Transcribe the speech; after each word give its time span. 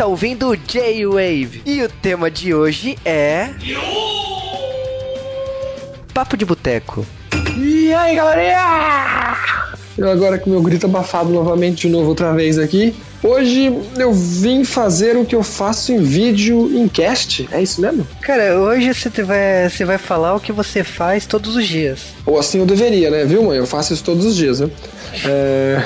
Está 0.00 0.08
ouvindo 0.08 0.48
o 0.48 0.56
J-Wave 0.56 1.60
e 1.66 1.82
o 1.82 1.88
tema 1.90 2.30
de 2.30 2.54
hoje 2.54 2.96
é. 3.04 3.50
Papo 6.14 6.38
de 6.38 6.46
Boteco. 6.46 7.04
E 7.54 7.92
aí, 7.92 8.16
galerinha? 8.16 9.36
Eu 9.98 10.10
agora 10.10 10.38
com 10.38 10.48
meu 10.48 10.62
grito 10.62 10.86
abafado 10.86 11.28
novamente 11.28 11.86
de 11.86 11.92
novo 11.92 12.08
outra 12.08 12.32
vez 12.32 12.58
aqui. 12.58 12.94
Hoje 13.22 13.78
eu 13.98 14.10
vim 14.10 14.64
fazer 14.64 15.18
o 15.18 15.24
que 15.26 15.34
eu 15.34 15.42
faço 15.42 15.92
em 15.92 16.02
vídeo 16.02 16.74
em 16.74 16.88
cast, 16.88 17.46
é 17.52 17.60
isso 17.60 17.82
mesmo? 17.82 18.08
Cara, 18.22 18.58
hoje 18.58 18.94
você 18.94 19.22
vai, 19.22 19.68
você 19.68 19.84
vai 19.84 19.98
falar 19.98 20.34
o 20.34 20.40
que 20.40 20.50
você 20.50 20.82
faz 20.82 21.26
todos 21.26 21.56
os 21.56 21.68
dias. 21.68 22.06
Ou 22.24 22.38
assim 22.38 22.58
eu 22.58 22.64
deveria, 22.64 23.10
né? 23.10 23.26
Viu, 23.26 23.42
mãe? 23.42 23.58
Eu 23.58 23.66
faço 23.66 23.92
isso 23.92 24.02
todos 24.02 24.24
os 24.24 24.34
dias, 24.34 24.60
né? 24.60 24.70
É... 25.26 25.82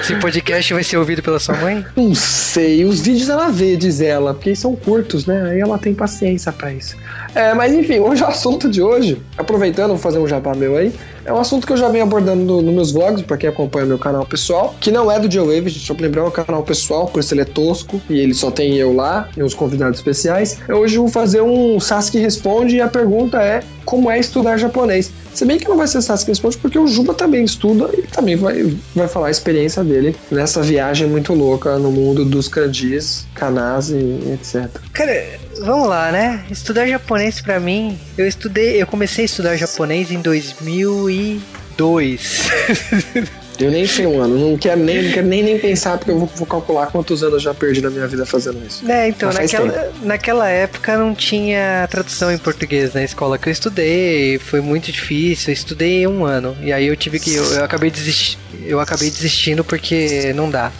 Esse 0.00 0.14
podcast 0.16 0.72
vai 0.72 0.84
ser 0.84 0.96
ouvido 0.96 1.22
pela 1.22 1.38
sua 1.38 1.56
mãe? 1.56 1.84
Não 1.96 2.14
sei, 2.14 2.84
os 2.84 3.00
vídeos 3.00 3.28
ela 3.28 3.48
vê, 3.48 3.76
diz 3.76 4.00
ela, 4.00 4.32
porque 4.32 4.54
são 4.54 4.76
curtos, 4.76 5.26
né? 5.26 5.50
Aí 5.50 5.60
ela 5.60 5.78
tem 5.78 5.92
paciência 5.94 6.52
para 6.52 6.72
isso. 6.72 6.96
É, 7.34 7.52
mas 7.52 7.74
enfim, 7.74 7.98
hoje 7.98 8.22
o 8.22 8.26
assunto 8.26 8.70
de 8.70 8.80
hoje, 8.80 9.20
aproveitando, 9.36 9.88
vou 9.88 9.98
fazer 9.98 10.18
um 10.18 10.26
jabá 10.26 10.54
meu 10.54 10.76
aí, 10.76 10.92
é 11.26 11.32
um 11.32 11.38
assunto 11.38 11.66
que 11.66 11.72
eu 11.72 11.76
já 11.76 11.88
venho 11.88 12.04
abordando 12.04 12.42
nos 12.44 12.64
no 12.64 12.72
meus 12.72 12.92
vlogs, 12.92 13.22
para 13.22 13.36
quem 13.36 13.50
acompanha 13.50 13.84
meu 13.84 13.98
canal 13.98 14.24
pessoal, 14.24 14.74
que 14.80 14.90
não 14.90 15.10
é 15.10 15.18
do 15.18 15.28
J-Wave, 15.28 15.70
só 15.70 15.92
pra 15.92 16.06
lembrar, 16.06 16.22
é 16.22 16.24
um 16.24 16.30
canal 16.30 16.62
pessoal, 16.62 17.06
por 17.06 17.20
isso 17.20 17.34
ele 17.34 17.40
é 17.40 17.44
tosco, 17.44 18.00
e 18.08 18.18
ele 18.18 18.32
só 18.32 18.50
tem 18.50 18.76
eu 18.76 18.94
lá 18.94 19.28
e 19.36 19.42
uns 19.42 19.54
convidados 19.54 19.98
especiais. 19.98 20.58
Hoje 20.68 20.96
eu 20.96 21.02
vou 21.02 21.10
fazer 21.10 21.42
um 21.42 21.80
Sasuke 21.80 22.18
Responde 22.18 22.76
e 22.76 22.80
a 22.80 22.88
pergunta 22.88 23.42
é 23.42 23.62
como 23.84 24.10
é 24.10 24.18
estudar 24.18 24.56
japonês. 24.56 25.10
Se 25.34 25.44
bem 25.44 25.58
que 25.58 25.68
não 25.68 25.76
vai 25.76 25.86
ser 25.86 26.00
Sasuke 26.00 26.30
Responde, 26.30 26.58
porque 26.58 26.78
o 26.78 26.86
Juba 26.86 27.12
também 27.12 27.44
estuda 27.44 27.90
e 27.92 28.02
também 28.02 28.36
vai, 28.36 28.76
vai 28.94 29.08
falar 29.08 29.26
a 29.26 29.30
experiência 29.30 29.82
dele 29.82 30.14
nessa 30.30 30.62
viagem 30.62 31.08
muito 31.08 31.34
louca 31.34 31.78
no 31.78 31.90
mundo 31.90 32.24
dos 32.24 32.48
kanjis, 32.48 33.26
kanas 33.34 33.90
e 33.90 34.20
etc. 34.32 34.68
Cara, 34.92 35.45
vamos 35.60 35.88
lá, 35.88 36.12
né? 36.12 36.44
Estudar 36.50 36.86
japonês 36.86 37.40
para 37.40 37.58
mim, 37.60 37.98
eu 38.16 38.26
estudei, 38.26 38.80
eu 38.80 38.86
comecei 38.86 39.24
a 39.24 39.26
estudar 39.26 39.56
japonês 39.56 40.10
em 40.10 40.20
2002. 40.20 42.50
Eu 43.58 43.70
nem 43.70 43.86
sei 43.86 44.06
um 44.06 44.20
ano, 44.20 44.38
não 44.38 44.58
quero 44.58 44.80
nem, 44.80 45.02
não 45.02 45.12
quero 45.12 45.26
nem, 45.26 45.42
nem 45.42 45.58
pensar, 45.58 45.96
porque 45.96 46.10
eu 46.10 46.18
vou, 46.18 46.30
vou, 46.36 46.46
calcular 46.46 46.88
quantos 46.88 47.22
anos 47.22 47.34
eu 47.34 47.40
já 47.40 47.54
perdi 47.54 47.80
na 47.80 47.88
minha 47.88 48.06
vida 48.06 48.26
fazendo 48.26 48.62
isso. 48.66 48.90
É, 48.90 49.08
então, 49.08 49.32
naquela, 49.32 49.92
naquela 50.02 50.48
época 50.48 50.98
não 50.98 51.14
tinha 51.14 51.88
tradução 51.90 52.30
em 52.30 52.36
português 52.36 52.92
na 52.92 53.02
escola 53.02 53.38
que 53.38 53.48
eu 53.48 53.52
estudei, 53.52 54.38
foi 54.38 54.60
muito 54.60 54.92
difícil, 54.92 55.48
eu 55.48 55.54
estudei 55.54 56.06
um 56.06 56.24
ano, 56.24 56.54
e 56.60 56.70
aí 56.70 56.86
eu 56.86 56.96
tive 56.96 57.18
que, 57.18 57.34
eu, 57.34 57.44
eu 57.44 57.64
acabei 57.64 57.90
desistindo, 57.90 58.40
eu 58.62 58.78
acabei 58.78 59.10
desistindo 59.10 59.64
porque 59.64 60.32
não 60.34 60.50
dá. 60.50 60.70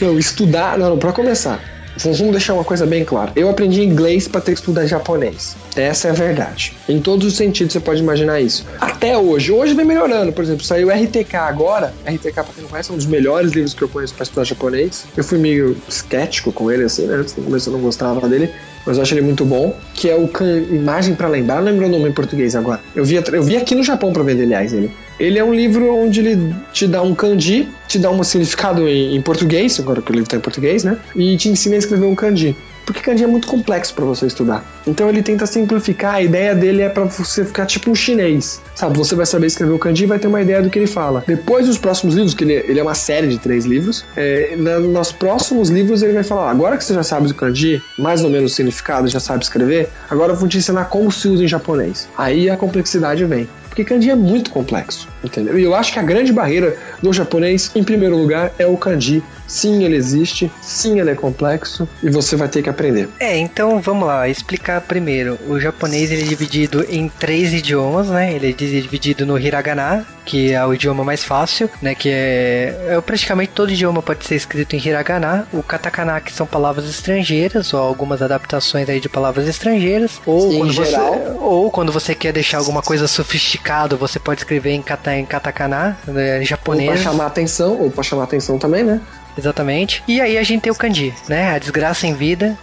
Não, 0.00 0.18
estudar, 0.18 0.76
não, 0.76 0.98
pra 0.98 1.12
começar, 1.12 1.60
Vamos 2.02 2.32
deixar 2.32 2.54
uma 2.54 2.64
coisa 2.64 2.86
bem 2.86 3.04
clara. 3.04 3.32
Eu 3.36 3.48
aprendi 3.48 3.82
inglês 3.82 4.28
para 4.28 4.40
ter 4.40 4.52
que 4.52 4.58
estudar 4.58 4.86
japonês. 4.86 5.56
Essa 5.76 6.08
é 6.08 6.10
a 6.10 6.14
verdade. 6.14 6.74
Em 6.88 7.00
todos 7.00 7.26
os 7.26 7.36
sentidos 7.36 7.72
você 7.72 7.80
pode 7.80 8.00
imaginar 8.00 8.40
isso. 8.40 8.66
Até 8.80 9.16
hoje. 9.16 9.52
Hoje 9.52 9.74
vem 9.74 9.84
melhorando. 9.84 10.32
Por 10.32 10.44
exemplo, 10.44 10.64
saiu 10.64 10.88
RTK 10.90 11.36
agora. 11.36 11.94
RTK, 12.06 12.32
pra 12.32 12.44
quem 12.44 12.62
não 12.62 12.68
conhece, 12.68 12.90
é 12.90 12.94
um 12.94 12.96
dos 12.96 13.06
melhores 13.06 13.52
livros 13.52 13.74
que 13.74 13.82
eu 13.82 13.88
conheço 13.88 14.14
para 14.14 14.24
estudar 14.24 14.44
japonês. 14.44 15.04
Eu 15.16 15.24
fui 15.24 15.38
meio 15.38 15.76
esquético 15.88 16.52
com 16.52 16.70
ele, 16.70 16.84
assim, 16.84 17.06
né? 17.06 17.16
Antes 17.16 17.36
no 17.36 17.44
começo 17.44 17.68
eu 17.68 17.72
não 17.72 17.80
gostava 17.80 18.28
dele 18.28 18.50
mas 18.84 18.96
eu 18.96 19.02
acho 19.02 19.14
ele 19.14 19.22
muito 19.22 19.44
bom, 19.44 19.76
que 19.94 20.08
é 20.10 20.16
o 20.16 20.28
Imagem 20.70 21.14
para 21.14 21.28
Lembrar, 21.28 21.56
não 21.56 21.64
lembro 21.64 21.86
o 21.86 21.88
nome 21.88 22.08
em 22.08 22.12
português 22.12 22.54
agora. 22.54 22.80
Eu 22.94 23.04
vi, 23.04 23.14
eu 23.14 23.42
vi 23.42 23.56
aqui 23.56 23.74
no 23.74 23.82
Japão 23.82 24.12
para 24.12 24.22
vender, 24.22 24.42
aliás, 24.42 24.72
ele. 24.72 24.90
Ele 25.22 25.38
é 25.38 25.44
um 25.44 25.54
livro 25.54 25.94
onde 25.94 26.18
ele 26.18 26.52
te 26.72 26.88
dá 26.88 27.00
um 27.00 27.14
kanji, 27.14 27.68
te 27.86 27.96
dá 27.96 28.10
um 28.10 28.24
significado 28.24 28.88
em, 28.88 29.14
em 29.14 29.22
português, 29.22 29.78
agora 29.78 30.02
que 30.02 30.10
o 30.10 30.12
livro 30.12 30.26
está 30.26 30.36
em 30.36 30.40
português, 30.40 30.82
né? 30.82 30.98
E 31.14 31.36
te 31.36 31.48
ensina 31.48 31.76
a 31.76 31.78
escrever 31.78 32.06
um 32.06 32.14
kanji 32.16 32.56
porque 32.84 33.00
kanji 33.00 33.24
é 33.24 33.26
muito 33.26 33.46
complexo 33.46 33.94
para 33.94 34.04
você 34.04 34.26
estudar. 34.26 34.64
Então 34.86 35.08
ele 35.08 35.22
tenta 35.22 35.46
simplificar, 35.46 36.16
a 36.16 36.22
ideia 36.22 36.54
dele 36.54 36.82
é 36.82 36.88
para 36.88 37.04
você 37.04 37.44
ficar 37.44 37.66
tipo 37.66 37.90
um 37.90 37.94
chinês, 37.94 38.60
sabe? 38.74 38.98
Você 38.98 39.14
vai 39.14 39.26
saber 39.26 39.46
escrever 39.46 39.72
o 39.72 39.78
kanji 39.78 40.04
e 40.04 40.06
vai 40.06 40.18
ter 40.18 40.26
uma 40.26 40.42
ideia 40.42 40.60
do 40.60 40.68
que 40.68 40.78
ele 40.78 40.86
fala. 40.86 41.22
Depois 41.26 41.66
dos 41.66 41.78
próximos 41.78 42.14
livros, 42.14 42.34
que 42.34 42.44
ele, 42.44 42.54
ele 42.54 42.80
é 42.80 42.82
uma 42.82 42.94
série 42.94 43.28
de 43.28 43.38
três 43.38 43.64
livros, 43.64 44.04
é, 44.16 44.56
na, 44.56 44.80
nos 44.80 45.12
próximos 45.12 45.70
livros 45.70 46.02
ele 46.02 46.12
vai 46.12 46.24
falar: 46.24 46.50
agora 46.50 46.76
que 46.76 46.84
você 46.84 46.94
já 46.94 47.02
sabe 47.02 47.30
o 47.30 47.34
kanji, 47.34 47.80
mais 47.98 48.24
ou 48.24 48.30
menos 48.30 48.52
o 48.52 48.54
significado, 48.54 49.06
já 49.08 49.20
sabe 49.20 49.44
escrever, 49.44 49.88
agora 50.10 50.32
eu 50.32 50.36
vou 50.36 50.48
te 50.48 50.58
ensinar 50.58 50.86
como 50.86 51.10
se 51.12 51.28
usa 51.28 51.44
em 51.44 51.48
japonês. 51.48 52.08
Aí 52.18 52.50
a 52.50 52.56
complexidade 52.56 53.24
vem. 53.24 53.48
Porque 53.72 53.84
kanji 53.84 54.10
é 54.10 54.14
muito 54.14 54.50
complexo, 54.50 55.08
entendeu? 55.24 55.58
E 55.58 55.62
eu 55.62 55.74
acho 55.74 55.94
que 55.94 55.98
a 55.98 56.02
grande 56.02 56.30
barreira 56.30 56.76
do 57.02 57.10
japonês, 57.10 57.70
em 57.74 57.82
primeiro 57.82 58.18
lugar, 58.18 58.52
é 58.58 58.66
o 58.66 58.76
kanji 58.76 59.22
Sim, 59.52 59.84
ele 59.84 59.96
existe. 59.96 60.50
Sim, 60.62 60.98
ele 60.98 61.10
é 61.10 61.14
complexo 61.14 61.86
e 62.02 62.08
você 62.08 62.36
vai 62.36 62.48
ter 62.48 62.62
que 62.62 62.70
aprender. 62.70 63.08
É, 63.20 63.36
então 63.36 63.80
vamos 63.80 64.06
lá, 64.06 64.26
explicar 64.26 64.80
primeiro. 64.80 65.38
O 65.46 65.60
japonês 65.60 66.10
ele 66.10 66.22
é 66.22 66.26
dividido 66.26 66.86
em 66.88 67.06
três 67.06 67.52
idiomas, 67.52 68.08
né? 68.08 68.32
Ele 68.32 68.48
é 68.48 68.52
dividido 68.52 69.26
no 69.26 69.38
hiragana, 69.38 70.06
que 70.24 70.52
é 70.52 70.64
o 70.64 70.74
idioma 70.74 71.04
mais 71.04 71.24
fácil, 71.24 71.68
né? 71.80 71.94
Que 71.94 72.10
é, 72.10 72.96
é 72.96 73.00
praticamente 73.00 73.52
todo 73.52 73.72
idioma 73.72 74.02
pode 74.02 74.24
ser 74.24 74.36
escrito 74.36 74.74
em 74.74 74.78
hiragana. 74.78 75.46
O 75.52 75.62
katakana, 75.62 76.20
que 76.20 76.32
são 76.32 76.46
palavras 76.46 76.88
estrangeiras 76.88 77.72
ou 77.72 77.80
algumas 77.80 78.22
adaptações 78.22 78.88
aí 78.88 79.00
de 79.00 79.08
palavras 79.08 79.48
estrangeiras. 79.48 80.20
Ou 80.26 80.50
Sim, 80.50 80.58
quando 80.58 80.72
geral. 80.72 81.14
você 81.14 81.32
ou 81.38 81.70
quando 81.70 81.92
você 81.92 82.14
quer 82.14 82.32
deixar 82.32 82.58
alguma 82.58 82.82
coisa 82.82 83.08
sofisticado, 83.08 83.96
você 83.96 84.18
pode 84.18 84.40
escrever 84.40 84.72
em, 84.72 84.82
kata, 84.82 85.14
em 85.16 85.24
katakana, 85.24 85.98
né, 86.06 86.44
japonês. 86.44 86.88
Ou 86.88 86.94
pra 86.94 87.02
chamar 87.02 87.26
atenção, 87.26 87.80
ou 87.80 87.90
pra 87.90 88.02
chamar 88.02 88.24
atenção 88.24 88.58
também, 88.58 88.84
né? 88.84 89.00
Exatamente. 89.36 90.02
E 90.06 90.20
aí 90.20 90.38
a 90.38 90.42
gente 90.42 90.62
tem 90.62 90.72
o 90.72 90.74
kanji, 90.74 91.14
né? 91.28 91.54
A 91.54 91.58
desgraça 91.58 92.06
em 92.06 92.14
vida. 92.14 92.56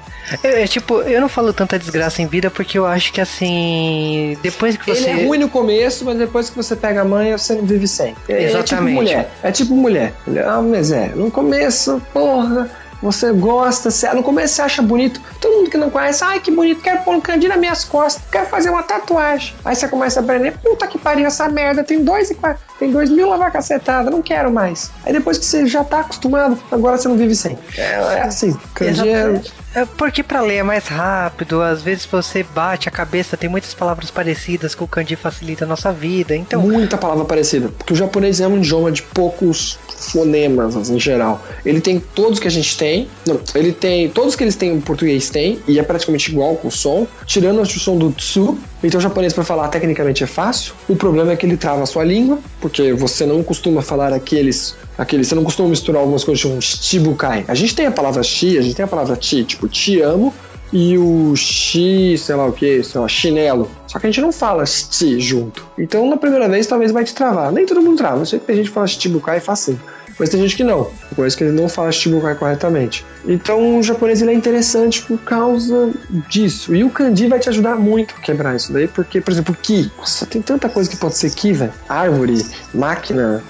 É, 0.43 0.63
é, 0.63 0.67
tipo, 0.67 1.01
eu 1.01 1.19
não 1.19 1.29
falo 1.29 1.51
tanta 1.51 1.79
desgraça 1.79 2.21
em 2.21 2.27
vida 2.27 2.51
porque 2.51 2.77
eu 2.77 2.85
acho 2.85 3.11
que 3.11 3.19
assim. 3.19 4.37
Depois 4.43 4.77
que 4.77 4.85
você. 4.85 5.09
Ele 5.09 5.21
é 5.21 5.25
ruim 5.25 5.39
no 5.39 5.49
começo, 5.49 6.05
mas 6.05 6.17
depois 6.17 6.49
que 6.49 6.55
você 6.55 6.75
pega 6.75 7.01
a 7.01 7.05
mãe, 7.05 7.31
você 7.31 7.55
não 7.55 7.63
vive 7.63 7.87
sem. 7.87 8.15
É, 8.27 8.43
Exatamente. 8.43 8.61
É 8.61 8.71
tipo 8.71 8.93
mulher. 8.93 9.31
É 9.43 9.51
tipo 9.51 9.75
mulher. 9.75 10.13
Ah, 10.45 10.61
mas 10.61 10.91
é. 10.91 11.07
No 11.15 11.31
começo, 11.31 12.01
porra 12.13 12.69
você 13.01 13.31
gosta, 13.31 13.89
você, 13.89 14.11
no 14.13 14.23
começo 14.23 14.55
você 14.55 14.61
acha 14.61 14.81
bonito, 14.81 15.21
todo 15.39 15.57
mundo 15.57 15.69
que 15.69 15.77
não 15.77 15.89
conhece, 15.89 16.23
ai 16.23 16.39
que 16.39 16.51
bonito, 16.51 16.81
quero 16.81 17.01
pôr 17.03 17.15
um 17.15 17.21
candido 17.21 17.49
nas 17.49 17.59
minhas 17.59 17.83
costas, 17.83 18.21
quero 18.31 18.47
fazer 18.47 18.69
uma 18.69 18.83
tatuagem. 18.83 19.55
Aí 19.63 19.75
você 19.75 19.87
começa 19.87 20.19
a 20.19 20.23
aprender, 20.23 20.57
puta 20.59 20.87
que 20.87 20.97
pariu 20.97 21.25
essa 21.25 21.47
merda, 21.47 21.83
tem 21.83 22.03
dois, 22.03 22.31
tem 22.77 22.91
dois 22.91 23.09
mil 23.09 23.29
lavar 23.29 23.51
cacetada, 23.51 24.09
não 24.09 24.21
quero 24.21 24.51
mais. 24.51 24.91
Aí 25.05 25.13
depois 25.13 25.37
que 25.37 25.45
você 25.45 25.65
já 25.65 25.83
tá 25.83 26.01
acostumado, 26.01 26.57
agora 26.71 26.97
você 26.97 27.07
não 27.07 27.17
vive 27.17 27.35
sem. 27.35 27.57
É, 27.77 27.93
é 27.93 28.21
assim, 28.21 28.57
é... 28.81 29.41
É 29.75 29.85
porque 29.85 30.23
para 30.23 30.41
ler 30.41 30.55
é 30.55 30.63
mais 30.63 30.87
rápido, 30.87 31.61
às 31.61 31.81
vezes 31.81 32.05
você 32.05 32.43
bate 32.43 32.89
a 32.89 32.91
cabeça, 32.91 33.37
tem 33.37 33.49
muitas 33.49 33.73
palavras 33.73 34.09
parecidas 34.09 34.73
que 34.73 34.83
o 34.83 34.87
kanji 34.87 35.15
facilita 35.15 35.63
a 35.63 35.67
nossa 35.67 35.91
vida, 35.91 36.35
então... 36.35 36.61
Muita 36.61 36.97
palavra 36.97 37.23
parecida, 37.23 37.69
porque 37.77 37.93
o 37.93 37.95
japonês 37.95 38.41
é 38.41 38.47
um 38.47 38.57
idioma 38.57 38.91
de 38.91 39.03
poucos 39.03 39.77
fonemas 39.87 40.75
assim, 40.75 40.95
em 40.95 40.99
geral. 40.99 41.43
Ele 41.63 41.81
tem 41.81 41.99
todos 41.99 42.39
que 42.39 42.47
a 42.47 42.51
gente 42.51 42.75
tem, 42.77 43.07
não, 43.27 43.39
ele 43.53 43.71
tem 43.71 44.09
todos 44.09 44.35
que 44.35 44.43
eles 44.43 44.55
têm 44.55 44.73
em 44.73 44.81
português 44.81 45.29
tem 45.29 45.59
e 45.67 45.77
é 45.77 45.83
praticamente 45.83 46.31
igual 46.31 46.55
com 46.55 46.69
o 46.69 46.71
som, 46.71 47.07
tirando 47.25 47.61
o 47.61 47.65
som 47.65 47.97
do 47.97 48.11
tsu. 48.11 48.57
Então 48.83 48.97
o 48.97 49.01
japonês 49.01 49.33
para 49.33 49.43
falar 49.43 49.67
tecnicamente 49.67 50.23
é 50.23 50.27
fácil. 50.27 50.73
O 50.87 50.95
problema 50.95 51.33
é 51.33 51.35
que 51.35 51.45
ele 51.45 51.57
trava 51.57 51.83
a 51.83 51.85
sua 51.85 52.03
língua, 52.03 52.39
porque 52.61 52.93
você 52.93 53.25
não 53.25 53.43
costuma 53.43 53.81
falar 53.81 54.13
aqueles 54.13 54.75
aquele, 54.99 55.23
você 55.23 55.33
não 55.33 55.45
costuma 55.45 55.69
misturar 55.69 56.01
algumas 56.01 56.25
coisas 56.25 56.41
tipo 56.41 56.61
shibukai. 56.61 57.45
A 57.47 57.55
gente 57.55 57.73
tem 57.73 57.85
a 57.85 57.91
palavra 57.91 58.21
shi, 58.21 58.57
a 58.57 58.61
gente 58.61 58.75
tem 58.75 58.83
a 58.83 58.87
palavra 58.87 59.15
ti, 59.15 59.45
tipo 59.45 59.67
te 59.69 60.01
amo, 60.01 60.33
e 60.73 60.97
o 60.97 61.33
chi, 61.37 62.17
sei 62.17 62.35
lá 62.35 62.45
o 62.45 62.51
que, 62.51 62.83
sei 62.83 62.99
lá, 62.99 63.07
chinelo. 63.07 63.71
Só 63.87 63.97
que 63.97 64.05
a 64.05 64.09
gente 64.09 64.21
não 64.21 64.31
fala 64.31 64.65
ti 64.65 65.19
junto. 65.19 65.65
Então 65.77 66.07
na 66.09 66.17
primeira 66.17 66.49
vez 66.49 66.67
talvez 66.67 66.91
vai 66.91 67.05
te 67.05 67.15
travar. 67.15 67.49
Nem 67.51 67.65
todo 67.65 67.81
mundo 67.81 67.97
trava, 67.97 68.17
não 68.17 68.25
sei 68.25 68.39
que 68.39 68.45
tem 68.45 68.57
gente 68.57 68.67
que 68.67 68.73
fala 68.73 68.87
shibukai 68.87 69.39
fácil. 69.39 69.79
Mas 70.19 70.27
tem 70.27 70.41
gente 70.41 70.57
que 70.57 70.65
não. 70.65 70.79
Eu 70.79 71.15
conheço 71.15 71.37
que 71.37 71.45
ele 71.45 71.53
não 71.53 71.69
fala 71.69 71.93
shibukai 71.93 72.35
corretamente. 72.35 73.05
Então 73.25 73.79
o 73.79 73.81
japonês 73.81 74.21
ele 74.21 74.31
é 74.31 74.33
interessante 74.33 75.01
por 75.03 75.17
causa 75.19 75.93
disso. 76.27 76.75
E 76.75 76.83
o 76.83 76.89
kanji 76.89 77.27
vai 77.27 77.39
te 77.39 77.47
ajudar 77.47 77.77
muito 77.77 78.13
a 78.17 78.21
quebrar 78.21 78.53
isso 78.53 78.73
daí, 78.73 78.85
porque, 78.85 79.21
por 79.21 79.31
exemplo, 79.31 79.55
ki. 79.55 79.89
Nossa, 79.97 80.25
tem 80.25 80.41
tanta 80.41 80.67
coisa 80.67 80.89
que 80.89 80.97
pode 80.97 81.15
ser 81.15 81.31
ki, 81.31 81.53
velho. 81.53 81.73
Árvore, 81.87 82.45
máquina. 82.73 83.41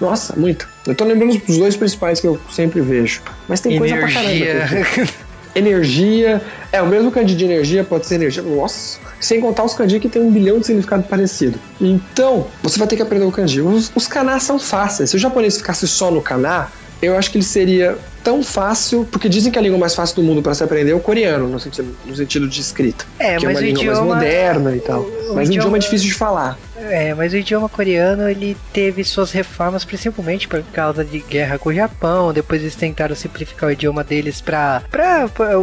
Nossa, 0.00 0.34
muito. 0.36 0.68
Eu 0.86 0.94
tô 0.94 1.04
lembrando 1.04 1.38
dos 1.38 1.58
dois 1.58 1.76
principais 1.76 2.20
que 2.20 2.26
eu 2.26 2.38
sempre 2.50 2.80
vejo. 2.80 3.22
Mas 3.48 3.60
tem 3.60 3.74
Energia. 3.74 4.00
coisa 4.00 4.12
pra 4.12 4.22
caramba. 4.22 5.10
energia. 5.54 6.42
É, 6.72 6.80
o 6.80 6.86
mesmo 6.86 7.10
kanji 7.10 7.34
de 7.34 7.44
energia 7.44 7.84
pode 7.84 8.06
ser 8.06 8.16
energia. 8.16 8.42
Nossa! 8.42 8.98
Sem 9.20 9.40
contar 9.40 9.64
os 9.64 9.74
kanji 9.74 9.98
que 9.98 10.08
tem 10.08 10.22
um 10.22 10.30
bilhão 10.30 10.58
de 10.58 10.66
significado 10.66 11.02
parecido. 11.04 11.58
Então, 11.80 12.46
você 12.62 12.78
vai 12.78 12.86
ter 12.86 12.96
que 12.96 13.02
aprender 13.02 13.24
o 13.24 13.32
kanji. 13.32 13.60
Os, 13.60 13.90
os 13.94 14.06
kaná 14.06 14.38
são 14.38 14.58
fáceis. 14.58 15.10
Se 15.10 15.16
o 15.16 15.18
japonês 15.18 15.56
ficasse 15.56 15.86
só 15.88 16.10
no 16.10 16.22
kaná, 16.22 16.68
eu 17.02 17.16
acho 17.16 17.30
que 17.30 17.38
ele 17.38 17.44
seria 17.44 17.96
tão 18.22 18.42
fácil, 18.42 19.06
porque 19.10 19.28
dizem 19.28 19.50
que 19.50 19.58
a 19.58 19.62
língua 19.62 19.78
mais 19.78 19.94
fácil 19.94 20.16
do 20.16 20.22
mundo 20.22 20.42
para 20.42 20.54
se 20.54 20.62
aprender 20.62 20.90
é 20.90 20.94
o 20.94 21.00
coreano, 21.00 21.48
no 21.48 21.58
sentido, 21.58 21.96
no 22.04 22.14
sentido 22.14 22.48
de 22.48 22.60
escrita. 22.60 23.04
É, 23.18 23.36
que 23.36 23.46
mas 23.46 23.56
é 23.56 23.58
uma 23.58 23.58
o 23.58 23.62
língua 23.62 23.82
idioma, 23.82 24.00
mais 24.00 24.08
moderna 24.14 24.76
e 24.76 24.80
tal. 24.80 25.00
o 25.00 25.34
mas 25.34 25.48
o 25.48 25.52
idioma 25.52 25.54
idioma 25.54 25.76
é 25.76 25.80
difícil 25.80 26.08
de 26.08 26.14
falar. 26.14 26.58
É, 26.90 27.14
mas 27.14 27.32
o 27.32 27.36
idioma 27.36 27.68
coreano 27.68 28.28
ele 28.28 28.56
teve 28.72 29.02
suas 29.04 29.32
reformas 29.32 29.84
principalmente 29.84 30.46
por 30.48 30.62
causa 30.72 31.04
de 31.04 31.18
guerra 31.20 31.58
com 31.58 31.70
o 31.70 31.74
Japão. 31.74 32.32
Depois 32.32 32.60
eles 32.60 32.74
tentaram 32.74 33.14
simplificar 33.14 33.68
o 33.68 33.72
idioma 33.72 34.04
deles 34.04 34.40
para 34.40 34.82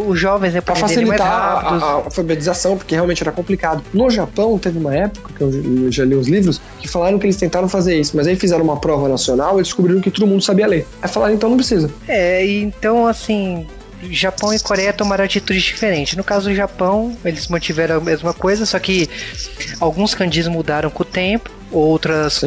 os 0.07 0.19
jovens 0.19 0.53
né, 0.53 0.61
pra 0.61 0.75
facilitar 0.75 1.27
a, 1.27 1.69
a, 1.69 1.91
alfabetização, 1.93 2.77
porque 2.77 2.95
realmente 2.95 3.23
era 3.23 3.31
complicado. 3.31 3.83
No 3.93 4.09
Japão 4.09 4.57
teve 4.57 4.77
uma 4.77 4.95
época 4.95 5.33
que 5.33 5.41
eu 5.41 5.91
já 5.91 6.05
li 6.05 6.15
os 6.15 6.27
livros 6.27 6.61
que 6.79 6.87
falaram 6.87 7.17
que 7.17 7.25
eles 7.25 7.37
tentaram 7.37 7.67
fazer 7.67 7.97
isso, 7.99 8.15
mas 8.15 8.27
aí 8.27 8.35
fizeram 8.35 8.63
uma 8.63 8.77
prova 8.77 9.07
nacional 9.07 9.59
e 9.59 9.63
descobriram 9.63 10.01
que 10.01 10.11
todo 10.11 10.27
mundo 10.27 10.43
sabia 10.43 10.67
ler. 10.67 10.85
Aí 11.01 11.09
falaram 11.09 11.33
então 11.33 11.49
não 11.49 11.57
precisa. 11.57 11.89
É, 12.07 12.45
então 12.45 13.07
assim 13.07 13.65
Japão 14.03 14.53
e 14.53 14.59
Coreia 14.59 14.93
tomaram 14.93 15.23
atitudes 15.23 15.63
diferentes. 15.63 16.15
No 16.15 16.23
caso 16.23 16.49
do 16.49 16.55
Japão, 16.55 17.17
eles 17.23 17.47
mantiveram 17.47 17.97
a 17.97 18.01
mesma 18.01 18.33
coisa, 18.33 18.65
só 18.65 18.77
que 18.79 19.09
alguns 19.79 20.13
kanjis 20.13 20.47
mudaram 20.47 20.89
com 20.89 21.03
o 21.03 21.05
tempo 21.05 21.49
outras, 21.75 22.41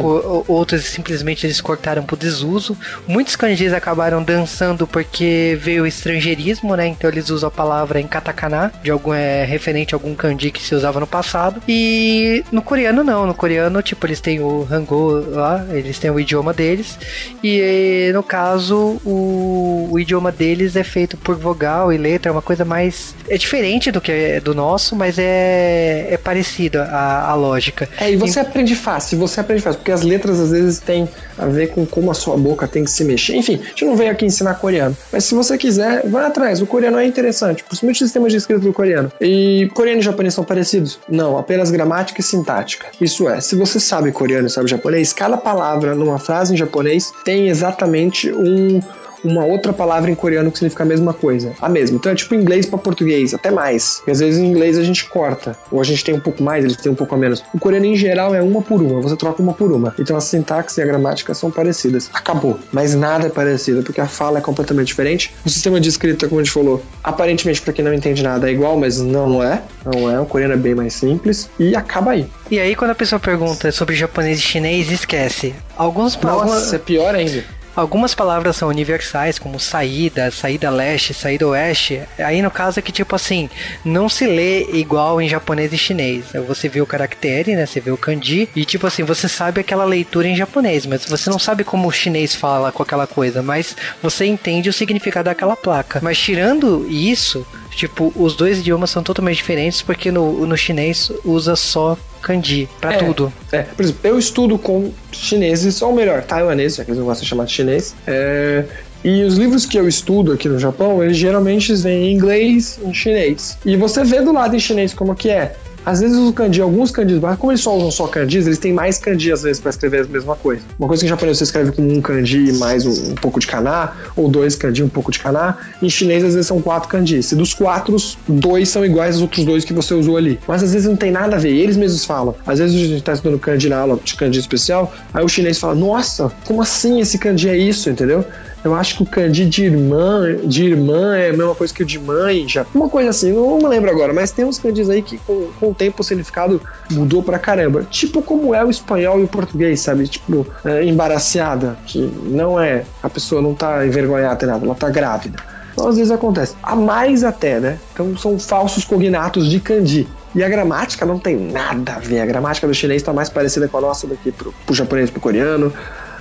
outras 0.47 0.85
simplesmente 0.85 1.47
eles 1.47 1.61
cortaram 1.61 2.03
por 2.03 2.17
desuso. 2.17 2.77
Muitos 3.07 3.37
kanjis 3.37 3.73
acabaram 3.73 4.23
dançando 4.23 4.87
porque 4.87 5.59
veio 5.61 5.83
o 5.83 5.87
estrangeirismo, 5.87 6.75
né? 6.75 6.87
Então 6.87 7.11
eles 7.11 7.31
usam 7.31 7.49
a 7.49 7.51
palavra 7.51 8.01
em 8.01 8.07
katakana, 8.07 8.73
de 8.83 8.91
algum 8.91 9.13
é, 9.13 9.45
referente 9.45 9.95
a 9.95 9.97
algum 9.97 10.15
kanji 10.15 10.51
que 10.51 10.63
se 10.63 10.75
usava 10.75 10.99
no 10.99 11.07
passado. 11.07 11.63
E 11.69 12.45
no 12.51 12.63
coreano 12.63 13.05
não, 13.05 13.27
no 13.27 13.35
coreano 13.35 13.83
tipo 13.83 14.07
eles 14.07 14.21
têm 14.21 14.41
o 14.41 14.67
hangul 14.71 15.31
lá, 15.31 15.67
eles 15.71 15.99
têm 15.99 16.11
o 16.11 16.19
idioma 16.19 16.53
deles 16.53 16.99
e 17.43 18.11
no 18.15 18.23
caso 18.23 19.01
o, 19.05 19.89
o 19.91 19.99
idioma 19.99 20.33
deles 20.33 20.77
é 20.77 20.85
feito 20.85 21.17
por 21.17 21.37
vogal 21.37 21.93
e 21.93 21.99
letra, 21.99 22.31
é 22.31 22.33
uma 22.33 22.43
coisa 22.43 22.65
mais 22.65 23.15
é 23.29 23.37
diferente 23.37 23.91
do 23.91 24.01
que 24.01 24.13
é 24.13 24.41
do 24.41 24.55
nosso, 24.55 24.97
mas 24.97 25.19
é 25.19 26.09
é 26.11 26.17
parecido 26.17 26.81
a, 26.81 27.31
a 27.31 27.35
lógica. 27.35 27.89
É, 27.99 28.11
e 28.11 28.17
você 28.17 28.39
e... 28.39 28.43
aprende 28.43 28.75
fácil 28.75 29.18
você 29.19 29.41
aprende 29.41 29.63
fácil, 29.63 29.79
porque 29.79 29.93
as 29.93 30.03
letras 30.03 30.39
às 30.41 30.51
vezes 30.51 30.79
têm 30.79 31.09
a 31.37 31.47
ver 31.47 31.69
com 31.69 31.85
como 31.85 32.11
a 32.11 32.15
sua 32.15 32.37
boca 32.37 32.67
tem 32.67 32.85
que 32.85 32.91
se 32.91 33.05
mexer. 33.05 33.37
Enfim, 33.37 33.61
a 33.63 33.69
gente 33.69 33.85
não 33.85 33.97
veio 33.97 34.11
aqui 34.11 34.25
ensinar 34.25 34.55
coreano, 34.55 34.97
mas 35.13 35.25
se 35.25 35.35
você 35.35 35.59
quiser, 35.59 36.09
vai 36.09 36.27
atrás. 36.27 36.61
O 36.61 36.67
coreano 36.67 36.99
é 36.99 37.05
interessante, 37.05 37.65
principalmente 37.65 38.03
o 38.03 38.07
sistema 38.07 38.29
de 38.29 38.37
escrita 38.37 38.61
do 38.63 38.73
coreano. 38.73 39.13
E 39.21 39.71
coreano 39.75 40.01
e 40.01 40.05
japonês 40.05 40.35
são 40.35 40.45
parecidos? 40.45 40.99
Não, 41.09 41.37
apenas 41.37 41.71
gramática 41.71 42.21
e 42.21 42.25
sintática. 42.25 42.87
Isso 43.01 43.29
é, 43.29 43.41
se 43.41 43.55
você 43.57 43.81
sabe 43.81 44.13
coreano 44.13 44.47
e 44.47 44.51
sabe 44.51 44.69
japonês, 44.69 45.13
cada 45.13 45.37
palavra 45.37 45.95
numa 45.95 46.19
frase 46.19 46.55
em 46.55 46.57
japonês 46.57 47.13
tem 47.25 47.49
exatamente 47.49 48.33
um 48.33 48.81
uma 49.25 49.45
outra 49.45 49.73
palavra 49.73 50.11
em 50.11 50.15
coreano 50.15 50.51
que 50.51 50.59
significa 50.59 50.83
a 50.83 50.87
mesma 50.87 51.13
coisa. 51.13 51.53
A 51.61 51.69
mesma. 51.69 51.97
Então 51.97 52.13
é 52.13 52.15
tipo 52.15 52.35
inglês 52.35 52.67
para 52.67 52.79
português, 52.79 53.35
até 53.35 53.51
mais. 53.51 53.97
Porque 53.97 54.11
às 54.11 54.21
vezes 54.21 54.41
em 54.41 54.47
inglês 54.47 54.79
a 54.79 54.83
gente 54.83 55.05
corta, 55.09 55.57
ou 55.71 55.81
a 55.81 55.85
gente 55.85 56.05
tem 56.05 56.15
um 56.15 56.21
pouco 56.21 56.43
mais, 56.43 56.65
eles 56.65 56.77
têm 56.77 56.91
um 56.91 56.95
pouco 56.95 57.15
a 57.15 57.19
menos. 57.19 57.43
O 57.53 57.59
coreano 57.59 57.87
em 57.87 57.97
geral 57.97 58.35
é 58.35 58.43
uma 58.43 58.63
por 58.63 58.81
uma, 58.83 59.01
você 59.01 59.17
troca 59.17 59.43
uma 59.43 59.53
por 59.53 59.73
uma. 59.73 59.95
Então 59.99 60.17
a 60.17 60.21
sintaxe 60.21 60.81
e 60.81 60.83
a 60.83 60.87
gramática 60.87 61.35
são 61.35 61.51
parecidas. 61.51 62.11
Acabou. 62.13 62.59
Mas 62.73 62.95
nada 62.95 63.27
é 63.27 63.31
parecido, 63.31 63.83
porque 63.83 64.01
a 64.01 64.07
fala 64.07 64.39
é 64.39 64.41
completamente 64.41 64.89
diferente. 64.89 65.35
O 65.45 65.49
sistema 65.49 65.81
de 65.81 65.89
escrita, 65.89 66.29
como 66.29 66.41
a 66.41 66.45
gente 66.45 66.53
falou, 66.53 66.83
aparentemente 67.03 67.61
para 67.61 67.73
quem 67.73 67.85
não 67.85 67.95
entende 67.95 68.23
nada 68.23 68.49
é 68.49 68.53
igual, 68.53 68.79
mas 68.79 69.01
não 69.01 69.43
é. 69.43 69.63
Não 69.85 70.11
é. 70.11 70.21
O 70.21 70.27
coreano 70.27 70.55
é 70.55 70.57
bem 70.57 70.75
mais 70.75 70.95
simples 70.95 71.49
e 71.59 71.75
acaba 71.75 72.13
aí. 72.13 72.27
E 72.51 72.59
aí 72.59 72.75
quando 72.75 72.93
a 72.93 72.95
pessoa 72.95 73.19
pergunta 73.19 73.71
sobre 73.73 73.95
japonês 73.95 74.39
e 74.39 74.43
chinês, 74.43 74.91
esquece. 74.91 75.55
Alguns 75.77 76.17
Nossa, 76.17 76.77
é 76.77 76.79
pior 76.79 77.15
ainda. 77.15 77.58
Algumas 77.79 78.13
palavras 78.13 78.57
são 78.57 78.69
universais, 78.69 79.39
como 79.39 79.61
saída, 79.61 80.33
saída 80.33 80.69
leste, 80.69 81.15
saída 81.15 81.47
oeste. 81.47 82.03
Aí 82.19 82.43
no 82.43 82.51
caso 82.51 82.81
é 82.81 82.83
que, 82.83 82.91
tipo 82.91 83.15
assim, 83.15 83.49
não 83.85 84.09
se 84.09 84.27
lê 84.27 84.65
igual 84.73 85.23
em 85.23 85.29
japonês 85.29 85.73
e 85.73 85.79
chinês. 85.79 86.25
Você 86.49 86.69
vê 86.69 86.81
o 86.81 86.87
caractere, 86.87 87.55
né? 87.55 87.67
Você 87.67 87.79
vê 87.79 87.93
o 87.93 87.97
kanji, 87.97 88.49
e 88.57 88.65
tipo 88.65 88.85
assim, 88.85 89.05
você 89.05 89.29
sabe 89.29 89.61
aquela 89.61 89.85
leitura 89.85 90.27
em 90.27 90.35
japonês, 90.35 90.87
mas 90.87 91.05
você 91.05 91.31
não 91.31 91.39
sabe 91.39 91.63
como 91.63 91.87
o 91.87 91.93
chinês 91.93 92.35
fala 92.35 92.73
com 92.73 92.83
aquela 92.83 93.07
coisa, 93.07 93.45
mas 93.45 93.77
você 94.03 94.27
entende 94.27 94.69
o 94.69 94.73
significado 94.73 95.27
daquela 95.27 95.55
placa. 95.55 96.01
Mas 96.03 96.19
tirando 96.19 96.85
isso, 96.91 97.47
tipo, 97.79 98.13
os 98.17 98.35
dois 98.35 98.59
idiomas 98.59 98.91
são 98.91 99.05
totalmente 99.05 99.37
diferentes, 99.37 99.83
porque 99.83 100.11
no, 100.11 100.45
no 100.45 100.57
chinês 100.57 101.13
usa 101.25 101.55
só 101.55 101.97
kanji 102.21 102.69
para 102.81 102.95
é, 102.95 102.97
tudo. 102.99 103.33
É, 103.53 103.63
por 103.63 103.83
exemplo, 103.83 104.01
eu 104.03 104.19
estudo 104.19 104.59
com 104.59 104.93
chineses, 105.13 105.81
ou 105.81 105.95
melhor, 105.95 106.25
taiwaneses, 106.25 106.79
já 106.79 106.85
que 106.85 106.91
eles 106.91 106.99
não 106.99 107.07
gostam 107.07 107.23
de 107.23 107.29
chamar 107.29 107.45
de 107.45 107.53
chinês. 107.53 107.95
É, 108.05 108.65
e 109.05 109.23
os 109.23 109.37
livros 109.37 109.65
que 109.65 109.79
eu 109.79 109.87
estudo 109.87 110.33
aqui 110.33 110.49
no 110.49 110.59
Japão, 110.59 111.03
eles 111.05 111.17
geralmente 111.17 111.73
vêm 111.77 112.09
em 112.09 112.15
inglês 112.15 112.81
e 112.83 112.89
em 112.89 112.93
chinês. 112.93 113.57
E 113.65 113.77
você 113.77 114.03
vê 114.03 114.21
do 114.21 114.33
lado 114.33 114.57
em 114.57 114.59
chinês 114.59 114.93
como 114.93 115.15
que 115.15 115.31
é. 115.31 115.55
Às 115.89 116.01
vezes 116.01 116.19
o 116.19 116.31
kanji, 116.35 116.61
alguns 116.61 116.91
kanjis, 116.91 117.19
mas 117.19 117.39
como 117.39 117.51
eles 117.51 117.63
só 117.63 117.75
usam 117.75 117.91
só 117.91 118.07
kanjis, 118.07 118.47
eles 118.47 118.59
têm 118.59 118.75
mais 118.75 118.99
kanji 118.99 119.33
às 119.33 119.43
vezes 119.43 119.59
para 119.59 119.71
escrever 119.71 120.03
a 120.03 120.05
mesma 120.05 120.37
coisa. 120.37 120.61
Uma 120.79 120.87
coisa 120.87 121.01
que 121.01 121.07
em 121.07 121.09
japonês 121.09 121.39
você 121.39 121.45
escreve 121.45 121.73
com 121.73 121.81
um 121.81 122.03
kanji 122.03 122.53
mais 122.59 122.85
um, 122.85 123.13
um 123.13 123.15
pouco 123.15 123.41
de 123.41 123.47
kana, 123.47 123.93
ou 124.15 124.29
dois 124.29 124.55
kanji 124.55 124.83
um 124.83 124.89
pouco 124.91 125.11
de 125.11 125.19
kana. 125.19 125.57
Em 125.81 125.89
chinês 125.89 126.23
às 126.23 126.35
vezes 126.35 126.47
são 126.47 126.61
quatro 126.61 126.91
kanjis. 126.91 127.33
E 127.33 127.37
dos 127.37 127.55
quatro, 127.55 127.97
dois 128.29 128.69
são 128.69 128.85
iguais 128.85 129.15
aos 129.15 129.23
outros 129.23 129.47
dois 129.47 129.65
que 129.65 129.73
você 129.73 129.95
usou 129.95 130.19
ali. 130.19 130.39
Mas 130.47 130.63
às 130.63 130.75
vezes 130.75 130.87
não 130.87 130.95
tem 130.95 131.11
nada 131.11 131.37
a 131.37 131.39
ver, 131.39 131.57
eles 131.57 131.79
mesmos 131.79 132.05
falam. 132.05 132.35
Às 132.47 132.59
vezes 132.59 132.77
a 132.77 132.87
gente 132.87 133.03
tá 133.03 133.15
estudando 133.15 133.39
kanji 133.39 133.71
na 133.71 133.79
aula 133.79 133.99
de 134.05 134.15
kanji 134.15 134.41
especial, 134.41 134.93
aí 135.15 135.25
o 135.25 135.29
chinês 135.29 135.59
fala: 135.59 135.75
"Nossa, 135.75 136.31
como 136.45 136.61
assim 136.61 137.01
esse 137.01 137.17
kanji 137.17 137.49
é 137.49 137.57
isso?", 137.57 137.89
entendeu? 137.89 138.27
Eu 138.69 138.75
acho 138.75 138.99
que 138.99 139.03
o 139.03 139.07
kanji 139.07 139.47
de 139.47 139.65
irmã, 139.65 140.37
de 140.45 140.65
irmã 140.65 141.17
é 141.17 141.31
a 141.31 141.33
mesma 141.33 141.55
coisa 141.55 141.73
que 141.73 141.83
o 141.83 141.87
de 141.87 141.99
mãe, 141.99 142.47
já. 142.47 142.67
Uma 142.75 142.87
coisa 142.87 143.09
assim, 143.09 143.33
não 143.33 143.57
me 143.57 143.67
lembro 143.67 143.89
agora, 143.89 144.13
mas 144.13 144.31
tem 144.31 144.45
uns 144.45 144.59
kanjis 144.59 144.91
aí 144.91 145.01
que 145.01 145.17
com, 145.17 145.49
com 145.59 145.71
o 145.71 145.75
tempo 145.75 146.03
o 146.03 146.05
significado 146.05 146.61
mudou 146.91 147.23
pra 147.23 147.39
caramba. 147.39 147.87
Tipo 147.91 148.21
como 148.21 148.55
é 148.55 148.63
o 148.63 148.69
espanhol 148.69 149.21
e 149.21 149.25
o 149.25 149.29
português, 149.29 149.81
sabe? 149.81 150.07
Tipo, 150.07 150.47
é, 150.67 150.85
embaraciada, 150.85 151.79
que 151.87 151.99
não 152.25 152.61
é. 152.61 152.85
A 153.03 153.09
pessoa 153.09 153.41
não 153.41 153.55
tá 153.55 153.87
envergonhada, 153.87 154.47
nada, 154.47 154.67
ela 154.67 154.75
tá 154.75 154.91
grávida. 154.91 155.39
Então 155.73 155.89
às 155.89 155.97
vezes 155.97 156.11
acontece. 156.11 156.55
A 156.63 156.77
mais 156.77 157.25
até, 157.25 157.59
né? 157.59 157.79
Então 157.95 158.15
são 158.19 158.39
falsos 158.39 158.85
cognatos 158.85 159.49
de 159.49 159.61
kanji. 159.61 160.07
E 160.35 160.45
a 160.45 160.49
gramática 160.49 161.07
não 161.07 161.19
tem 161.19 161.37
nada 161.37 161.95
a 161.95 161.99
ver. 161.99 162.21
A 162.21 162.27
gramática 162.27 162.67
do 162.67 162.75
chinês 162.75 163.01
está 163.01 163.15
mais 163.15 163.31
parecida 163.31 163.67
com 163.67 163.79
a 163.79 163.81
nossa 163.81 164.07
do 164.07 164.15
que 164.15 164.31
pro, 164.31 164.53
pro 164.67 164.75
japonês 164.75 165.09
pro 165.09 165.23
coreano. 165.23 165.73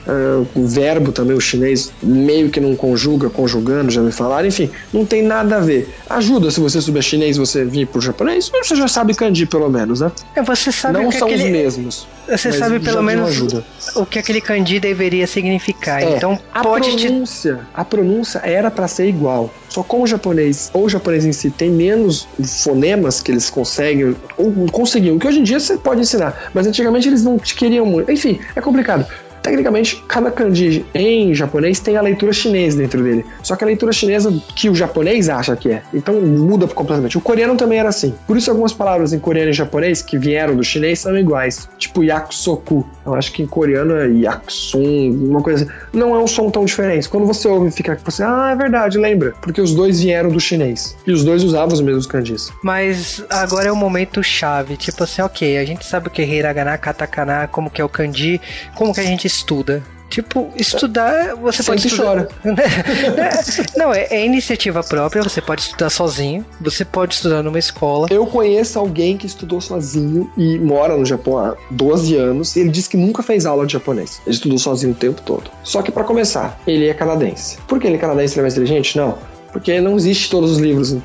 Uh, 0.08 0.48
o 0.56 0.66
verbo 0.66 1.12
também, 1.12 1.36
o 1.36 1.42
chinês 1.42 1.92
meio 2.02 2.50
que 2.50 2.62
não 2.62 2.76
conjuga, 2.78 3.30
conjugando, 3.30 3.92
já 3.92 4.02
me 4.02 4.12
falaram, 4.12 4.48
enfim, 4.48 4.70
não 4.94 5.06
tem 5.06 5.22
nada 5.22 5.58
a 5.58 5.60
ver. 5.60 5.94
Ajuda 6.10 6.50
se 6.50 6.62
você 6.62 6.82
souber 6.82 7.04
chinês 7.04 7.36
você 7.36 7.66
vir 7.66 7.88
pro 7.88 8.00
japonês, 8.00 8.50
você 8.50 8.76
já 8.76 8.88
sabe 8.88 9.14
kanji 9.14 9.46
pelo 9.46 9.70
menos, 9.70 10.00
né? 10.00 10.10
É, 10.34 10.42
você 10.42 10.72
sabe 10.72 10.94
não 10.94 11.12
são 11.12 11.28
aquele... 11.28 11.44
os 11.44 11.50
mesmos. 11.50 12.08
Você 12.26 12.54
sabe 12.54 12.80
pelo 12.80 13.02
menos 13.02 13.30
ajuda. 13.30 13.66
o 13.96 14.06
que 14.06 14.20
aquele 14.20 14.40
kanji 14.40 14.80
deveria 14.80 15.28
significar. 15.28 16.02
É, 16.02 16.16
então 16.16 16.40
a 16.54 16.62
pode 16.62 16.90
pronúncia, 16.92 17.56
te... 17.56 17.62
a 17.74 17.84
pronúncia 17.84 18.42
era 18.46 18.72
para 18.72 18.88
ser 18.88 19.08
igual. 19.08 19.54
Só 19.68 19.84
como 19.84 20.04
o 20.04 20.08
japonês 20.08 20.70
ou 20.74 20.86
o 20.86 20.90
japonês 20.90 21.26
em 21.26 21.34
si 21.34 21.50
tem 21.50 21.70
menos 21.70 22.28
fonemas 22.64 23.22
que 23.22 23.32
eles 23.32 23.50
conseguem 23.50 24.16
ou 24.38 24.54
conseguiam, 24.72 25.20
que 25.20 25.28
hoje 25.28 25.40
em 25.40 25.44
dia 25.44 25.60
você 25.60 25.78
pode 25.78 26.02
ensinar, 26.02 26.50
mas 26.54 26.66
antigamente 26.66 27.08
eles 27.08 27.24
não 27.24 27.38
te 27.38 27.56
queriam 27.56 27.86
muito. 27.86 28.10
Enfim, 28.12 28.40
é 28.56 28.62
complicado. 28.62 29.06
Tecnicamente, 29.48 30.04
cada 30.10 30.30
kanji 30.30 30.86
em 30.94 31.34
japonês 31.34 31.80
tem 31.80 31.96
a 31.96 32.02
leitura 32.02 32.34
chinesa 32.34 32.78
dentro 32.78 33.02
dele. 33.02 33.26
Só 33.42 33.56
que 33.56 33.64
a 33.64 33.68
leitura 33.68 33.94
chinesa 33.94 34.30
que 34.54 34.70
o 34.70 34.76
japonês 34.76 35.30
acha 35.30 35.56
que 35.56 35.72
é. 35.72 35.82
Então 35.94 36.20
muda 36.20 36.68
completamente. 36.68 37.18
O 37.18 37.22
coreano 37.22 37.56
também 37.56 37.80
era 37.80 37.88
assim. 37.88 38.14
Por 38.28 38.36
isso 38.36 38.52
algumas 38.52 38.74
palavras 38.74 39.14
em 39.14 39.20
coreano 39.20 39.52
e 39.52 39.54
japonês 39.54 40.02
que 40.02 40.18
vieram 40.18 40.54
do 40.54 40.66
chinês 40.66 41.00
são 41.00 41.18
iguais. 41.18 41.70
Tipo 41.78 42.04
yakusoku. 42.04 42.86
Eu 43.06 43.14
acho 43.14 43.32
que 43.32 43.42
em 43.42 43.48
coreano 43.48 43.96
é 43.96 44.10
yakusun, 44.10 45.12
uma 45.30 45.42
coisa 45.42 45.64
assim. 45.64 45.74
Não 45.94 46.14
é 46.14 46.20
um 46.20 46.28
som 46.28 46.50
tão 46.50 46.66
diferente. 46.66 47.08
Quando 47.08 47.26
você 47.26 47.48
ouve, 47.48 47.72
fica 47.72 47.98
você, 48.04 48.24
ah, 48.24 48.50
é 48.52 48.56
verdade, 48.56 48.98
lembra. 48.98 49.34
Porque 49.42 49.62
os 49.62 49.74
dois 49.74 50.02
vieram 50.02 50.30
do 50.30 50.42
chinês. 50.42 50.98
E 51.08 51.14
os 51.14 51.24
dois 51.24 51.42
usavam 51.42 51.74
os 51.74 51.80
mesmos 51.80 52.06
kanjis. 52.06 52.52
Mas 52.62 53.24
agora 53.30 53.70
é 53.70 53.72
o 53.72 53.78
momento 53.78 54.22
chave. 54.22 54.76
Tipo 54.76 55.06
assim, 55.06 55.22
ok, 55.22 55.58
a 55.58 55.64
gente 55.64 55.86
sabe 55.86 56.10
o 56.10 56.12
que 56.12 56.22
é 56.22 56.26
hiragana, 56.26 56.78
katakana, 56.78 57.48
como 57.48 57.70
que 57.70 57.82
é 57.82 57.86
o 57.86 57.88
kanji, 57.88 58.42
como 58.76 58.94
que 58.94 59.00
a 59.00 59.04
gente 59.04 59.26
estuda. 59.38 59.84
Tipo, 60.10 60.50
estudar, 60.56 61.36
você 61.36 61.62
Sempre 61.62 61.82
pode 61.82 61.88
estudar. 61.88 62.06
chora. 62.06 62.30
Não, 63.76 63.94
é, 63.94 64.08
é, 64.10 64.26
iniciativa 64.26 64.82
própria, 64.82 65.22
você 65.22 65.42
pode 65.42 65.62
estudar 65.62 65.90
sozinho, 65.90 66.46
você 66.62 66.86
pode 66.86 67.16
estudar 67.16 67.44
numa 67.44 67.60
escola. 67.60 68.08
Eu 68.10 68.26
conheço 68.26 68.80
alguém 68.80 69.18
que 69.18 69.28
estudou 69.28 69.60
sozinho 69.60 70.32
e 70.38 70.58
mora 70.60 70.96
no 70.96 71.06
Japão 71.06 71.38
há 71.38 71.58
12 71.72 72.16
anos, 72.16 72.56
e 72.56 72.62
ele 72.62 72.70
disse 72.70 72.90
que 72.90 72.98
nunca 72.98 73.22
fez 73.22 73.46
aula 73.46 73.66
de 73.66 73.74
japonês. 73.74 74.22
Ele 74.26 74.34
estudou 74.34 74.58
sozinho 74.58 74.94
o 74.94 74.96
tempo 74.96 75.22
todo. 75.22 75.52
Só 75.62 75.82
que 75.82 75.92
para 75.92 76.06
começar, 76.06 76.58
ele 76.66 76.88
é 76.88 76.94
canadense. 76.94 77.58
Por 77.68 77.78
que 77.78 77.88
ele 77.88 77.98
é 77.98 78.00
canadense 78.00 78.34
ele 78.36 78.40
é 78.40 78.44
mais 78.44 78.54
inteligente? 78.54 78.98
Não 78.98 79.18
porque 79.58 79.82
não 79.82 79.96
existe 79.96 80.30
todos 80.30 80.52
os 80.52 80.58
livros. 80.60 80.96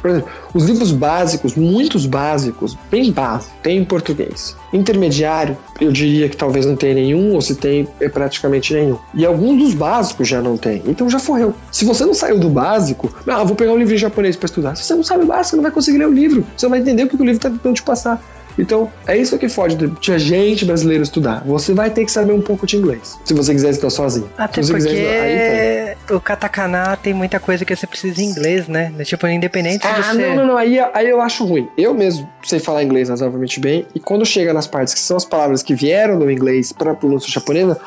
Por 0.00 0.10
exemplo, 0.10 0.28
os 0.54 0.64
livros 0.64 0.92
básicos, 0.92 1.56
muitos 1.56 2.06
básicos, 2.06 2.78
bem 2.88 3.10
básicos, 3.10 3.52
tem 3.62 3.78
em 3.78 3.84
português. 3.84 4.56
Intermediário, 4.72 5.58
eu 5.80 5.90
diria 5.90 6.28
que 6.28 6.36
talvez 6.36 6.64
não 6.64 6.76
tenha 6.76 6.94
nenhum, 6.94 7.34
ou 7.34 7.40
se 7.40 7.56
tem, 7.56 7.88
é 8.00 8.08
praticamente 8.08 8.72
nenhum. 8.72 8.96
E 9.12 9.26
alguns 9.26 9.58
dos 9.58 9.74
básicos 9.74 10.28
já 10.28 10.40
não 10.40 10.56
tem. 10.56 10.82
Então 10.86 11.10
já 11.10 11.18
forreu. 11.18 11.52
Se 11.72 11.84
você 11.84 12.04
não 12.06 12.14
saiu 12.14 12.38
do 12.38 12.48
básico, 12.48 13.12
ah, 13.26 13.42
vou 13.42 13.56
pegar 13.56 13.72
um 13.72 13.78
livro 13.78 13.94
em 13.94 13.98
japonês 13.98 14.36
para 14.36 14.46
estudar. 14.46 14.76
Se 14.76 14.84
você 14.84 14.94
não 14.94 15.02
sabe 15.02 15.24
o 15.24 15.26
básico, 15.26 15.50
você 15.50 15.56
não 15.56 15.62
vai 15.62 15.72
conseguir 15.72 15.98
ler 15.98 16.08
o 16.08 16.12
livro. 16.12 16.46
Você 16.56 16.66
não 16.66 16.70
vai 16.70 16.80
entender 16.80 17.02
o 17.02 17.08
que 17.08 17.16
o 17.16 17.18
livro 17.18 17.32
está 17.32 17.50
tentando 17.50 17.74
te 17.74 17.82
passar. 17.82 18.22
Então, 18.58 18.90
é 19.06 19.16
isso 19.16 19.38
que 19.38 19.48
fode 19.48 19.76
de 19.76 20.12
a 20.12 20.18
gente 20.18 20.64
brasileiro 20.64 21.02
estudar. 21.02 21.44
Você 21.46 21.72
vai 21.72 21.90
ter 21.90 22.04
que 22.04 22.10
saber 22.10 22.32
um 22.32 22.40
pouco 22.40 22.66
de 22.66 22.76
inglês, 22.76 23.16
se 23.24 23.32
você 23.32 23.52
quiser 23.52 23.70
estudar 23.70 23.90
sozinho. 23.90 24.28
Até 24.36 24.62
se 24.62 24.72
porque 24.72 24.88
quiser, 24.88 25.87
o 26.10 26.20
katakana 26.20 26.96
tem 26.96 27.12
muita 27.12 27.38
coisa 27.38 27.64
que 27.64 27.74
você 27.74 27.86
precisa 27.86 28.20
em 28.22 28.26
inglês, 28.26 28.68
né? 28.68 28.92
Tipo, 29.04 29.26
independente 29.26 29.86
ah, 29.86 30.02
se 30.02 30.10
você... 30.10 30.28
não, 30.28 30.36
não, 30.36 30.46
não. 30.46 30.56
Aí, 30.56 30.78
aí 30.78 31.08
eu 31.08 31.20
acho 31.20 31.44
ruim. 31.44 31.68
Eu 31.76 31.94
mesmo 31.94 32.28
sei 32.42 32.58
falar 32.58 32.82
inglês 32.82 33.08
razoavelmente 33.08 33.60
bem, 33.60 33.86
e 33.94 34.00
quando 34.00 34.24
chega 34.24 34.52
nas 34.52 34.66
partes 34.66 34.94
que 34.94 35.00
são 35.00 35.16
as 35.16 35.24
palavras 35.24 35.62
que 35.62 35.74
vieram 35.74 36.18
do 36.18 36.30
inglês 36.30 36.72
para 36.72 36.92
a 36.92 36.94
pronúncia 36.94 37.30
japonesa, 37.30 37.78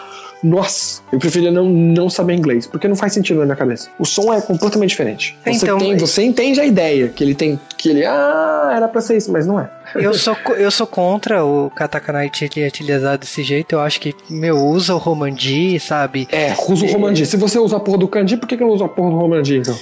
nossa, 0.44 1.02
eu 1.12 1.20
preferia 1.20 1.52
não, 1.52 1.66
não 1.66 2.10
saber 2.10 2.34
inglês, 2.34 2.66
porque 2.66 2.88
não 2.88 2.96
faz 2.96 3.14
sentido 3.14 3.40
na 3.40 3.46
minha 3.46 3.56
cabeça. 3.56 3.90
O 4.00 4.06
som 4.06 4.34
é 4.34 4.42
completamente 4.42 4.90
diferente. 4.90 5.38
Você, 5.46 5.66
então, 5.66 5.78
tem, 5.78 5.98
você 5.98 6.24
entende 6.24 6.60
a 6.60 6.66
ideia 6.66 7.10
que 7.10 7.24
ele 7.24 7.36
tem, 7.36 7.60
que 7.78 7.90
ele, 7.90 8.06
ah, 8.06 8.72
era 8.76 8.88
pra 8.88 9.02
ser 9.02 9.18
isso, 9.18 9.32
mas 9.32 9.46
não 9.46 9.60
é. 9.60 9.70
Eu 9.96 10.14
sou, 10.14 10.36
eu 10.58 10.72
sou 10.72 10.88
contra 10.88 11.44
o 11.44 11.70
katakana 11.72 12.22
utilizado 12.26 13.20
desse 13.20 13.44
jeito. 13.44 13.74
Eu 13.74 13.82
acho 13.82 14.00
que, 14.00 14.16
meu, 14.30 14.58
usa 14.58 14.96
o 14.96 14.98
romandi, 14.98 15.80
sabe? 15.80 16.28
É, 16.32 16.54
usa 16.68 16.86
o 16.86 16.92
romandi. 16.92 17.26
Se 17.26 17.36
você 17.36 17.60
usa 17.60 17.78
a 17.78 17.80
porra 17.80 17.98
do 17.98 18.08
kanji, 18.08 18.38
por 18.38 18.48
que, 18.48 18.58
que 18.58 18.64
não 18.64 18.72
usa 18.72 18.86
a 18.86 18.90
porra 18.90 19.12
do 19.12 19.18
romandi, 19.18 19.58
então? 19.58 19.78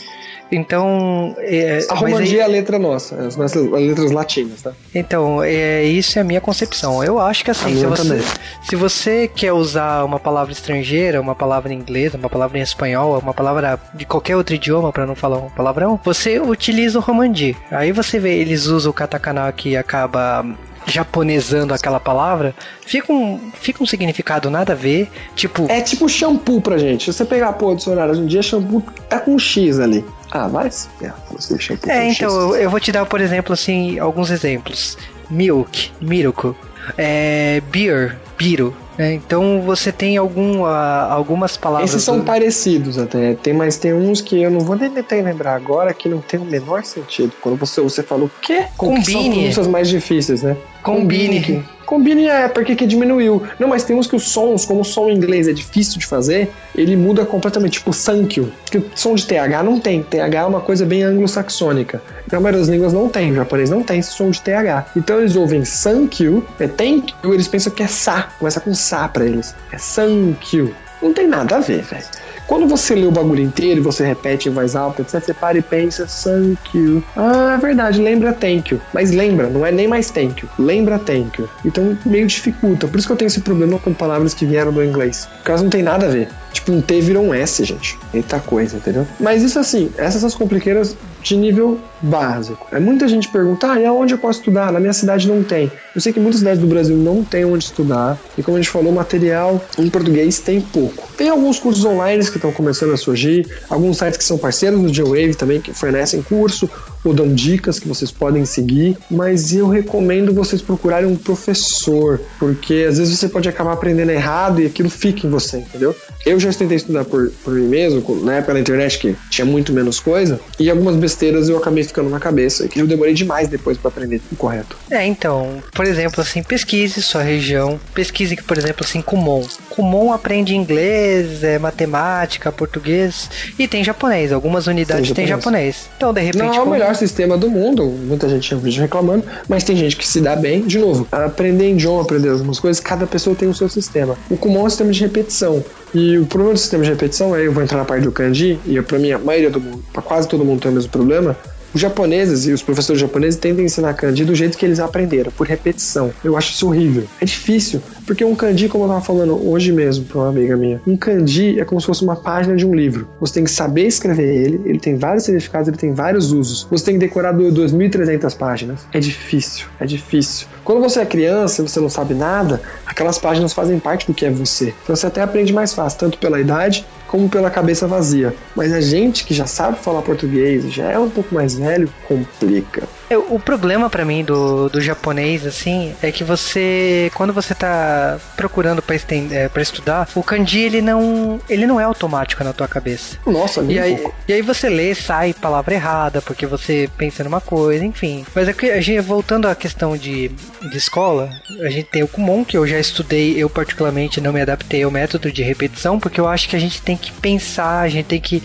Então. 0.52 1.36
É, 1.40 1.86
a 1.90 1.96
romandia 1.96 2.38
aí, 2.38 2.40
é 2.40 2.44
a 2.44 2.48
letra 2.48 2.80
nossa, 2.80 3.16
as 3.16 3.36
nossas 3.36 3.70
letras 3.70 4.12
latinas, 4.12 4.62
tá? 4.62 4.74
Então, 4.94 5.44
é, 5.44 5.84
isso 5.84 6.18
é 6.18 6.22
a 6.22 6.26
minha 6.26 6.42
concepção. 6.42 7.04
Eu 7.04 7.20
acho 7.20 7.44
que 7.44 7.52
assim, 7.52 7.76
se 7.76 7.86
você, 7.86 8.22
se 8.64 8.76
você 8.76 9.28
quer 9.28 9.54
usar 9.54 10.04
uma 10.04 10.20
palavra 10.20 10.52
estrangeira, 10.52 11.22
uma 11.22 11.36
palavra 11.36 11.74
em 11.74 11.78
inglês, 11.78 12.14
uma 12.14 12.30
palavra 12.30 12.58
em 12.58 12.62
espanhol, 12.62 13.20
uma 13.20 13.34
palavra 13.34 13.80
de 13.94 14.06
qualquer 14.06 14.36
outro 14.36 14.56
idioma, 14.56 14.92
para 14.92 15.06
não 15.06 15.16
falar 15.16 15.38
um 15.38 15.50
palavrão, 15.50 16.00
você 16.04 16.40
utiliza 16.40 17.00
o 17.00 17.02
romandi. 17.02 17.56
Aí 17.72 17.92
você 17.92 18.20
vê, 18.20 18.38
eles 18.38 18.66
usam 18.66 18.92
o 18.92 18.94
katakana 18.94 19.52
que 19.52 19.78
acaba 19.78 20.46
japonesando 20.86 21.74
aquela 21.74 22.00
palavra, 22.00 22.56
fica 22.86 23.14
um, 23.14 23.52
fica 23.54 23.84
um 23.84 23.86
significado 23.86 24.50
nada 24.50 24.74
a 24.74 24.76
ver. 24.76 25.10
Tipo. 25.36 25.68
É 25.70 25.82
tipo 25.82 26.10
shampoo 26.10 26.62
pra 26.62 26.78
gente. 26.78 27.06
Se 27.06 27.14
você 27.14 27.26
pegar 27.26 27.50
a 27.50 27.54
porra 27.54 27.74
do 27.74 27.78
dicionário 27.78 28.12
hoje 28.12 28.22
em 28.22 28.26
dia, 28.26 28.42
shampoo 28.42 28.84
tá 29.08 29.20
com 29.20 29.36
um 29.36 29.40
X 29.40 29.80
ali. 29.80 30.04
Ah, 30.32 30.48
vai 30.48 30.68
é, 30.68 31.12
você 31.32 31.58
shampoo 31.60 31.90
É, 31.90 32.10
então, 32.10 32.30
eu, 32.30 32.56
eu 32.56 32.70
vou 32.70 32.80
te 32.80 32.92
dar, 32.92 33.06
por 33.06 33.20
exemplo, 33.20 33.54
assim, 33.54 33.98
alguns 34.00 34.30
exemplos. 34.30 34.98
Milk, 35.30 35.92
Miruko. 36.02 36.56
É, 36.98 37.62
beer, 37.72 38.18
Biro. 38.38 38.76
É, 38.98 39.14
então 39.14 39.62
você 39.62 39.94
tem 39.94 40.18
algum, 40.18 40.64
uh, 40.64 40.66
algumas 41.10 41.56
palavras. 41.56 41.90
Esses 41.90 42.04
são 42.04 42.20
do... 42.20 42.26
parecidos 42.26 42.98
até. 42.98 43.34
Tem, 43.34 43.54
mas 43.54 43.78
tem 43.78 43.94
uns 43.94 44.20
que 44.20 44.42
eu 44.42 44.52
não 44.52 44.60
vou 44.60 44.76
nem 44.76 44.90
tentar 44.90 45.16
lembrar 45.16 45.56
agora 45.56 45.94
que 45.94 46.10
não 46.10 46.20
tem 46.20 46.38
o 46.38 46.44
menor 46.44 46.84
sentido. 46.84 47.32
Quando 47.40 47.58
você, 47.58 47.80
você 47.80 48.04
fala 48.04 48.26
o 48.26 48.32
quê? 48.42 48.66
Combine. 48.76 49.54
são 49.54 49.70
mais 49.70 49.88
difíceis, 49.88 50.44
né? 50.44 50.58
Combine. 50.84 51.64
Combine. 51.86 52.28
É 52.28 52.48
porque 52.48 52.76
que 52.76 52.86
diminuiu. 52.86 53.44
Não, 53.60 53.68
mas 53.68 53.84
tem 53.84 53.96
uns 53.96 54.08
que 54.08 54.16
os 54.16 54.30
sons, 54.30 54.66
como 54.66 54.82
o 54.82 54.86
som 54.86 55.10
em 55.10 55.16
inglês 55.16 55.48
é 55.48 55.54
difícil 55.54 56.00
de 56.00 56.06
fazer, 56.06 56.52
ele 56.76 56.96
muda 56.96 57.26
completamente. 57.26 57.74
Tipo, 57.74 57.92
thank 57.92 58.40
you. 58.40 58.52
O 58.76 58.84
som 58.96 59.16
de 59.16 59.26
TH 59.26 59.64
não 59.64 59.80
tem. 59.80 60.04
TH 60.04 60.40
é 60.40 60.46
uma 60.46 60.62
coisa 60.62 60.86
bem 60.86 61.04
anglo-saxônica. 61.04 62.02
Na 62.32 62.40
maioria 62.40 62.60
das 62.60 62.70
línguas 62.70 62.94
não 62.94 63.10
tem. 63.10 63.32
O 63.32 63.36
japonês 63.36 63.70
não 63.70 63.84
tem 63.84 64.00
esse 64.00 64.12
som 64.12 64.30
de 64.30 64.42
TH. 64.42 64.92
Então 64.96 65.20
eles 65.20 65.36
ouvem 65.36 65.64
thank 65.64 66.24
you, 66.24 66.46
é 66.60 66.68
thank 66.68 67.14
you, 67.24 67.34
eles 67.34 67.48
pensam 67.48 67.74
que 67.74 67.84
é 67.84 67.88
sa. 67.88 68.30
Começa 68.38 68.60
com 68.60 68.74
sa 68.74 69.08
pra 69.08 69.26
eles. 69.26 69.56
É 69.72 69.78
thank 69.78 70.56
you. 70.56 70.74
Não 71.02 71.14
tem 71.14 71.28
nada 71.28 71.58
a 71.58 71.60
ver, 71.60 71.82
velho. 71.82 72.06
Quando 72.50 72.68
você 72.68 72.96
lê 72.96 73.06
o 73.06 73.12
bagulho 73.12 73.44
inteiro 73.44 73.80
e 73.80 73.84
você 73.84 74.04
repete 74.04 74.50
em 74.50 74.52
voz 74.52 74.76
alta, 74.76 75.04
etc, 75.04 75.24
você 75.24 75.34
para 75.36 75.60
e 75.60 75.62
pensa, 75.62 76.08
thank 76.08 76.76
you. 76.76 77.04
Ah, 77.16 77.54
é 77.56 77.58
verdade, 77.62 78.02
lembra 78.02 78.34
thank 78.34 78.74
you. 78.74 78.82
Mas 78.92 79.12
lembra, 79.12 79.48
não 79.48 79.64
é 79.64 79.72
nem 79.72 79.88
mais 79.88 80.10
thank 80.10 80.42
you. 80.42 80.50
Lembra 80.58 80.98
thank 80.98 81.40
you. 81.40 81.48
Então 81.64 81.96
meio 82.08 82.26
dificulta. 82.26 82.88
Por 82.88 82.98
isso 82.98 83.08
que 83.08 83.14
eu 83.14 83.18
tenho 83.18 83.28
esse 83.28 83.42
problema 83.42 83.78
com 83.78 83.94
palavras 83.94 84.34
que 84.34 84.48
vieram 84.48 84.74
do 84.74 84.84
inglês. 84.84 85.28
Porque 85.36 85.52
elas 85.52 85.62
não 85.62 85.70
tem 85.70 85.84
nada 85.84 86.08
a 86.08 86.10
ver. 86.10 86.28
Tipo, 86.52 86.72
um 86.72 86.82
T 86.82 87.00
virou 87.02 87.24
um 87.24 87.36
S, 87.36 87.64
gente. 87.64 88.00
Eita 88.12 88.40
coisa, 88.40 88.78
entendeu? 88.78 89.06
Mas 89.20 89.44
isso 89.44 89.60
assim, 89.60 89.92
essas 89.96 90.22
são 90.22 90.28
as 90.28 90.34
compliqueiras 90.34 90.98
de 91.22 91.36
nível 91.36 91.80
básico. 92.02 92.68
É 92.72 92.80
muita 92.80 93.08
gente 93.08 93.28
pergunta, 93.28 93.72
ah, 93.72 93.80
e 93.80 93.86
aonde 93.86 94.14
eu 94.14 94.18
posso 94.18 94.40
estudar? 94.40 94.72
Na 94.72 94.80
minha 94.80 94.94
cidade 94.94 95.28
não 95.28 95.44
tem. 95.44 95.72
Eu 95.94 96.02
sei 96.02 96.14
que 96.14 96.20
muitas 96.20 96.40
cidades 96.40 96.62
do 96.62 96.68
Brasil 96.68 96.96
não 96.96 97.24
tem 97.24 97.46
onde 97.46 97.66
estudar, 97.66 98.18
e 98.38 98.44
como 98.44 98.58
a 98.58 98.62
gente 98.62 98.72
falou, 98.72 98.92
material 98.92 99.62
em 99.78 99.90
português 99.90 100.40
tem 100.40 100.62
pouco. 100.62 101.08
Tem 101.18 101.30
alguns 101.30 101.60
cursos 101.60 101.84
online 101.84 102.24
que 102.26 102.38
estão 102.38 102.52
começando 102.52 102.94
a 102.94 102.98
surgir, 102.98 103.48
alguns 103.70 103.98
sites 103.98 104.18
que 104.18 104.24
são 104.24 104.38
parceiros 104.38 104.82
do 104.82 104.92
J-Wave 104.92 105.36
também, 105.36 105.62
que 105.62 105.74
fornecem 105.74 106.22
curso 106.22 106.70
ou 107.04 107.14
dão 107.14 107.34
dicas 107.34 107.80
que 107.80 107.88
vocês 107.88 108.12
podem 108.12 108.46
seguir, 108.46 108.98
mas 109.10 109.54
eu 109.54 109.68
recomendo 109.68 110.34
vocês 110.34 110.62
procurarem 110.62 111.10
um 111.10 111.16
professor, 111.16 112.20
porque 112.38 112.86
às 112.88 112.98
vezes 112.98 113.18
você 113.18 113.30
pode 113.30 113.48
acabar 113.48 113.74
aprendendo 113.74 114.12
errado 114.12 114.62
e 114.62 114.66
aquilo 114.66 114.90
fica 114.90 115.26
em 115.26 115.30
você, 115.30 115.60
entendeu? 115.60 115.96
Eu 116.26 116.40
já 116.40 116.52
tentei 116.52 116.78
estudar 116.78 117.06
por, 117.06 117.32
por 117.44 117.54
mim 117.54 117.68
mesmo, 117.68 118.04
na 118.24 118.36
época 118.36 118.54
da 118.54 118.60
internet 118.60 119.00
que 119.00 119.16
tinha 119.30 119.46
muito 119.46 119.72
menos 119.72 120.00
coisa, 120.00 120.40
e 120.60 120.70
algumas 120.70 120.96
besteiras 120.96 121.48
eu 121.48 121.58
acabei 121.58 121.84
ficando 121.84 122.10
na 122.10 122.20
cabeça, 122.20 122.68
que 122.68 122.80
eu 122.80 122.88
demorei 122.88 123.14
demais 123.14 123.48
depois 123.48 123.78
para 123.78 123.90
aprender 123.90 124.22
o 124.32 124.36
correto. 124.36 124.78
É, 124.90 125.06
então, 125.06 125.64
por 125.74 125.86
exemplo, 125.86 126.22
assim, 126.22 126.44
pesquise 126.44 127.02
sua 127.02 127.22
região, 127.22 127.80
pesquise, 127.94 128.36
por 128.36 128.58
exemplo, 128.58 128.86
assim, 128.86 129.02
Kumon. 129.02 129.46
Kumon 129.70 130.12
aprende 130.12 130.56
inglês, 130.56 131.44
é, 131.44 131.58
matemática, 131.58 132.52
português 132.52 133.30
e 133.58 133.68
tem 133.68 133.84
japonês. 133.84 134.32
Algumas 134.32 134.68
unidades 134.68 135.12
têm 135.12 135.26
japonês. 135.26 135.76
japonês. 135.76 135.90
Então, 135.96 136.14
de 136.14 136.22
repente. 136.22 136.44
Não 136.44 136.54
é 136.54 136.62
o 136.62 136.70
melhor 136.70 136.96
sistema 136.96 137.38
do 137.38 137.50
mundo, 137.50 137.86
muita 137.86 138.28
gente 138.28 138.52
eu 138.52 138.60
vejo 138.60 138.82
reclamando, 138.82 139.24
mas 139.48 139.64
tem 139.64 139.76
gente 139.76 139.96
que 139.96 140.08
se 140.08 140.20
dá 140.20 140.36
bem. 140.36 140.62
De 140.62 140.78
novo, 140.78 141.08
aprender 141.12 141.72
idioma, 141.72 142.02
aprender 142.02 142.30
algumas 142.30 142.60
coisas, 142.60 142.82
cada 142.82 143.08
pessoa 143.08 143.36
tem 143.36 143.48
o 143.48 143.54
seu 143.54 143.70
sistema. 143.70 144.18
O 144.30 144.38
Kumon 144.38 144.62
é 144.62 144.64
um 144.64 144.70
sistema 144.70 144.92
de 144.92 145.00
repetição. 145.02 145.64
E 145.94 146.18
o 146.18 146.26
problema 146.26 146.54
do 146.54 146.60
sistema 146.60 146.84
de 146.84 146.90
repetição, 146.90 147.34
aí 147.34 147.46
eu 147.46 147.52
vou 147.52 147.64
entrar 147.64 147.78
na 147.78 147.86
parte 147.86 148.04
do 148.04 148.12
kanji, 148.12 148.60
e 148.66 148.80
para 148.82 149.00
mim 149.00 149.12
a 149.12 149.18
maioria 149.18 149.50
do 149.50 149.60
mundo, 149.60 149.84
para 149.92 150.02
quase 150.02 150.28
todo 150.28 150.46
mundo 150.46 150.62
tem 150.62 150.72
o 150.72 150.74
mesmo 150.74 150.92
problema, 150.92 151.36
os 151.74 151.80
japoneses 151.80 152.48
e 152.48 152.52
os 152.52 152.64
professores 152.64 153.00
japoneses 153.00 153.40
tentam 153.40 153.64
ensinar 153.64 153.94
kanji 153.94 154.26
do 154.26 154.34
jeito 154.34 154.58
que 154.58 154.66
eles 154.66 154.80
aprenderam, 154.80 155.32
por 155.32 155.46
repetição. 155.46 156.12
Eu 156.24 156.36
acho 156.36 156.52
isso 156.52 156.68
horrível. 156.68 157.04
É 157.22 157.26
difícil, 157.26 157.82
porque 158.06 158.26
um 158.26 158.36
kanji, 158.36 158.68
como 158.68 158.86
eu 158.86 158.88
tava 158.88 159.02
falando 159.02 159.48
hoje 159.48 159.72
mesmo 159.72 160.06
pra 160.06 160.20
uma 160.20 160.30
amiga 160.30 160.58
minha, 160.58 160.82
um 160.88 160.98
kanji 160.98 161.60
é 161.60 161.66
como 161.66 161.80
se 161.80 161.86
fosse 161.86 162.04
uma 162.04 162.16
página 162.16 162.56
de 162.56 162.66
um 162.66 162.74
livro. 162.74 163.08
Você 163.20 163.36
tem 163.36 163.44
que 163.44 163.52
saber 163.52 163.86
escrever 163.86 164.28
ele, 164.28 164.62
ele 164.66 164.80
tem 164.80 164.98
vários 164.98 165.26
significados, 165.26 165.68
ele 165.68 165.78
tem 165.78 165.94
vários 165.94 166.32
usos. 166.32 166.68
Você 166.72 166.86
tem 166.86 166.96
que 166.96 167.02
decorar 167.02 167.34
2.300 167.36 168.36
páginas. 168.36 168.82
É 168.92 169.00
difícil, 169.00 169.68
é 169.80 169.86
difícil. 169.86 170.48
Quando 170.70 170.82
você 170.82 171.00
é 171.00 171.06
criança 171.08 171.64
você 171.64 171.80
não 171.80 171.90
sabe 171.90 172.14
nada, 172.14 172.62
aquelas 172.86 173.18
páginas 173.18 173.54
fazem 173.54 173.80
parte 173.80 174.06
do 174.06 174.14
que 174.14 174.24
é 174.24 174.30
você. 174.30 174.72
Então 174.84 174.96
você 174.96 175.08
até 175.08 175.20
aprende 175.20 175.52
mais 175.52 175.74
fácil, 175.74 175.98
tanto 175.98 176.20
pela 176.20 176.40
idade 176.40 176.86
como 177.08 177.28
pela 177.28 177.50
cabeça 177.50 177.88
vazia. 177.88 178.36
Mas 178.56 178.72
a 178.72 178.80
gente 178.80 179.26
que 179.26 179.34
já 179.34 179.48
sabe 179.48 179.80
falar 179.80 180.04
português, 180.04 180.72
já 180.72 180.92
é 180.92 181.00
um 181.00 181.10
pouco 181.10 181.34
mais 181.34 181.56
velho, 181.56 181.90
complica. 182.08 182.84
É, 183.10 183.18
o 183.18 183.40
problema 183.40 183.90
para 183.90 184.06
mim 184.06 184.24
do, 184.24 184.70
do 184.70 184.80
japonês, 184.80 185.46
assim, 185.46 185.96
é 186.02 186.12
que 186.12 186.24
você, 186.24 187.12
quando 187.16 187.34
você 187.34 187.56
tá 187.56 188.20
procurando 188.36 188.82
para 188.82 188.96
é, 188.96 189.62
estudar, 189.62 190.08
o 190.16 190.22
kanji 190.22 190.60
ele 190.60 190.82
não, 190.82 191.40
ele 191.50 191.66
não 191.66 191.80
é 191.80 191.84
automático 191.84 192.44
na 192.44 192.54
tua 192.54 192.68
cabeça. 192.68 193.18
Nossa, 193.26 193.62
e 193.64 193.80
aí, 193.80 193.96
pouco. 193.98 194.16
e 194.28 194.34
aí 194.34 194.42
você 194.42 194.70
lê, 194.70 194.94
sai 194.94 195.34
palavra 195.34 195.74
errada, 195.74 196.22
porque 196.22 196.46
você 196.46 196.90
pensa 196.98 197.24
numa 197.24 197.42
coisa, 197.42 197.84
enfim. 197.84 198.26
Mas 198.36 198.48
é 198.48 198.54
que 198.54 198.70
a 198.70 198.82
gente, 198.82 199.00
voltando 199.02 199.48
à 199.48 199.56
questão 199.56 199.98
de, 199.98 200.30
de 200.30 200.78
escola, 200.78 201.30
a 201.62 201.70
gente 201.70 201.86
tem 201.86 202.04
o 202.04 202.08
Kumon, 202.08 202.46
que 202.46 202.58
eu 202.58 202.68
já 202.68 202.80
estudei, 202.80 203.36
eu 203.38 203.50
particularmente 203.50 204.22
não 204.22 204.32
me 204.32 204.42
adaptei 204.42 204.84
ao 204.84 204.92
método 204.92 205.32
de 205.32 205.42
repetição, 205.42 206.00
porque 206.00 206.20
eu 206.20 206.28
acho 206.28 206.48
que 206.48 206.56
a 206.56 206.60
gente 206.60 206.82
tem 206.82 206.96
que 206.96 207.12
pensar, 207.12 207.82
a 207.82 207.90
gente 207.90 208.06
tem 208.06 208.22
que 208.22 208.44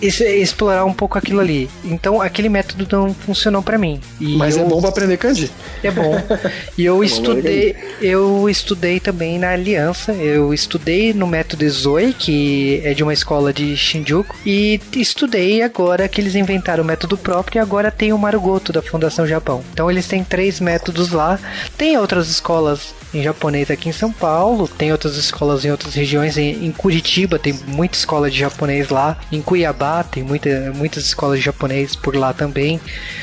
explorar 0.00 0.84
um 0.84 0.92
pouco 0.92 1.18
aquilo 1.18 1.40
ali. 1.40 1.68
Então 1.84 2.20
aquele 2.20 2.48
método 2.48 2.86
não 2.90 3.14
funcionou 3.14 3.62
para 3.62 3.78
mim. 3.78 4.00
E 4.20 4.36
Mas 4.36 4.56
é 4.56 4.60
eu... 4.60 4.66
é 4.66 4.68
bom 4.68 4.80
para 4.80 4.90
aprender 4.90 5.16
kanji. 5.16 5.50
É 5.82 5.90
bom. 5.90 6.14
E 6.76 6.84
eu 6.84 7.02
é 7.02 7.06
estudei, 7.06 7.76
eu 8.00 8.48
estudei 8.48 9.00
também 9.00 9.38
na 9.38 9.50
Aliança. 9.50 10.12
Eu 10.12 10.52
estudei 10.52 11.12
no 11.12 11.26
método 11.26 11.68
Zoe, 11.68 12.12
que 12.12 12.80
é 12.84 12.94
de 12.94 13.02
uma 13.02 13.12
escola 13.12 13.52
de 13.52 13.76
Shinjuku, 13.76 14.34
e 14.44 14.80
estudei 14.96 15.62
agora 15.62 16.08
que 16.08 16.20
eles 16.20 16.34
inventaram 16.34 16.82
o 16.82 16.86
método 16.86 17.16
próprio 17.16 17.58
e 17.58 17.60
agora 17.60 17.90
tem 17.90 18.12
o 18.12 18.18
Marugoto 18.18 18.72
da 18.72 18.82
Fundação 18.82 19.26
Japão. 19.26 19.62
Então 19.72 19.90
eles 19.90 20.06
têm 20.06 20.24
três 20.24 20.60
métodos 20.60 21.10
lá. 21.10 21.38
Tem 21.76 21.96
outras 21.96 22.28
escolas 22.28 22.94
em 23.12 23.22
japonês 23.22 23.70
aqui 23.70 23.88
em 23.88 23.92
São 23.92 24.12
Paulo, 24.12 24.68
tem 24.68 24.92
outras 24.92 25.16
escolas 25.16 25.64
em 25.64 25.70
outras 25.70 25.94
regiões, 25.94 26.36
em, 26.36 26.66
em 26.66 26.72
Curitiba 26.72 27.38
tem 27.38 27.52
muita 27.66 27.96
escola 27.96 28.30
de 28.30 28.38
japonês 28.38 28.88
lá, 28.88 29.16
em 29.32 29.40
Cuiabá 29.40 30.02
tem 30.04 30.22
muita, 30.22 30.72
muitas 30.74 31.04
escolas 31.04 31.38
de 31.38 31.44
japonês 31.44 31.96
por 31.96 32.14
lá 32.16 32.32
também. 32.32 32.80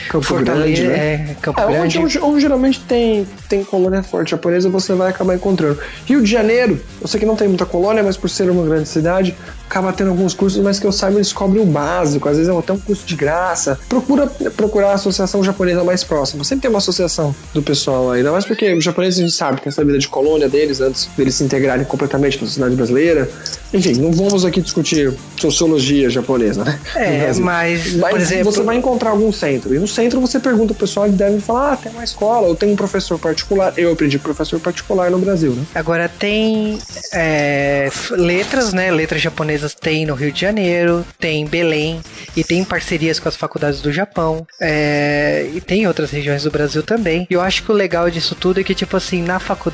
Campo 0.10 0.26
Fortaleza, 0.26 0.84
Grande, 0.84 0.88
né? 0.88 0.98
é, 1.32 1.36
Campo 1.42 1.60
é, 1.60 1.68
Grande. 1.68 2.00
Onde, 2.00 2.20
onde, 2.20 2.42
geralmente 2.42 2.80
tem, 2.82 3.28
tem 3.50 3.64
colônia 3.64 4.04
forte 4.04 4.32
japonesa, 4.32 4.70
você 4.70 4.94
vai 4.94 5.10
acabar 5.10 5.36
encontrando. 5.36 5.80
Rio 6.06 6.22
de 6.22 6.30
Janeiro, 6.30 6.80
eu 7.02 7.08
sei 7.08 7.20
que 7.20 7.26
não 7.26 7.36
tem 7.36 7.48
muita 7.48 7.66
colônia, 7.66 8.04
mas 8.04 8.18
por 8.18 8.30
ser 8.30 8.50
uma 8.50 8.64
grande 8.64 8.90
cidade, 8.90 9.36
acaba 9.70 9.92
tendo 9.92 10.10
alguns 10.10 10.34
cursos, 10.34 10.62
mas 10.64 10.80
que 10.80 10.86
eu 10.86 10.92
saiba 10.92 11.18
eles 11.18 11.34
cobrem 11.34 11.62
o 11.62 11.66
básico, 11.66 12.30
às 12.30 12.38
vezes 12.38 12.52
é 12.52 12.58
até 12.58 12.74
um 12.74 12.80
curso 12.80 13.06
de 13.06 13.16
graça. 13.16 13.80
Procura 13.90 14.28
procurar 14.56 14.92
a 14.92 14.94
associação 14.94 15.44
japonesa 15.44 15.84
mais 15.84 16.04
próxima. 16.04 16.44
Sempre 16.44 16.64
tem 16.64 16.70
uma 16.70 16.80
associação 16.80 17.36
do 17.54 17.62
pessoal 17.62 18.12
aí, 18.12 18.20
ainda 18.20 18.32
mais 18.32 18.46
porque 18.46 18.74
os 18.74 18.84
japoneses 18.84 19.20
a 19.20 19.24
gente 19.24 19.34
sabe 19.34 19.62
que 19.62 19.68
essa 19.76 19.84
vida 19.84 20.00
de 20.00 20.08
colônia 20.08 20.48
deles 20.48 20.80
antes 20.80 21.10
deles 21.18 21.36
se 21.36 21.44
integrarem 21.44 21.86
completamente 21.86 22.40
na 22.40 22.48
sociedade 22.48 22.76
brasileira. 22.76 23.30
Enfim, 23.74 23.94
não 23.96 24.12
vamos 24.12 24.46
aqui 24.46 24.62
discutir 24.62 25.14
sociologia 25.38 26.10
japonesa, 26.10 26.64
né? 26.64 26.80
É, 26.96 27.34
mas, 27.34 27.94
mas 27.96 28.12
por 28.12 28.22
exemplo, 28.22 28.46
você 28.46 28.64
vai 28.64 28.78
encontrar 28.78 29.10
algum 29.10 29.32
centro. 29.34 29.76
E 29.76 29.80
no 29.80 29.88
centro 29.88 30.22
você 30.22 30.40
pergunta 30.40 30.72
o 30.72 30.76
pessoal, 30.76 31.08
eles 31.08 31.18
devem 31.18 31.42
falar: 31.42 31.74
ah, 31.74 31.78
tem 31.78 31.92
uma 31.92 32.04
escola, 32.04 32.48
ou 32.48 32.56
tem 32.56 32.72
um 32.72 32.76
professor 32.76 33.20
particular. 33.20 33.74
Eu 33.76 33.92
aprendi 33.92 34.18
professor 34.18 34.60
particular 34.60 35.12
no 35.12 35.20
Brasil, 35.20 35.52
né? 35.52 35.66
Agora 35.76 36.08
tem 36.08 36.80
é, 37.14 37.90
letras, 38.12 38.72
né? 38.72 38.92
Letras 38.92 39.22
japonesas 39.22 39.76
tem 39.76 40.06
no 40.06 40.14
Rio 40.14 40.32
de 40.32 40.40
Janeiro, 40.40 41.06
tem 41.20 41.42
em 41.42 41.46
Belém, 41.46 42.00
e 42.36 42.44
tem 42.44 42.64
parcerias 42.64 43.20
com 43.20 43.28
as 43.28 43.36
faculdades 43.36 43.82
do 43.82 43.92
Japão, 43.92 44.48
é, 44.62 45.50
e 45.54 45.60
tem 45.60 45.82
em 45.82 45.88
outras 45.88 46.12
regiões 46.12 46.44
do 46.44 46.52
Brasil 46.52 46.82
também. 46.82 47.28
E 47.30 47.34
eu 47.34 47.42
acho 47.42 47.64
que 47.64 47.72
o 47.72 47.76
legal 47.76 48.10
disso 48.10 48.36
tudo 48.36 48.62
é 48.62 48.64
que, 48.64 48.74
tipo 48.74 48.96
assim, 48.96 49.22
na 49.22 49.38
faculdade 49.40 49.65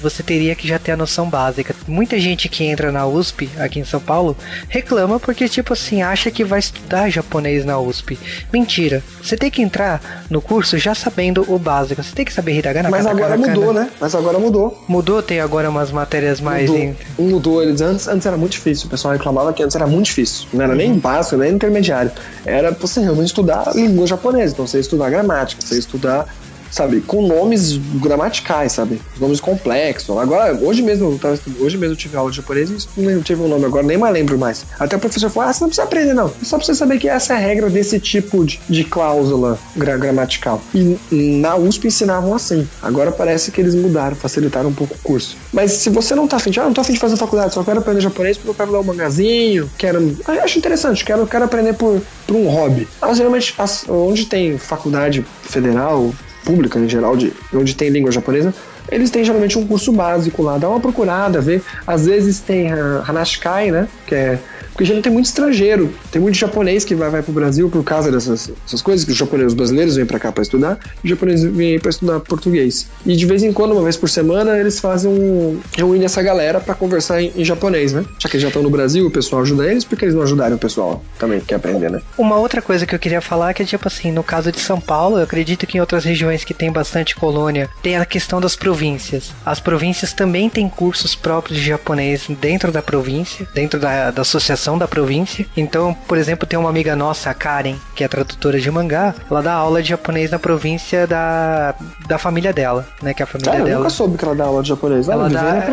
você 0.00 0.22
teria 0.22 0.54
que 0.54 0.66
já 0.68 0.78
ter 0.78 0.92
a 0.92 0.96
noção 0.96 1.28
básica. 1.28 1.74
Muita 1.86 2.18
gente 2.18 2.48
que 2.48 2.64
entra 2.64 2.90
na 2.92 3.06
USP, 3.06 3.48
aqui 3.58 3.80
em 3.80 3.84
São 3.84 4.00
Paulo, 4.00 4.36
reclama 4.68 5.18
porque, 5.20 5.48
tipo 5.48 5.72
assim, 5.72 6.02
acha 6.02 6.30
que 6.30 6.44
vai 6.44 6.58
estudar 6.58 7.10
japonês 7.10 7.64
na 7.64 7.78
USP. 7.78 8.18
Mentira. 8.52 9.02
Você 9.22 9.36
tem 9.36 9.50
que 9.50 9.62
entrar 9.62 10.24
no 10.30 10.40
curso 10.40 10.78
já 10.78 10.94
sabendo 10.94 11.44
o 11.48 11.58
básico. 11.58 12.02
Você 12.02 12.14
tem 12.14 12.24
que 12.24 12.32
saber 12.32 12.52
hiragana. 12.56 12.90
Mas 12.90 13.06
agora 13.06 13.36
mudou, 13.36 13.72
né? 13.72 13.90
Mas 14.00 14.14
agora 14.14 14.38
mudou. 14.38 14.84
Mudou, 14.88 15.22
tem 15.22 15.40
agora 15.40 15.68
umas 15.70 15.90
matérias 15.90 16.40
mais. 16.40 16.68
Mudou. 16.70 16.82
em- 16.84 16.96
Mudou. 17.18 17.62
Eles 17.62 17.80
antes, 17.80 18.06
antes 18.08 18.26
era 18.26 18.36
muito 18.36 18.52
difícil. 18.52 18.86
O 18.86 18.90
pessoal 18.90 19.12
reclamava 19.14 19.52
que 19.52 19.62
antes 19.62 19.74
era 19.76 19.86
muito 19.86 20.06
difícil. 20.06 20.46
Não 20.52 20.64
era 20.64 20.74
nem 20.74 20.94
básico, 20.98 21.36
nem 21.36 21.52
intermediário. 21.52 22.10
Era 22.44 22.70
você 22.72 23.00
realmente 23.00 23.28
estudar 23.28 23.72
língua 23.74 24.06
japonesa. 24.06 24.52
Então 24.52 24.66
você 24.66 24.76
ia 24.78 24.80
estudar 24.82 25.10
gramática, 25.10 25.60
você 25.64 25.74
ia 25.74 25.80
estudar, 25.80 26.26
sabe, 26.70 27.00
com 27.00 27.26
nomes 27.26 27.76
gramaticais, 27.76 28.72
sabe? 28.72 29.00
Nomes 29.20 29.40
complexos. 29.40 30.16
Agora, 30.18 30.58
hoje 30.62 30.82
mesmo, 30.82 31.18
hoje 31.60 31.76
mesmo 31.78 31.94
eu 31.94 31.96
tive 31.96 32.16
aula 32.16 32.30
de 32.30 32.36
japonês 32.36 32.88
e 32.96 33.00
não 33.00 33.22
tive 33.22 33.42
um 33.42 33.48
nome 33.48 33.64
agora, 33.64 33.84
nem 33.86 33.96
mais 33.98 34.12
lembro 34.14 34.38
mais. 34.38 34.64
Até 34.78 34.96
o 34.96 34.98
professor 35.00 35.30
falou: 35.30 35.48
ah, 35.48 35.52
você 35.52 35.60
não 35.62 35.68
precisa 35.68 35.86
aprender, 35.86 36.14
não. 36.14 36.32
Só 36.42 36.58
você 36.58 36.74
saber 36.74 36.98
que 36.98 37.08
essa 37.08 37.34
é 37.34 37.36
a 37.36 37.40
regra 37.40 37.70
desse 37.70 37.98
tipo 38.00 38.44
de, 38.44 38.60
de 38.68 38.84
cláusula 38.84 39.58
gra- 39.76 39.96
gramatical. 39.96 40.62
E 40.74 40.96
na 41.12 41.56
USP 41.56 41.86
ensinavam 41.88 42.34
assim. 42.34 42.66
Agora 42.82 43.10
parece 43.12 43.50
que 43.50 43.60
eles 43.60 43.74
mudaram, 43.74 44.16
facilitaram 44.16 44.70
um 44.70 44.74
pouco 44.74 44.94
o 44.94 44.98
curso. 45.02 45.36
Mas 45.52 45.72
se 45.72 45.90
você 45.90 46.14
não 46.14 46.26
tá 46.26 46.36
afim 46.36 46.50
de, 46.50 46.60
ah, 46.60 46.64
não 46.64 46.72
tô 46.72 46.80
afim 46.80 46.92
de 46.92 46.98
fazer 46.98 47.16
faculdade, 47.16 47.54
só 47.54 47.62
quero 47.64 47.78
aprender 47.80 48.00
japonês 48.00 48.36
porque 48.36 48.50
eu 48.50 48.54
quero 48.54 48.72
ler 48.72 48.78
um 48.78 48.84
mangazinho, 48.84 49.70
quero. 49.78 50.16
Eu 50.26 50.42
acho 50.42 50.58
interessante, 50.58 51.04
quero, 51.04 51.26
quero 51.26 51.44
aprender 51.44 51.74
por, 51.74 52.00
por 52.26 52.36
um 52.36 52.48
hobby. 52.48 52.88
Mas 53.00 53.16
geralmente, 53.16 53.54
as- 53.58 53.84
onde 53.88 54.26
tem 54.26 54.58
faculdade 54.58 55.24
federal, 55.42 56.12
pública 56.44 56.78
em 56.78 56.88
geral, 56.88 57.16
de, 57.16 57.32
onde 57.52 57.74
tem 57.74 57.88
língua 57.88 58.12
japonesa, 58.12 58.54
eles 58.90 59.10
têm 59.10 59.24
geralmente 59.24 59.58
um 59.58 59.66
curso 59.66 59.92
básico 59.92 60.42
lá. 60.42 60.58
Dá 60.58 60.68
uma 60.68 60.80
procurada, 60.80 61.40
vê. 61.40 61.60
Às 61.86 62.06
vezes 62.06 62.40
tem 62.40 62.70
Hanashikai, 62.70 63.70
né? 63.70 63.88
Que 64.06 64.14
é. 64.14 64.38
Porque 64.74 64.84
já 64.84 65.00
tem 65.00 65.12
muito 65.12 65.26
estrangeiro, 65.26 65.94
tem 66.10 66.20
muito 66.20 66.36
japonês 66.36 66.84
que 66.84 66.96
vai, 66.96 67.08
vai 67.08 67.22
pro 67.22 67.32
Brasil 67.32 67.70
por 67.70 67.84
causa 67.84 68.10
dessas, 68.10 68.50
dessas 68.64 68.82
coisas, 68.82 69.04
que 69.04 69.12
os 69.12 69.16
japoneses 69.16 69.52
os 69.52 69.54
brasileiros 69.54 69.94
vêm 69.94 70.04
pra 70.04 70.18
cá 70.18 70.32
pra 70.32 70.42
estudar, 70.42 70.78
e 70.96 71.06
os 71.06 71.10
japoneses 71.10 71.48
vêm 71.48 71.78
pra 71.78 71.90
estudar 71.90 72.18
português. 72.18 72.88
E 73.06 73.14
de 73.14 73.24
vez 73.24 73.44
em 73.44 73.52
quando, 73.52 73.70
uma 73.70 73.82
vez 73.84 73.96
por 73.96 74.08
semana, 74.08 74.58
eles 74.58 74.80
fazem 74.80 75.08
um. 75.08 75.60
reúnem 75.76 76.04
essa 76.04 76.20
galera 76.22 76.58
pra 76.58 76.74
conversar 76.74 77.22
em, 77.22 77.32
em 77.36 77.44
japonês, 77.44 77.92
né? 77.92 78.04
Já 78.18 78.28
que 78.28 78.34
eles 78.34 78.42
já 78.42 78.48
estão 78.48 78.64
no 78.64 78.70
Brasil, 78.70 79.06
o 79.06 79.10
pessoal 79.12 79.42
ajuda 79.42 79.70
eles, 79.70 79.84
porque 79.84 80.04
eles 80.06 80.14
não 80.14 80.22
ajudarem 80.22 80.56
o 80.56 80.58
pessoal 80.58 81.04
também 81.20 81.38
que 81.38 81.46
quer 81.46 81.54
aprender, 81.54 81.88
né? 81.88 82.02
Uma 82.18 82.36
outra 82.36 82.60
coisa 82.60 82.84
que 82.84 82.94
eu 82.94 82.98
queria 82.98 83.20
falar 83.20 83.50
é 83.50 83.54
que, 83.54 83.64
tipo 83.64 83.86
assim, 83.86 84.10
no 84.10 84.24
caso 84.24 84.50
de 84.50 84.58
São 84.58 84.80
Paulo, 84.80 85.18
eu 85.18 85.22
acredito 85.22 85.68
que 85.68 85.78
em 85.78 85.80
outras 85.80 86.04
regiões 86.04 86.42
que 86.42 86.52
tem 86.52 86.72
bastante 86.72 87.14
colônia, 87.14 87.70
tem 87.80 87.96
a 87.96 88.04
questão 88.04 88.40
das 88.40 88.56
províncias. 88.74 89.32
As 89.46 89.60
províncias 89.60 90.12
também 90.12 90.50
têm 90.50 90.68
cursos 90.68 91.14
próprios 91.14 91.58
de 91.60 91.64
japonês 91.66 92.26
dentro 92.40 92.72
da 92.72 92.82
província, 92.82 93.46
dentro 93.54 93.78
da, 93.78 94.10
da 94.10 94.22
associação 94.22 94.76
da 94.76 94.88
província. 94.88 95.46
Então, 95.56 95.94
por 96.08 96.18
exemplo, 96.18 96.46
tem 96.46 96.58
uma 96.58 96.68
amiga 96.68 96.96
nossa, 96.96 97.30
a 97.30 97.34
Karen, 97.34 97.76
que 97.94 98.02
é 98.02 98.08
tradutora 98.08 98.58
de 98.60 98.70
mangá, 98.70 99.14
ela 99.30 99.40
dá 99.42 99.52
aula 99.54 99.80
de 99.82 99.90
japonês 99.90 100.30
na 100.30 100.38
província 100.38 101.06
da, 101.06 101.74
da 102.08 102.18
família 102.18 102.52
dela, 102.52 102.86
né? 103.00 103.14
Que 103.14 103.22
a 103.22 103.26
família 103.26 103.52
Cara, 103.52 103.62
eu 103.62 103.66
dela. 103.66 103.78
nunca 103.78 103.90
soube 103.90 104.18
que 104.18 104.24
ela 104.24 104.34
dá 104.34 104.44
aula 104.44 104.62
de 104.62 104.68
japonês. 104.70 105.08
Ela, 105.08 105.26
Ela 105.26 105.30
dá-. 105.30 105.66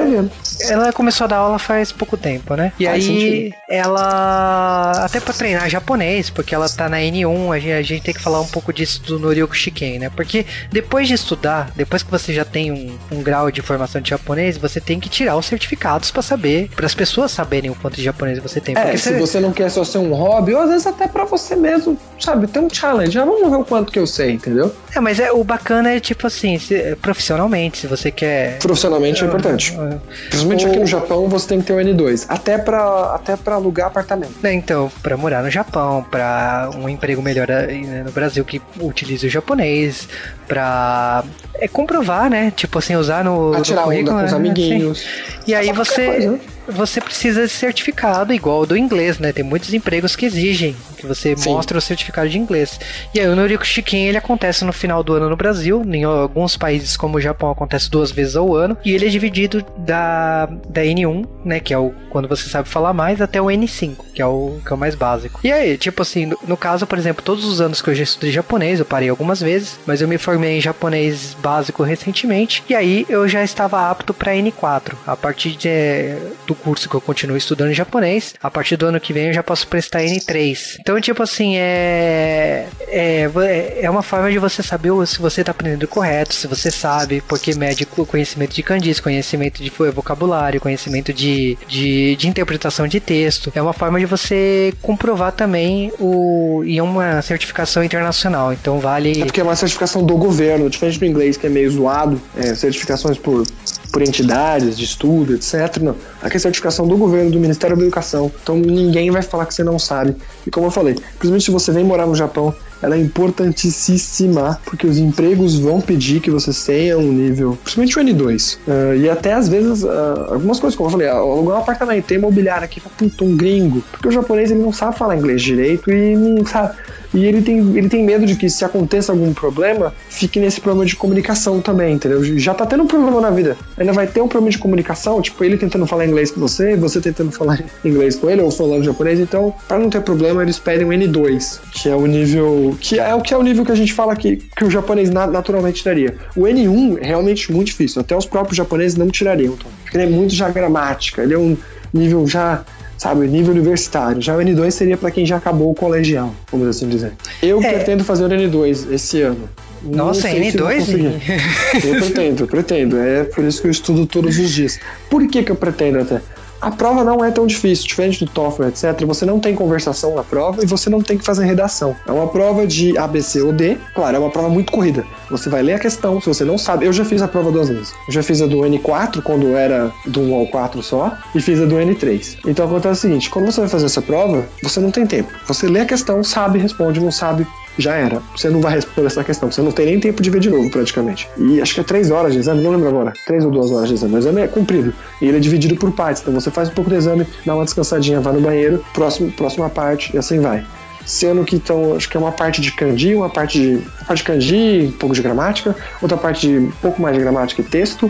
Ela 0.69 0.93
começou 0.93 1.25
a 1.25 1.27
dar 1.27 1.37
aula 1.37 1.57
faz 1.57 1.91
pouco 1.91 2.15
tempo, 2.15 2.55
né? 2.55 2.71
E 2.79 2.85
Faz 2.85 2.95
aí 2.97 3.01
sentido. 3.01 3.55
ela 3.67 4.91
até 5.05 5.19
pra 5.19 5.33
treinar 5.33 5.67
japonês, 5.69 6.29
porque 6.29 6.53
ela 6.53 6.69
tá 6.69 6.87
na 6.87 6.97
N1, 6.97 7.55
a 7.55 7.59
gente, 7.59 7.71
a 7.73 7.81
gente 7.81 8.03
tem 8.03 8.13
que 8.13 8.21
falar 8.21 8.41
um 8.41 8.47
pouco 8.47 8.71
disso 8.71 9.01
do 9.03 9.17
Norioku 9.19 9.55
Shiken, 9.55 9.99
né? 9.99 10.09
Porque 10.15 10.45
depois 10.71 11.07
de 11.07 11.13
estudar, 11.15 11.71
depois 11.75 12.03
que 12.03 12.11
você 12.11 12.33
já 12.33 12.45
tem 12.45 12.71
um, 12.71 12.90
um 13.11 13.21
grau 13.23 13.49
de 13.51 13.61
formação 13.61 14.01
de 14.01 14.09
japonês, 14.09 14.57
você 14.57 14.79
tem 14.79 14.99
que 14.99 15.09
tirar 15.09 15.35
os 15.37 15.45
certificados 15.45 16.11
pra 16.11 16.21
saber, 16.21 16.69
para 16.75 16.85
as 16.85 16.93
pessoas 16.95 17.31
saberem 17.31 17.69
o 17.69 17.75
quanto 17.75 17.95
de 17.95 18.03
japonês 18.03 18.39
você 18.39 18.59
tem. 18.59 18.75
É, 18.77 18.95
se 18.97 19.13
você 19.13 19.39
não 19.39 19.51
quer 19.51 19.69
só 19.69 19.83
ser 19.83 19.97
um 19.99 20.13
hobby, 20.13 20.53
ou 20.53 20.61
às 20.61 20.69
vezes 20.69 20.87
até 20.87 21.07
pra 21.07 21.23
você 21.25 21.55
mesmo, 21.55 21.97
sabe, 22.19 22.47
ter 22.47 22.59
um 22.59 22.69
challenge. 22.69 23.17
Ah, 23.19 23.25
vamos 23.25 23.49
ver 23.49 23.57
o 23.57 23.65
quanto 23.65 23.91
que 23.91 23.99
eu 23.99 24.07
sei, 24.07 24.31
entendeu? 24.31 24.73
É, 24.95 24.99
mas 24.99 25.19
é, 25.19 25.31
o 25.31 25.43
bacana 25.43 25.91
é 25.91 25.99
tipo 25.99 26.27
assim, 26.27 26.57
se- 26.59 26.95
profissionalmente, 27.01 27.77
se 27.79 27.87
você 27.87 28.11
quer. 28.11 28.57
Profissionalmente 28.59 29.23
é 29.23 29.27
importante. 29.27 29.75
Ah, 29.79 29.97
Principalmente 30.29 30.65
O- 30.65 30.69
aqui 30.69 30.79
no 30.79 30.85
Japão, 30.85 31.27
você 31.27 31.47
tem 31.47 31.59
que 31.61 31.67
ter 31.67 31.73
o 31.73 31.77
N2. 31.77 32.25
Até 32.29 32.57
pra, 32.57 33.13
até 33.15 33.35
pra 33.35 33.55
alugar 33.55 33.87
apartamento. 33.87 34.33
Né, 34.41 34.53
então, 34.53 34.91
pra 35.01 35.17
morar 35.17 35.43
no 35.43 35.49
Japão, 35.49 36.03
pra 36.09 36.69
um 36.75 36.87
emprego 36.89 37.21
melhor 37.21 37.47
né, 37.47 38.03
no 38.05 38.11
Brasil 38.11 38.43
que 38.45 38.61
utilize 38.79 39.25
o 39.25 39.29
japonês, 39.29 40.07
pra 40.47 41.23
é 41.55 41.67
comprovar, 41.67 42.29
né? 42.29 42.51
Tipo 42.55 42.77
assim, 42.81 42.95
usar 42.95 43.23
no, 43.23 43.51
no 43.51 43.61
tirar 43.61 43.81
onda 43.81 43.91
currículo, 43.91 44.17
com 44.17 44.25
os 44.25 44.31
né? 44.31 44.37
amiguinhos. 44.37 44.99
Sim. 44.99 45.05
E 45.47 45.55
aí 45.55 45.71
você? 45.71 46.39
Você 46.67 47.01
precisa 47.01 47.43
de 47.43 47.49
certificado 47.49 48.33
igual 48.33 48.65
do 48.65 48.77
inglês, 48.77 49.19
né? 49.19 49.31
Tem 49.31 49.43
muitos 49.43 49.73
empregos 49.73 50.15
que 50.15 50.25
exigem 50.25 50.75
que 51.01 51.07
você 51.07 51.35
Sim. 51.35 51.49
mostre 51.49 51.77
o 51.77 51.81
certificado 51.81 52.29
de 52.29 52.37
inglês. 52.37 52.79
E 53.13 53.19
aí 53.19 53.27
o 53.27 53.35
Noriko 53.35 53.65
Shiken, 53.65 54.07
ele 54.07 54.17
acontece 54.17 54.63
no 54.63 54.71
final 54.71 55.03
do 55.03 55.13
ano 55.13 55.29
no 55.29 55.35
Brasil, 55.35 55.81
em 55.85 56.03
alguns 56.03 56.55
países 56.55 56.95
como 56.95 57.17
o 57.17 57.21
Japão 57.21 57.49
acontece 57.49 57.89
duas 57.89 58.11
vezes 58.11 58.35
ao 58.35 58.55
ano, 58.55 58.77
e 58.85 58.93
ele 58.93 59.07
é 59.07 59.09
dividido 59.09 59.65
da, 59.77 60.45
da 60.45 60.81
N1, 60.81 61.27
né, 61.43 61.59
que 61.59 61.73
é 61.73 61.77
o 61.77 61.93
quando 62.09 62.27
você 62.27 62.49
sabe 62.49 62.67
falar 62.67 62.93
mais, 62.93 63.21
até 63.21 63.41
o 63.41 63.45
N5, 63.45 63.95
que 64.13 64.21
é 64.21 64.25
o, 64.25 64.59
que 64.65 64.71
é 64.71 64.75
o 64.75 64.77
mais 64.77 64.95
básico. 64.95 65.39
E 65.43 65.51
aí, 65.51 65.77
tipo 65.77 66.01
assim, 66.01 66.25
no, 66.25 66.37
no 66.45 66.57
caso, 66.57 66.85
por 66.85 66.97
exemplo, 66.97 67.23
todos 67.23 67.45
os 67.45 67.61
anos 67.61 67.81
que 67.81 67.89
eu 67.89 67.95
já 67.95 68.03
estudei 68.03 68.31
japonês, 68.31 68.79
eu 68.79 68.85
parei 68.85 69.07
algumas 69.07 69.39
vezes, 69.39 69.79
mas 69.87 70.01
eu 70.01 70.07
me 70.07 70.17
formei 70.17 70.57
em 70.57 70.61
japonês 70.61 71.35
básico 71.41 71.83
recentemente, 71.83 72.63
e 72.69 72.75
aí 72.75 73.05
eu 73.07 73.27
já 73.29 73.43
estava 73.43 73.89
apto 73.89 74.13
para 74.13 74.33
N4. 74.33 74.93
A 75.07 75.15
partir 75.15 75.51
de, 75.51 76.17
do 76.51 76.55
curso 76.55 76.89
que 76.89 76.95
eu 76.95 77.01
continuo 77.01 77.37
estudando 77.37 77.73
japonês, 77.73 78.33
a 78.41 78.49
partir 78.51 78.75
do 78.75 78.85
ano 78.85 78.99
que 78.99 79.13
vem 79.13 79.27
eu 79.27 79.33
já 79.33 79.43
posso 79.43 79.67
prestar 79.67 80.01
N3. 80.01 80.77
Então, 80.79 80.99
tipo 80.99 81.23
assim, 81.23 81.55
é, 81.57 82.67
é, 82.87 83.79
é 83.81 83.89
uma 83.89 84.03
forma 84.03 84.29
de 84.31 84.37
você 84.37 84.61
saber 84.61 84.91
se 85.07 85.19
você 85.19 85.41
está 85.41 85.51
aprendendo 85.51 85.87
correto, 85.87 86.33
se 86.33 86.47
você 86.47 86.69
sabe, 86.69 87.21
porque 87.27 87.53
mede 87.55 87.85
co- 87.85 88.05
conhecimento 88.05 88.53
de 88.53 88.61
kanjis, 88.63 88.99
conhecimento 88.99 89.63
de 89.63 89.71
vocabulário, 89.93 90.59
conhecimento 90.59 91.13
de, 91.13 91.57
de, 91.67 92.15
de 92.17 92.27
interpretação 92.27 92.87
de 92.87 92.99
texto. 92.99 93.51
É 93.55 93.61
uma 93.61 93.73
forma 93.73 93.99
de 93.99 94.05
você 94.05 94.73
comprovar 94.81 95.31
também 95.31 95.91
o 95.99 96.63
e 96.65 96.77
é 96.77 96.83
uma 96.83 97.21
certificação 97.21 97.83
internacional. 97.83 98.51
Então 98.51 98.79
vale 98.79 99.21
É 99.21 99.25
porque 99.25 99.39
é 99.39 99.43
uma 99.43 99.55
certificação 99.55 100.03
do 100.03 100.17
governo, 100.17 100.69
diferente 100.69 100.99
do 100.99 101.05
inglês 101.05 101.37
que 101.37 101.47
é 101.47 101.49
meio 101.49 101.71
zoado, 101.71 102.21
é, 102.35 102.53
certificações 102.55 103.17
por, 103.17 103.43
por 103.91 104.01
entidades 104.01 104.77
de 104.77 104.83
estudo, 104.85 105.35
etc. 105.35 105.77
Não. 105.81 105.95
Aqui 106.21 106.37
certificação 106.41 106.87
do 106.87 106.97
governo, 106.97 107.31
do 107.31 107.39
Ministério 107.39 107.75
da 107.75 107.83
Educação. 107.83 108.31
Então 108.41 108.57
ninguém 108.57 109.11
vai 109.11 109.21
falar 109.21 109.45
que 109.45 109.53
você 109.53 109.63
não 109.63 109.79
sabe. 109.79 110.15
E 110.45 110.51
como 110.51 110.67
eu 110.67 110.71
falei, 110.71 110.95
principalmente 110.95 111.45
se 111.45 111.51
você 111.51 111.71
vem 111.71 111.83
morar 111.83 112.05
no 112.05 112.15
Japão, 112.15 112.53
ela 112.81 112.95
é 112.95 112.99
importantíssima, 112.99 114.59
porque 114.65 114.87
os 114.87 114.97
empregos 114.97 115.59
vão 115.59 115.79
pedir 115.79 116.19
que 116.19 116.31
você 116.31 116.51
tenha 116.65 116.97
um 116.97 117.11
nível, 117.11 117.57
principalmente 117.63 117.99
o 117.99 118.01
N2. 118.01 118.57
Ah, 118.67 118.95
e 118.95 119.09
até 119.09 119.33
às 119.33 119.47
vezes, 119.47 119.85
ah, 119.85 120.29
algumas 120.29 120.59
coisas, 120.59 120.75
como 120.75 120.87
eu 120.87 120.91
falei, 120.91 121.07
alugar 121.07 121.57
um 121.57 121.61
apartamento, 121.61 122.05
tem 122.05 122.17
imobiliário 122.17 122.65
aqui, 122.65 122.81
puta, 122.81 123.23
um 123.23 123.35
gringo. 123.37 123.83
Porque 123.91 124.07
o 124.07 124.11
japonês 124.11 124.49
ele 124.51 124.61
não 124.61 124.73
sabe 124.73 124.97
falar 124.97 125.15
inglês 125.15 125.41
direito 125.41 125.91
e 125.91 126.15
não 126.15 126.45
sabe. 126.45 126.75
E 127.13 127.25
ele 127.25 127.41
tem, 127.41 127.57
ele 127.77 127.89
tem 127.89 128.03
medo 128.03 128.25
de 128.25 128.35
que 128.35 128.49
se 128.49 128.63
aconteça 128.63 129.11
algum 129.11 129.33
problema, 129.33 129.93
fique 130.09 130.39
nesse 130.39 130.61
problema 130.61 130.85
de 130.85 130.95
comunicação 130.95 131.59
também, 131.59 131.93
entendeu? 131.95 132.23
Já 132.39 132.53
tá 132.53 132.65
tendo 132.65 132.83
um 132.83 132.87
problema 132.87 133.19
na 133.19 133.29
vida. 133.29 133.57
Ainda 133.77 133.91
vai 133.91 134.07
ter 134.07 134.21
um 134.21 134.27
problema 134.27 134.51
de 134.51 134.57
comunicação, 134.57 135.21
tipo, 135.21 135.43
ele 135.43 135.57
tentando 135.57 135.85
falar 135.85 136.05
inglês 136.05 136.31
com 136.31 136.39
você, 136.39 136.75
você 136.77 137.01
tentando 137.01 137.31
falar 137.31 137.61
inglês 137.83 138.15
com 138.15 138.29
ele, 138.29 138.41
ou 138.41 138.49
falando 138.49 138.83
japonês. 138.83 139.19
Então, 139.19 139.53
para 139.67 139.77
não 139.77 139.89
ter 139.89 140.01
problema, 140.01 140.41
eles 140.41 140.57
pedem 140.57 140.87
o 140.87 140.89
N2, 140.91 141.59
que 141.73 141.89
é 141.89 141.95
o 141.95 142.05
nível. 142.05 142.75
que 142.79 142.97
é 142.99 143.13
o 143.13 143.21
que 143.21 143.33
é 143.33 143.37
o 143.37 143.43
nível 143.43 143.65
que 143.65 143.71
a 143.71 143.75
gente 143.75 143.93
fala 143.93 144.15
que, 144.15 144.37
que 144.55 144.63
o 144.63 144.69
japonês 144.71 145.09
na- 145.09 145.27
naturalmente 145.27 145.83
daria. 145.83 146.15
O 146.35 146.41
N1 146.43 146.97
é 147.01 147.07
realmente 147.07 147.51
muito 147.51 147.67
difícil. 147.67 148.01
Até 148.01 148.15
os 148.15 148.25
próprios 148.25 148.55
japoneses 148.57 148.97
não 148.97 149.09
tirariam, 149.09 149.55
Tom. 149.57 149.69
Porque 149.83 149.97
ele 149.97 150.05
é 150.05 150.09
muito 150.09 150.33
já 150.33 150.49
gramática, 150.49 151.21
ele 151.23 151.33
é 151.33 151.37
um 151.37 151.57
nível 151.93 152.25
já 152.25 152.63
sabe? 153.01 153.27
Nível 153.27 153.51
universitário. 153.51 154.21
Já 154.21 154.35
o 154.35 154.39
N2 154.39 154.69
seria 154.69 154.95
para 154.95 155.09
quem 155.09 155.25
já 155.25 155.37
acabou 155.37 155.71
o 155.71 155.73
colegial, 155.73 156.35
vamos 156.51 156.67
assim 156.67 156.87
dizer. 156.87 157.13
Eu 157.41 157.59
é. 157.59 157.73
pretendo 157.73 158.03
fazer 158.03 158.25
o 158.25 158.29
N2 158.29 158.93
esse 158.93 159.23
ano. 159.23 159.49
Nossa, 159.81 160.29
N2? 160.29 161.19
eu 161.83 161.95
pretendo, 161.95 162.45
pretendo. 162.45 162.99
É 162.99 163.23
por 163.23 163.43
isso 163.43 163.59
que 163.59 163.67
eu 163.67 163.71
estudo 163.71 164.05
todos 164.05 164.37
os 164.37 164.51
dias. 164.51 164.79
Por 165.09 165.27
que, 165.27 165.41
que 165.41 165.51
eu 165.51 165.55
pretendo 165.55 165.99
até? 165.99 166.21
A 166.61 166.69
prova 166.69 167.03
não 167.03 167.25
é 167.25 167.31
tão 167.31 167.47
difícil, 167.47 167.87
diferente 167.87 168.23
do 168.23 168.31
TOEFL, 168.31 168.65
etc. 168.65 169.03
Você 169.05 169.25
não 169.25 169.39
tem 169.39 169.55
conversação 169.55 170.13
na 170.13 170.23
prova 170.23 170.63
e 170.63 170.67
você 170.67 170.89
não 170.89 171.01
tem 171.01 171.17
que 171.17 171.25
fazer 171.25 171.43
redação. 171.45 171.95
É 172.05 172.11
uma 172.11 172.27
prova 172.27 172.67
de 172.67 172.95
A, 172.99 173.07
B, 173.07 173.21
C 173.21 173.41
ou 173.41 173.51
D. 173.51 173.77
Claro, 173.95 174.15
é 174.15 174.19
uma 174.19 174.29
prova 174.29 174.47
muito 174.47 174.71
corrida. 174.71 175.03
Você 175.29 175.49
vai 175.49 175.63
ler 175.63 175.73
a 175.73 175.79
questão, 175.79 176.21
se 176.21 176.27
você 176.27 176.45
não 176.45 176.59
sabe. 176.59 176.85
Eu 176.85 176.93
já 176.93 177.03
fiz 177.03 177.21
a 177.21 177.27
prova 177.27 177.51
duas 177.51 177.69
vezes. 177.69 177.93
Eu 178.07 178.13
já 178.13 178.21
fiz 178.21 178.41
a 178.43 178.45
do 178.45 178.57
N4, 178.57 179.23
quando 179.23 179.55
era 179.55 179.91
do 180.05 180.21
1 180.21 180.35
ao 180.35 180.47
4 180.47 180.83
só, 180.83 181.17
e 181.33 181.41
fiz 181.41 181.59
a 181.59 181.65
do 181.65 181.75
N3. 181.75 182.37
Então 182.45 182.65
acontece 182.65 182.99
o 182.99 183.01
seguinte: 183.01 183.29
quando 183.29 183.45
você 183.45 183.61
vai 183.61 183.69
fazer 183.69 183.87
essa 183.87 184.01
prova, 184.01 184.47
você 184.61 184.79
não 184.79 184.91
tem 184.91 185.07
tempo. 185.07 185.31
Você 185.47 185.67
lê 185.67 185.79
a 185.79 185.85
questão, 185.85 186.23
sabe, 186.23 186.59
responde, 186.59 186.99
não 186.99 187.11
sabe, 187.11 187.47
já 187.77 187.95
era. 187.95 188.21
Você 188.35 188.49
não 188.49 188.61
vai 188.61 188.75
responder 188.75 189.07
essa 189.07 189.23
questão, 189.23 189.51
você 189.51 189.61
não 189.61 189.71
tem 189.71 189.85
nem 189.85 189.99
tempo 189.99 190.21
de 190.21 190.29
ver 190.29 190.39
de 190.39 190.49
novo, 190.49 190.69
praticamente. 190.69 191.27
E 191.37 191.61
acho 191.61 191.73
que 191.73 191.79
é 191.79 191.83
três 191.83 192.11
horas 192.11 192.33
de 192.33 192.39
exame, 192.39 192.61
não 192.61 192.71
lembro 192.71 192.87
agora. 192.87 193.13
Três 193.25 193.43
ou 193.43 193.51
duas 193.51 193.71
horas 193.71 193.87
de 193.87 193.95
exame. 193.95 194.15
O 194.15 194.17
exame 194.17 194.41
é 194.41 194.47
comprido. 194.47 194.93
E 195.21 195.25
ele 195.25 195.37
é 195.37 195.39
dividido 195.39 195.75
por 195.75 195.91
partes. 195.91 196.21
Então 196.21 196.33
você 196.33 196.51
faz 196.51 196.69
um 196.69 196.73
pouco 196.73 196.89
do 196.89 196.95
exame, 196.95 197.25
dá 197.45 197.55
uma 197.55 197.65
descansadinha, 197.65 198.19
vai 198.19 198.33
no 198.33 198.41
banheiro, 198.41 198.83
próximo, 198.93 199.31
próxima 199.31 199.69
parte, 199.69 200.13
e 200.13 200.17
assim 200.17 200.39
vai. 200.39 200.65
Sendo 201.05 201.43
que 201.43 201.55
então, 201.55 201.95
acho 201.95 202.07
que 202.07 202.15
é 202.15 202.19
uma 202.19 202.31
parte 202.31 202.61
de 202.61 202.71
kanji, 202.71 203.15
uma 203.15 203.29
parte 203.29 203.59
de, 203.59 203.75
uma 203.75 204.05
parte 204.05 204.19
de 204.19 204.23
kanji, 204.23 204.85
um 204.87 204.97
pouco 204.97 205.15
de 205.15 205.21
gramática, 205.21 205.75
outra 206.01 206.17
parte 206.17 206.47
de 206.47 206.57
um 206.59 206.71
pouco 206.81 207.01
mais 207.01 207.15
de 207.15 207.21
gramática 207.21 207.61
e 207.61 207.65
texto, 207.65 208.09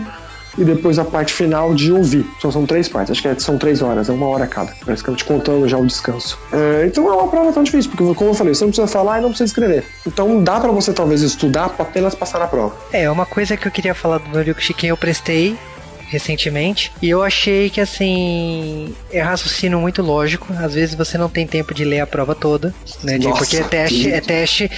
e 0.56 0.64
depois 0.64 0.98
a 0.98 1.04
parte 1.04 1.32
final 1.32 1.74
de 1.74 1.92
ouvir. 1.92 2.26
Só 2.40 2.50
são 2.50 2.66
três 2.66 2.88
partes, 2.88 3.12
acho 3.12 3.22
que 3.22 3.28
é, 3.28 3.34
são 3.38 3.58
três 3.58 3.82
horas, 3.82 4.08
é 4.08 4.12
uma 4.12 4.26
hora 4.26 4.46
cada, 4.46 4.72
basicamente 4.84 5.24
contando 5.24 5.68
já 5.68 5.78
o 5.78 5.86
descanso. 5.86 6.38
É, 6.52 6.86
então 6.86 7.08
é 7.08 7.12
uma 7.14 7.28
prova 7.28 7.52
tão 7.52 7.62
difícil, 7.62 7.90
porque 7.90 8.14
como 8.14 8.30
eu 8.30 8.34
falei, 8.34 8.54
você 8.54 8.64
não 8.64 8.70
precisa 8.70 8.86
falar 8.86 9.18
e 9.18 9.22
não 9.22 9.28
precisa 9.28 9.48
escrever. 9.48 9.84
Então 10.06 10.42
dá 10.42 10.60
para 10.60 10.70
você 10.70 10.92
talvez 10.92 11.22
estudar 11.22 11.70
para 11.70 11.84
apenas 11.84 12.14
passar 12.14 12.38
na 12.38 12.46
prova. 12.46 12.74
É, 12.92 13.10
uma 13.10 13.26
coisa 13.26 13.56
que 13.56 13.66
eu 13.66 13.72
queria 13.72 13.94
falar 13.94 14.18
do 14.18 14.28
Noriko 14.30 14.60
Shiken 14.60 14.90
eu 14.90 14.96
prestei 14.96 15.56
recentemente. 16.12 16.92
E 17.00 17.08
eu 17.08 17.22
achei 17.22 17.70
que, 17.70 17.80
assim, 17.80 18.94
é 19.10 19.22
raciocínio 19.22 19.80
muito 19.80 20.02
lógico. 20.02 20.52
Às 20.52 20.74
vezes 20.74 20.94
você 20.94 21.16
não 21.16 21.28
tem 21.28 21.46
tempo 21.46 21.72
de 21.72 21.84
ler 21.84 22.00
a 22.00 22.06
prova 22.06 22.34
toda, 22.34 22.74
né? 23.02 23.16
Nossa, 23.16 23.38
porque 23.38 23.56
é 23.56 23.62
teste, 23.62 24.12
é 24.12 24.20
teste 24.20 24.70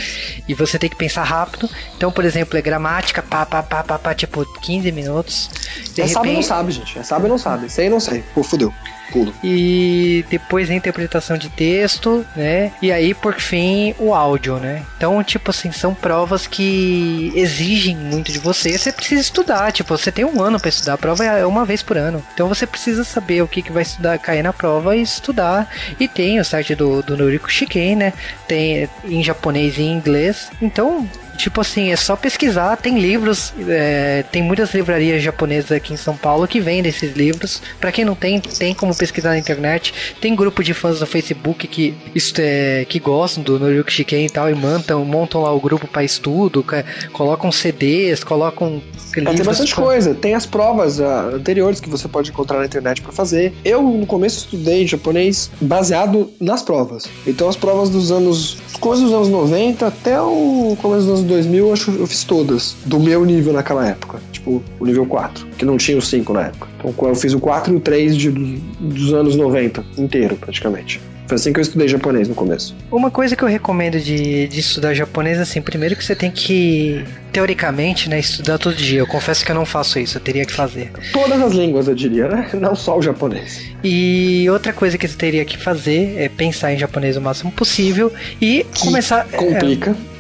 e 0.48 0.54
você 0.54 0.78
tem 0.78 0.88
que 0.88 0.94
pensar 0.94 1.24
rápido. 1.24 1.68
Então, 1.96 2.12
por 2.12 2.24
exemplo, 2.24 2.56
é 2.56 2.62
gramática, 2.62 3.20
pá, 3.20 3.44
pá, 3.44 3.64
pá, 3.64 3.82
pá, 3.82 3.98
pá 3.98 4.14
tipo 4.14 4.46
15 4.60 4.92
minutos. 4.92 5.50
De 5.92 6.02
é 6.02 6.04
repente... 6.04 6.12
sabe 6.12 6.28
ou 6.28 6.34
não 6.34 6.42
sabe, 6.42 6.72
gente. 6.72 6.98
É 6.98 7.02
sabe 7.02 7.24
ou 7.24 7.28
não 7.30 7.38
sabe. 7.38 7.66
Aí 7.76 7.90
não 7.90 8.00
sei. 8.00 8.22
Pô, 8.32 8.44
fudeu. 8.44 8.72
Pulo. 9.10 9.34
E 9.42 10.24
depois 10.28 10.70
a 10.70 10.74
interpretação 10.74 11.36
de 11.36 11.48
texto, 11.48 12.24
né? 12.34 12.72
E 12.80 12.90
aí, 12.90 13.14
por 13.14 13.34
fim, 13.34 13.94
o 13.98 14.14
áudio, 14.14 14.56
né? 14.56 14.82
Então, 14.96 15.22
tipo 15.22 15.50
assim, 15.50 15.70
são 15.72 15.94
provas 15.94 16.46
que 16.46 17.32
exigem 17.34 17.96
muito 17.96 18.32
de 18.32 18.38
você. 18.38 18.76
Você 18.76 18.92
precisa 18.92 19.20
estudar, 19.20 19.72
tipo, 19.72 19.96
você 19.96 20.10
tem 20.10 20.24
um 20.24 20.40
ano 20.40 20.58
para 20.58 20.68
estudar. 20.68 20.94
A 20.94 20.98
prova 20.98 21.24
é 21.24 21.46
uma 21.46 21.64
vez 21.64 21.82
por 21.82 21.96
ano. 21.96 22.24
Então 22.34 22.48
você 22.48 22.66
precisa 22.66 23.04
saber 23.04 23.42
o 23.42 23.48
que, 23.48 23.62
que 23.62 23.72
vai 23.72 23.82
estudar, 23.82 24.18
cair 24.18 24.42
na 24.42 24.52
prova 24.52 24.96
e 24.96 25.02
estudar. 25.02 25.68
E 25.98 26.08
tem 26.08 26.40
o 26.40 26.44
site 26.44 26.74
do, 26.74 27.02
do 27.02 27.16
Noriko 27.16 27.50
Shiken, 27.50 27.96
né? 27.96 28.12
Tem 28.48 28.88
em 29.04 29.22
japonês 29.22 29.78
e 29.78 29.82
em 29.82 29.92
inglês. 29.92 30.50
Então, 30.60 31.08
Tipo 31.36 31.60
assim, 31.60 31.90
é 31.90 31.96
só 31.96 32.16
pesquisar, 32.16 32.76
tem 32.76 32.98
livros, 32.98 33.52
é, 33.68 34.24
tem 34.30 34.42
muitas 34.42 34.72
livrarias 34.74 35.22
japonesas 35.22 35.72
aqui 35.72 35.92
em 35.92 35.96
São 35.96 36.16
Paulo 36.16 36.46
que 36.46 36.60
vendem 36.60 36.90
esses 36.90 37.14
livros. 37.14 37.60
Para 37.80 37.92
quem 37.92 38.04
não 38.04 38.14
tem, 38.14 38.40
tem 38.40 38.74
como 38.74 38.94
pesquisar 38.94 39.30
na 39.30 39.38
internet. 39.38 40.14
Tem 40.20 40.34
grupo 40.34 40.62
de 40.62 40.72
fãs 40.74 41.00
no 41.00 41.06
Facebook 41.06 41.66
que, 41.66 41.94
isso 42.14 42.34
é, 42.38 42.84
que 42.88 42.98
gostam 42.98 43.42
do 43.42 43.58
Noriyuki 43.58 43.92
Shiken 43.92 44.26
e 44.26 44.30
tal, 44.30 44.50
e 44.50 44.54
montam, 44.54 45.04
montam 45.04 45.42
lá 45.42 45.52
o 45.52 45.60
grupo 45.60 45.86
para 45.86 46.04
estudo, 46.04 46.64
colocam 47.12 47.50
CDs, 47.50 48.22
colocam 48.24 48.82
é, 49.22 49.34
tem 49.34 49.44
bastante 49.44 49.74
coisa. 49.74 50.14
Tem 50.14 50.34
as 50.34 50.46
provas 50.46 50.98
uh, 50.98 51.34
anteriores 51.34 51.80
que 51.80 51.88
você 51.88 52.08
pode 52.08 52.30
encontrar 52.30 52.58
na 52.58 52.66
internet 52.66 53.00
para 53.00 53.12
fazer. 53.12 53.52
Eu, 53.64 53.82
no 53.82 54.06
começo, 54.06 54.38
estudei 54.46 54.86
japonês 54.86 55.50
baseado 55.60 56.30
nas 56.40 56.62
provas. 56.62 57.04
Então, 57.26 57.48
as 57.48 57.56
provas 57.56 57.90
dos 57.90 58.10
anos. 58.10 58.56
coisas 58.80 59.04
dos 59.04 59.12
anos 59.12 59.28
90 59.28 59.86
até 59.86 60.20
o 60.20 60.76
começo 60.80 61.06
dos 61.06 61.20
anos 61.20 61.23
2000, 61.24 61.72
acho 61.72 61.92
que 61.92 61.98
eu 61.98 62.06
fiz 62.06 62.24
todas. 62.24 62.76
Do 62.84 63.00
meu 63.00 63.24
nível 63.24 63.52
naquela 63.52 63.86
época. 63.86 64.18
Tipo, 64.32 64.62
o 64.78 64.86
nível 64.86 65.06
4. 65.06 65.46
Que 65.58 65.64
não 65.64 65.76
tinha 65.76 65.98
o 65.98 66.02
5 66.02 66.32
na 66.32 66.46
época. 66.46 66.68
Então, 66.78 67.08
eu 67.08 67.14
fiz 67.14 67.32
o 67.32 67.40
4 67.40 67.72
e 67.72 67.76
o 67.76 67.80
3 67.80 68.16
de, 68.16 68.30
dos 68.30 69.12
anos 69.12 69.36
90 69.36 69.84
inteiro, 69.96 70.36
praticamente. 70.36 71.00
Foi 71.26 71.36
assim 71.36 71.52
que 71.52 71.58
eu 71.58 71.62
estudei 71.62 71.88
japonês 71.88 72.28
no 72.28 72.34
começo. 72.34 72.76
Uma 72.92 73.10
coisa 73.10 73.34
que 73.34 73.42
eu 73.42 73.48
recomendo 73.48 73.98
de, 73.98 74.46
de 74.46 74.60
estudar 74.60 74.92
japonês, 74.92 75.38
assim, 75.40 75.62
primeiro 75.62 75.96
que 75.96 76.04
você 76.04 76.14
tem 76.14 76.30
que, 76.30 77.02
teoricamente, 77.32 78.10
né, 78.10 78.18
estudar 78.18 78.58
todo 78.58 78.76
dia. 78.76 79.00
Eu 79.00 79.06
confesso 79.06 79.44
que 79.44 79.50
eu 79.50 79.54
não 79.54 79.64
faço 79.64 79.98
isso, 79.98 80.18
eu 80.18 80.20
teria 80.20 80.44
que 80.44 80.52
fazer. 80.52 80.92
Todas 81.12 81.40
as 81.40 81.52
línguas, 81.52 81.88
eu 81.88 81.94
diria, 81.94 82.28
né? 82.28 82.50
Não 82.60 82.74
só 82.74 82.98
o 82.98 83.02
japonês. 83.02 83.62
E 83.82 84.46
outra 84.50 84.72
coisa 84.72 84.98
que 84.98 85.08
você 85.08 85.16
teria 85.16 85.44
que 85.44 85.56
fazer 85.56 86.14
é 86.18 86.28
pensar 86.28 86.72
em 86.72 86.78
japonês 86.78 87.16
o 87.16 87.20
máximo 87.20 87.50
possível 87.50 88.12
e 88.40 88.66
que 88.72 88.82
começar. 88.82 89.26
Complica. 89.28 89.92
É, 89.92 90.13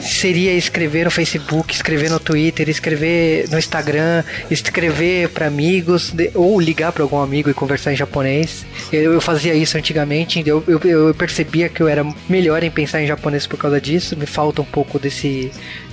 seria 0.00 0.52
escrever 0.52 1.04
no 1.04 1.10
Facebook, 1.10 1.74
escrever 1.74 2.10
no 2.10 2.20
Twitter, 2.20 2.68
escrever 2.68 3.48
no 3.50 3.58
Instagram, 3.58 4.24
escrever 4.50 5.28
para 5.30 5.46
amigos 5.46 6.12
ou 6.34 6.60
ligar 6.60 6.92
para 6.92 7.02
algum 7.02 7.18
amigo 7.18 7.50
e 7.50 7.54
conversar 7.54 7.92
em 7.92 7.96
japonês. 7.96 8.64
Eu, 8.92 9.12
eu 9.12 9.20
fazia 9.20 9.54
isso 9.54 9.76
antigamente, 9.76 10.42
eu, 10.46 10.62
eu, 10.66 10.80
eu 10.84 11.14
percebia 11.14 11.68
que 11.68 11.82
eu 11.82 11.88
era 11.88 12.04
melhor 12.28 12.62
em 12.62 12.70
pensar 12.70 13.02
em 13.02 13.06
japonês 13.06 13.46
por 13.46 13.58
causa 13.58 13.80
disso. 13.80 14.16
Me 14.16 14.26
falta 14.26 14.62
um 14.62 14.64
pouco 14.64 14.98
desse 14.98 15.50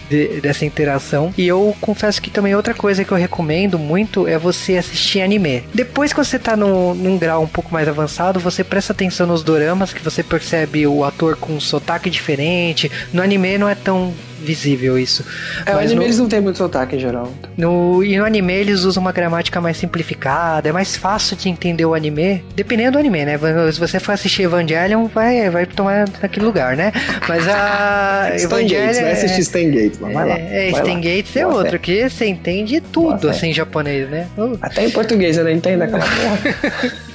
de, 0.09 0.41
dessa 0.41 0.65
interação. 0.65 1.33
E 1.37 1.47
eu 1.47 1.75
confesso 1.81 2.21
que 2.21 2.29
também 2.29 2.55
outra 2.55 2.73
coisa 2.73 3.03
que 3.03 3.11
eu 3.11 3.17
recomendo 3.17 3.77
muito 3.77 4.27
é 4.27 4.37
você 4.37 4.77
assistir 4.77 5.21
anime. 5.21 5.63
Depois 5.73 6.13
que 6.13 6.23
você 6.23 6.39
tá 6.39 6.55
no, 6.55 6.93
num 6.93 7.17
grau 7.17 7.43
um 7.43 7.47
pouco 7.47 7.73
mais 7.73 7.87
avançado, 7.87 8.39
você 8.39 8.63
presta 8.63 8.93
atenção 8.93 9.27
nos 9.27 9.43
doramas, 9.43 9.93
que 9.93 10.03
você 10.03 10.23
percebe 10.23 10.85
o 10.87 11.03
ator 11.03 11.35
com 11.35 11.53
um 11.53 11.59
sotaque 11.59 12.09
diferente. 12.09 12.91
No 13.13 13.21
anime 13.21 13.57
não 13.57 13.69
é 13.69 13.75
tão 13.75 14.13
visível 14.39 14.97
isso. 14.97 15.23
É, 15.65 15.73
o 15.76 15.80
anime 15.80 15.95
no, 15.95 16.04
eles 16.04 16.19
não 16.19 16.28
tem 16.28 16.41
muito 16.41 16.58
sotaque 16.58 16.95
em 16.95 17.00
geral. 17.00 17.32
No, 17.58 18.04
e 18.04 18.17
no 18.17 18.26
anime 18.26 18.54
eles 18.54 18.84
usam 18.84 19.02
uma 19.02 19.12
gramática 19.12 19.60
mais 19.60 19.78
simplificada, 19.78 20.69
é 20.69 20.71
mais 20.71 20.95
fácil 20.95 21.36
de 21.36 21.50
entender 21.50 21.86
o 21.86 21.93
anime, 21.93 22.43
dependendo 22.56 22.93
do 22.93 23.00
anime, 23.00 23.26
né? 23.26 23.39
Se 23.71 23.80
você 23.80 24.00
for 24.00 24.13
assistir 24.13 24.43
Evangelion, 24.43 25.08
vai, 25.08 25.50
vai 25.50 25.65
tomar 25.65 26.08
naquele 26.21 26.45
lugar, 26.45 26.76
né? 26.76 26.91
Mas 27.28 27.47
a 27.47 28.32
Evangelion... 28.38 28.88
Gates, 28.88 29.02
vai 29.02 29.12
assistir 29.12 29.41
Stan 29.41 29.71
Gates, 29.71 29.97
vai 29.97 30.13
lá. 30.13 30.38
É, 30.38 30.71
vai 30.71 30.82
Stan. 30.82 31.02
Gates 31.02 31.36
é 31.36 31.43
Boa 31.43 31.56
outro, 31.56 31.71
fé. 31.71 31.78
que 31.80 32.10
você 32.10 32.26
entende 32.26 32.82
tudo, 32.82 33.21
Boa 33.21 33.32
assim, 33.32 33.47
em 33.47 33.54
japonês, 33.54 34.10
né? 34.10 34.28
Até 34.62 34.86
em 34.86 34.91
português 34.91 35.38
eu 35.38 35.43
não 35.43 35.52
entendo 35.52 35.82
aquela 35.84 36.04
porra. 36.06 37.08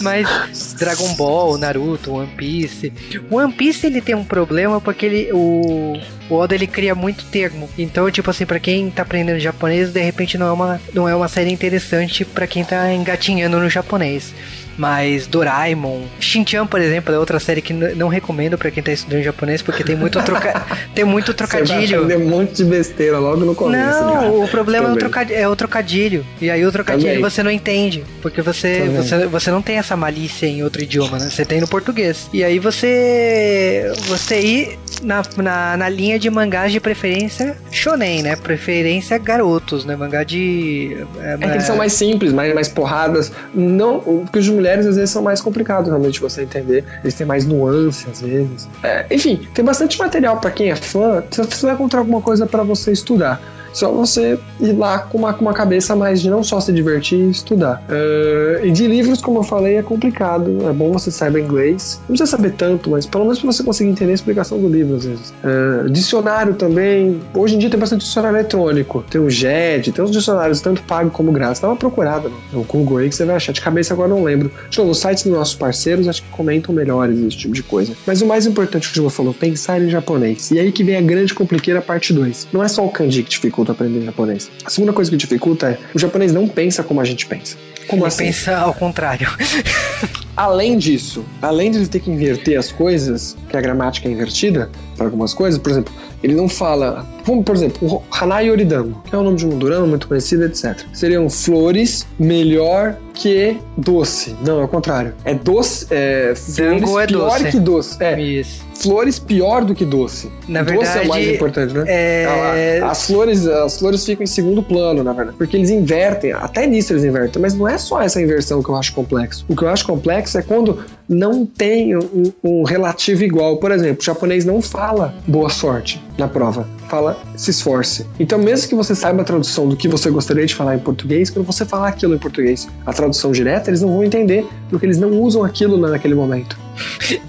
Mas 0.00 0.74
Dragon 0.78 1.14
Ball, 1.14 1.58
Naruto, 1.58 2.12
One 2.14 2.30
Piece. 2.36 2.92
O 3.30 3.36
One 3.36 3.52
Piece 3.52 3.86
ele 3.86 4.00
tem 4.00 4.14
um 4.14 4.24
problema 4.24 4.80
porque 4.80 5.06
ele, 5.06 5.32
o, 5.32 5.98
o 6.30 6.34
Oda 6.36 6.54
ele 6.54 6.66
cria 6.66 6.94
muito 6.94 7.24
termo. 7.26 7.68
Então, 7.76 8.10
tipo 8.10 8.30
assim, 8.30 8.46
para 8.46 8.60
quem 8.60 8.88
tá 8.90 9.02
aprendendo 9.02 9.38
japonês, 9.40 9.92
de 9.92 10.00
repente 10.00 10.38
não 10.38 10.46
é 10.46 10.52
uma, 10.52 10.80
não 10.94 11.08
é 11.08 11.14
uma 11.14 11.28
série 11.28 11.50
interessante 11.50 12.24
para 12.24 12.46
quem 12.46 12.64
tá 12.64 12.92
engatinhando 12.94 13.58
no 13.58 13.68
japonês. 13.68 14.32
Mas 14.80 15.26
Doraemon, 15.26 16.04
Shin-Chan, 16.18 16.66
por 16.66 16.80
exemplo, 16.80 17.14
é 17.14 17.18
outra 17.18 17.38
série 17.38 17.60
que 17.60 17.74
não 17.74 18.08
recomendo 18.08 18.56
para 18.56 18.70
quem 18.70 18.82
tá 18.82 18.90
estudando 18.90 19.22
japonês, 19.22 19.60
porque 19.60 19.84
tem 19.84 19.94
muito, 19.94 20.18
troca... 20.22 20.64
tem 20.96 21.04
muito 21.04 21.34
trocadilho. 21.34 22.06
Vai 22.06 22.16
um 22.16 22.26
monte 22.26 22.54
de 22.54 22.64
besteira 22.64 23.18
logo 23.18 23.44
no 23.44 23.54
começo. 23.54 24.00
Não, 24.00 24.12
cara. 24.14 24.32
o 24.32 24.48
problema 24.48 24.88
é 24.88 24.92
o, 24.92 24.96
trocadilho, 24.96 25.38
é 25.38 25.46
o, 25.46 25.54
trocadilho, 25.54 26.26
E 26.40 26.50
aí 26.50 26.64
o 26.64 26.72
trocadilho 26.72 27.08
Também. 27.08 27.22
você 27.22 27.42
não 27.42 27.50
entende. 27.50 28.02
Porque 28.22 28.40
você, 28.40 28.88
você, 28.96 29.26
você 29.26 29.50
não 29.50 29.60
tem 29.60 29.76
essa 29.76 29.94
malícia 29.98 30.46
em 30.46 30.62
outro 30.62 30.82
idioma, 30.82 31.18
né? 31.18 31.28
Você 31.28 31.44
tem 31.44 31.60
no 31.60 31.68
português. 31.68 32.30
E 32.32 32.42
aí 32.42 32.58
você. 32.58 33.92
Você 34.08 34.40
ir 34.40 34.78
na, 35.02 35.22
na, 35.36 35.76
na 35.76 35.88
linha 35.90 36.18
de 36.18 36.30
mangás 36.30 36.72
de 36.72 36.80
preferência 36.80 37.54
shonen, 37.70 38.22
né? 38.22 38.34
Preferência 38.34 39.18
garotos, 39.18 39.84
né? 39.84 39.94
Mangá 39.94 40.24
de. 40.24 40.96
É, 41.20 41.34
é 41.34 41.36
que 41.36 41.44
eles 41.44 41.64
são 41.64 41.76
mais 41.76 41.92
simples, 41.92 42.32
mais, 42.32 42.54
mais 42.54 42.68
porradas. 42.68 43.30
Não, 43.54 44.00
porque 44.00 44.38
os 44.38 44.46
de 44.46 44.52
mulheres 44.70 44.86
às 44.86 44.96
vezes 44.96 45.10
são 45.10 45.22
mais 45.22 45.40
complicados 45.40 45.88
realmente 45.88 46.20
você 46.20 46.42
entender. 46.42 46.84
Eles 47.02 47.14
têm 47.14 47.26
mais 47.26 47.44
nuance 47.44 48.06
às 48.10 48.20
vezes. 48.20 48.68
É, 48.82 49.06
enfim, 49.10 49.48
tem 49.54 49.64
bastante 49.64 49.98
material 49.98 50.38
para 50.38 50.50
quem 50.50 50.70
é 50.70 50.76
fã. 50.76 51.22
Você 51.30 51.66
vai 51.66 51.74
encontrar 51.74 52.00
alguma 52.00 52.20
coisa 52.20 52.46
para 52.46 52.62
você 52.62 52.92
estudar. 52.92 53.40
Só 53.72 53.90
você 53.90 54.38
ir 54.60 54.72
lá 54.72 54.98
com 54.98 55.18
uma, 55.18 55.32
com 55.32 55.42
uma 55.42 55.54
cabeça 55.54 55.94
mais 55.94 56.20
de 56.20 56.30
não 56.30 56.42
só 56.42 56.60
se 56.60 56.72
divertir 56.72 57.18
e 57.18 57.30
estudar. 57.30 57.82
Uh, 57.88 58.66
e 58.66 58.70
de 58.70 58.86
livros, 58.86 59.20
como 59.20 59.40
eu 59.40 59.42
falei, 59.42 59.76
é 59.76 59.82
complicado. 59.82 60.68
É 60.68 60.72
bom 60.72 60.92
você 60.92 61.10
saiba 61.10 61.40
inglês. 61.40 62.00
Não 62.02 62.16
precisa 62.16 62.30
saber 62.30 62.52
tanto, 62.52 62.90
mas 62.90 63.06
pelo 63.06 63.24
menos 63.24 63.38
pra 63.38 63.52
você 63.52 63.62
conseguir 63.62 63.90
entender 63.90 64.12
a 64.12 64.14
explicação 64.14 64.58
do 64.58 64.68
livro, 64.68 64.96
às 64.96 65.04
vezes. 65.04 65.32
Uh, 65.44 65.88
dicionário 65.90 66.54
também. 66.54 67.20
Hoje 67.34 67.56
em 67.56 67.58
dia 67.58 67.70
tem 67.70 67.78
bastante 67.78 68.04
dicionário 68.04 68.36
eletrônico. 68.36 69.04
Tem 69.10 69.20
o 69.20 69.30
JET, 69.30 69.92
tem 69.92 70.04
uns 70.04 70.10
dicionários 70.10 70.60
tanto 70.60 70.82
pago 70.82 71.10
como 71.10 71.32
grátis. 71.32 71.60
Dá 71.60 71.68
uma 71.68 71.76
procurada 71.76 72.30
no 72.52 72.62
Google 72.64 72.98
aí 72.98 73.08
que 73.08 73.14
você 73.14 73.24
vai 73.24 73.36
achar. 73.36 73.52
De 73.52 73.60
cabeça 73.60 73.94
agora 73.94 74.08
não 74.08 74.22
lembro. 74.22 74.50
De 74.68 74.78
novo, 74.78 74.90
os 74.90 74.98
sites 74.98 75.24
dos 75.24 75.32
nossos 75.32 75.54
parceiros 75.54 76.08
acho 76.08 76.22
que 76.22 76.28
comentam 76.30 76.74
melhores 76.74 77.18
esse 77.18 77.36
tipo 77.36 77.54
de 77.54 77.62
coisa. 77.62 77.94
Mas 78.06 78.20
o 78.20 78.26
mais 78.26 78.46
importante 78.46 78.88
que 78.88 78.92
o 78.92 78.96
Juba 78.96 79.10
falou, 79.10 79.34
pensar 79.34 79.80
em 79.80 79.88
japonês. 79.88 80.50
E 80.50 80.58
aí 80.58 80.72
que 80.72 80.84
vem 80.84 80.96
a 80.96 81.00
grande 81.00 81.34
compliqueira 81.34 81.80
parte 81.80 82.12
2. 82.12 82.48
Não 82.52 82.62
é 82.62 82.68
só 82.68 82.84
o 82.84 82.90
kanji 82.90 83.22
que 83.22 83.30
dificulta 83.60 83.72
aprender 83.72 84.04
japonês. 84.04 84.50
A 84.64 84.70
segunda 84.70 84.92
coisa 84.92 85.10
que 85.10 85.16
dificulta 85.16 85.70
é 85.70 85.78
o 85.94 85.98
japonês 85.98 86.32
não 86.32 86.48
pensa 86.48 86.82
como 86.82 87.00
a 87.00 87.04
gente 87.04 87.26
pensa. 87.26 87.56
Como 87.88 88.02
Ele 88.02 88.08
assim? 88.08 88.24
pensa 88.24 88.56
ao 88.56 88.74
contrário. 88.74 89.28
Além 90.36 90.78
disso, 90.78 91.22
além 91.42 91.70
de 91.70 91.78
ele 91.78 91.86
ter 91.86 92.00
que 92.00 92.10
inverter 92.10 92.58
as 92.58 92.72
coisas, 92.72 93.36
que 93.50 93.56
a 93.58 93.60
gramática 93.60 94.08
é 94.08 94.12
invertida 94.12 94.70
para 94.96 95.04
algumas 95.06 95.34
coisas, 95.34 95.60
por 95.60 95.70
exemplo, 95.70 95.92
ele 96.22 96.34
não 96.34 96.48
fala. 96.48 97.04
Vamos, 97.26 97.44
por 97.44 97.54
exemplo, 97.54 97.86
o 97.86 98.02
Hanai 98.10 98.48
Yoridango, 98.48 99.02
que 99.04 99.14
é 99.14 99.18
o 99.18 99.22
nome 99.22 99.36
de 99.36 99.44
um 99.44 99.58
durano 99.58 99.86
muito 99.86 100.08
conhecido, 100.08 100.44
etc. 100.44 100.78
Seriam 100.94 101.28
flores 101.28 102.06
melhor 102.18 102.96
que 103.12 103.58
doce. 103.76 104.34
Não, 104.46 104.60
é 104.60 104.64
o 104.64 104.68
contrário. 104.68 105.12
É 105.26 105.34
doce. 105.34 105.86
É, 105.90 106.32
flores 106.34 106.82
é 106.82 107.06
pior 107.06 107.38
doce. 107.38 107.50
que 107.50 107.60
doce. 107.60 108.02
É, 108.02 108.18
Isso. 108.18 108.69
Flores 108.82 109.18
pior 109.18 109.64
do 109.64 109.74
que 109.74 109.84
doce. 109.84 110.30
Na 110.48 110.62
doce 110.62 110.98
é 110.98 111.02
o 111.02 111.08
mais 111.08 111.28
importante, 111.28 111.74
né? 111.74 111.84
é- 111.86 112.80
lá. 112.80 112.90
As 112.90 113.06
flores, 113.06 113.46
as 113.46 113.78
flores 113.78 114.04
ficam 114.04 114.24
em 114.24 114.26
segundo 114.26 114.62
plano, 114.62 115.02
na 115.02 115.12
verdade. 115.12 115.36
Porque 115.36 115.56
eles 115.56 115.70
invertem, 115.70 116.32
até 116.32 116.66
nisso 116.66 116.92
eles 116.92 117.04
invertem, 117.04 117.40
mas 117.40 117.54
não 117.54 117.68
é 117.68 117.78
só 117.78 118.00
essa 118.00 118.20
inversão 118.20 118.62
que 118.62 118.68
eu 118.68 118.76
acho 118.76 118.92
complexo. 118.92 119.44
O 119.48 119.56
que 119.56 119.62
eu 119.62 119.68
acho 119.68 119.86
complexo 119.86 120.38
é 120.38 120.42
quando 120.42 120.78
não 121.08 121.44
tem 121.44 121.96
um, 121.96 122.32
um 122.42 122.62
relativo 122.62 123.24
igual. 123.24 123.56
Por 123.58 123.72
exemplo, 123.72 124.00
o 124.00 124.04
japonês 124.04 124.44
não 124.44 124.60
fala 124.62 125.14
boa 125.26 125.48
sorte 125.48 126.02
na 126.16 126.28
prova. 126.28 126.66
Fala 126.90 127.16
se 127.36 127.50
esforce. 127.50 128.04
Então, 128.18 128.36
mesmo 128.36 128.68
que 128.68 128.74
você 128.74 128.96
saiba 128.96 129.22
a 129.22 129.24
tradução 129.24 129.68
do 129.68 129.76
que 129.76 129.86
você 129.86 130.10
gostaria 130.10 130.44
de 130.44 130.54
falar 130.54 130.74
em 130.74 130.80
português, 130.80 131.30
quando 131.30 131.46
você 131.46 131.64
falar 131.64 131.86
aquilo 131.86 132.16
em 132.16 132.18
português, 132.18 132.68
a 132.84 132.92
tradução 132.92 133.30
direta, 133.30 133.70
eles 133.70 133.80
não 133.80 133.90
vão 133.90 134.02
entender, 134.02 134.44
porque 134.68 134.86
eles 134.86 134.98
não 134.98 135.10
usam 135.12 135.44
aquilo 135.44 135.78
naquele 135.78 136.14
momento. 136.14 136.58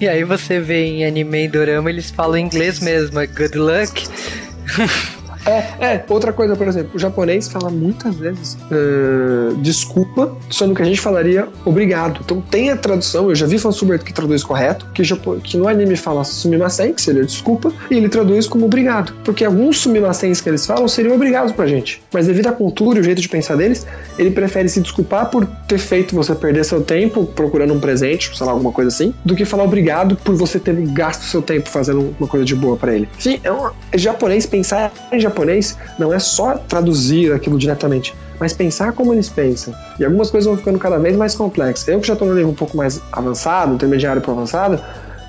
E 0.00 0.08
aí 0.08 0.24
você 0.24 0.60
vê 0.60 0.84
em 0.84 1.04
anime 1.04 1.44
e 1.44 1.48
dorama, 1.48 1.90
eles 1.90 2.10
falam 2.10 2.38
inglês 2.38 2.80
mesmo, 2.80 3.18
é 3.20 3.26
good 3.26 3.56
luck. 3.56 4.08
É, 5.46 5.94
é, 5.94 6.04
outra 6.08 6.32
coisa, 6.32 6.54
por 6.54 6.66
exemplo, 6.68 6.92
o 6.94 6.98
japonês 6.98 7.48
fala 7.48 7.70
muitas 7.70 8.14
vezes 8.16 8.56
eh, 8.70 9.54
desculpa, 9.58 10.36
sendo 10.50 10.74
que 10.74 10.82
a 10.82 10.84
gente 10.84 11.00
falaria 11.00 11.48
obrigado. 11.64 12.20
Então 12.24 12.40
tem 12.40 12.70
a 12.70 12.76
tradução, 12.76 13.28
eu 13.28 13.34
já 13.34 13.46
vi 13.46 13.58
fansuber 13.58 14.02
que 14.02 14.12
traduz 14.12 14.44
correto, 14.44 14.86
que, 14.94 15.02
que 15.42 15.56
no 15.56 15.68
anime 15.68 15.96
fala 15.96 16.22
sumimasen, 16.24 16.94
que 16.94 17.02
seria 17.02 17.24
desculpa, 17.24 17.72
e 17.90 17.96
ele 17.96 18.08
traduz 18.08 18.46
como 18.46 18.66
obrigado. 18.66 19.12
Porque 19.24 19.44
alguns 19.44 19.78
sumimasens 19.78 20.40
que 20.40 20.48
eles 20.48 20.64
falam 20.64 20.86
seriam 20.86 21.14
obrigados 21.14 21.52
pra 21.52 21.66
gente. 21.66 22.02
Mas 22.12 22.26
devido 22.26 22.46
à 22.46 22.52
cultura 22.52 22.98
e 22.98 23.00
o 23.00 23.04
jeito 23.04 23.20
de 23.20 23.28
pensar 23.28 23.56
deles, 23.56 23.86
ele 24.18 24.30
prefere 24.30 24.68
se 24.68 24.80
desculpar 24.80 25.30
por 25.30 25.46
ter 25.66 25.78
feito 25.78 26.14
você 26.14 26.34
perder 26.34 26.64
seu 26.64 26.82
tempo 26.82 27.26
procurando 27.26 27.74
um 27.74 27.80
presente, 27.80 28.36
sei 28.36 28.46
lá, 28.46 28.52
alguma 28.52 28.72
coisa 28.72 28.88
assim, 28.88 29.12
do 29.24 29.34
que 29.34 29.44
falar 29.44 29.64
obrigado 29.64 30.16
por 30.16 30.34
você 30.34 30.58
ter 30.58 30.74
gasto 30.92 31.22
seu 31.22 31.42
tempo 31.42 31.68
fazendo 31.68 32.14
uma 32.18 32.28
coisa 32.28 32.44
de 32.44 32.54
boa 32.54 32.76
pra 32.76 32.94
ele. 32.94 33.08
Sim, 33.18 33.40
é 33.42 33.52
um 33.52 33.70
é 33.90 33.98
japonês, 33.98 34.46
pensar 34.46 34.92
em 35.10 35.18
japonês 35.18 35.31
não 35.98 36.12
é 36.12 36.18
só 36.18 36.54
traduzir 36.56 37.32
aquilo 37.32 37.58
diretamente, 37.58 38.14
mas 38.38 38.52
pensar 38.52 38.92
como 38.92 39.12
eles 39.12 39.28
pensam. 39.28 39.74
E 39.98 40.04
algumas 40.04 40.30
coisas 40.30 40.46
vão 40.46 40.56
ficando 40.56 40.78
cada 40.78 40.98
vez 40.98 41.16
mais 41.16 41.34
complexas. 41.34 41.88
Eu 41.88 42.00
que 42.00 42.06
já 42.06 42.16
tô 42.16 42.24
no 42.24 42.34
nível 42.34 42.50
um 42.50 42.54
pouco 42.54 42.76
mais 42.76 43.00
avançado, 43.10 43.74
intermediário 43.74 44.20
para 44.20 44.32
avançado, 44.32 44.80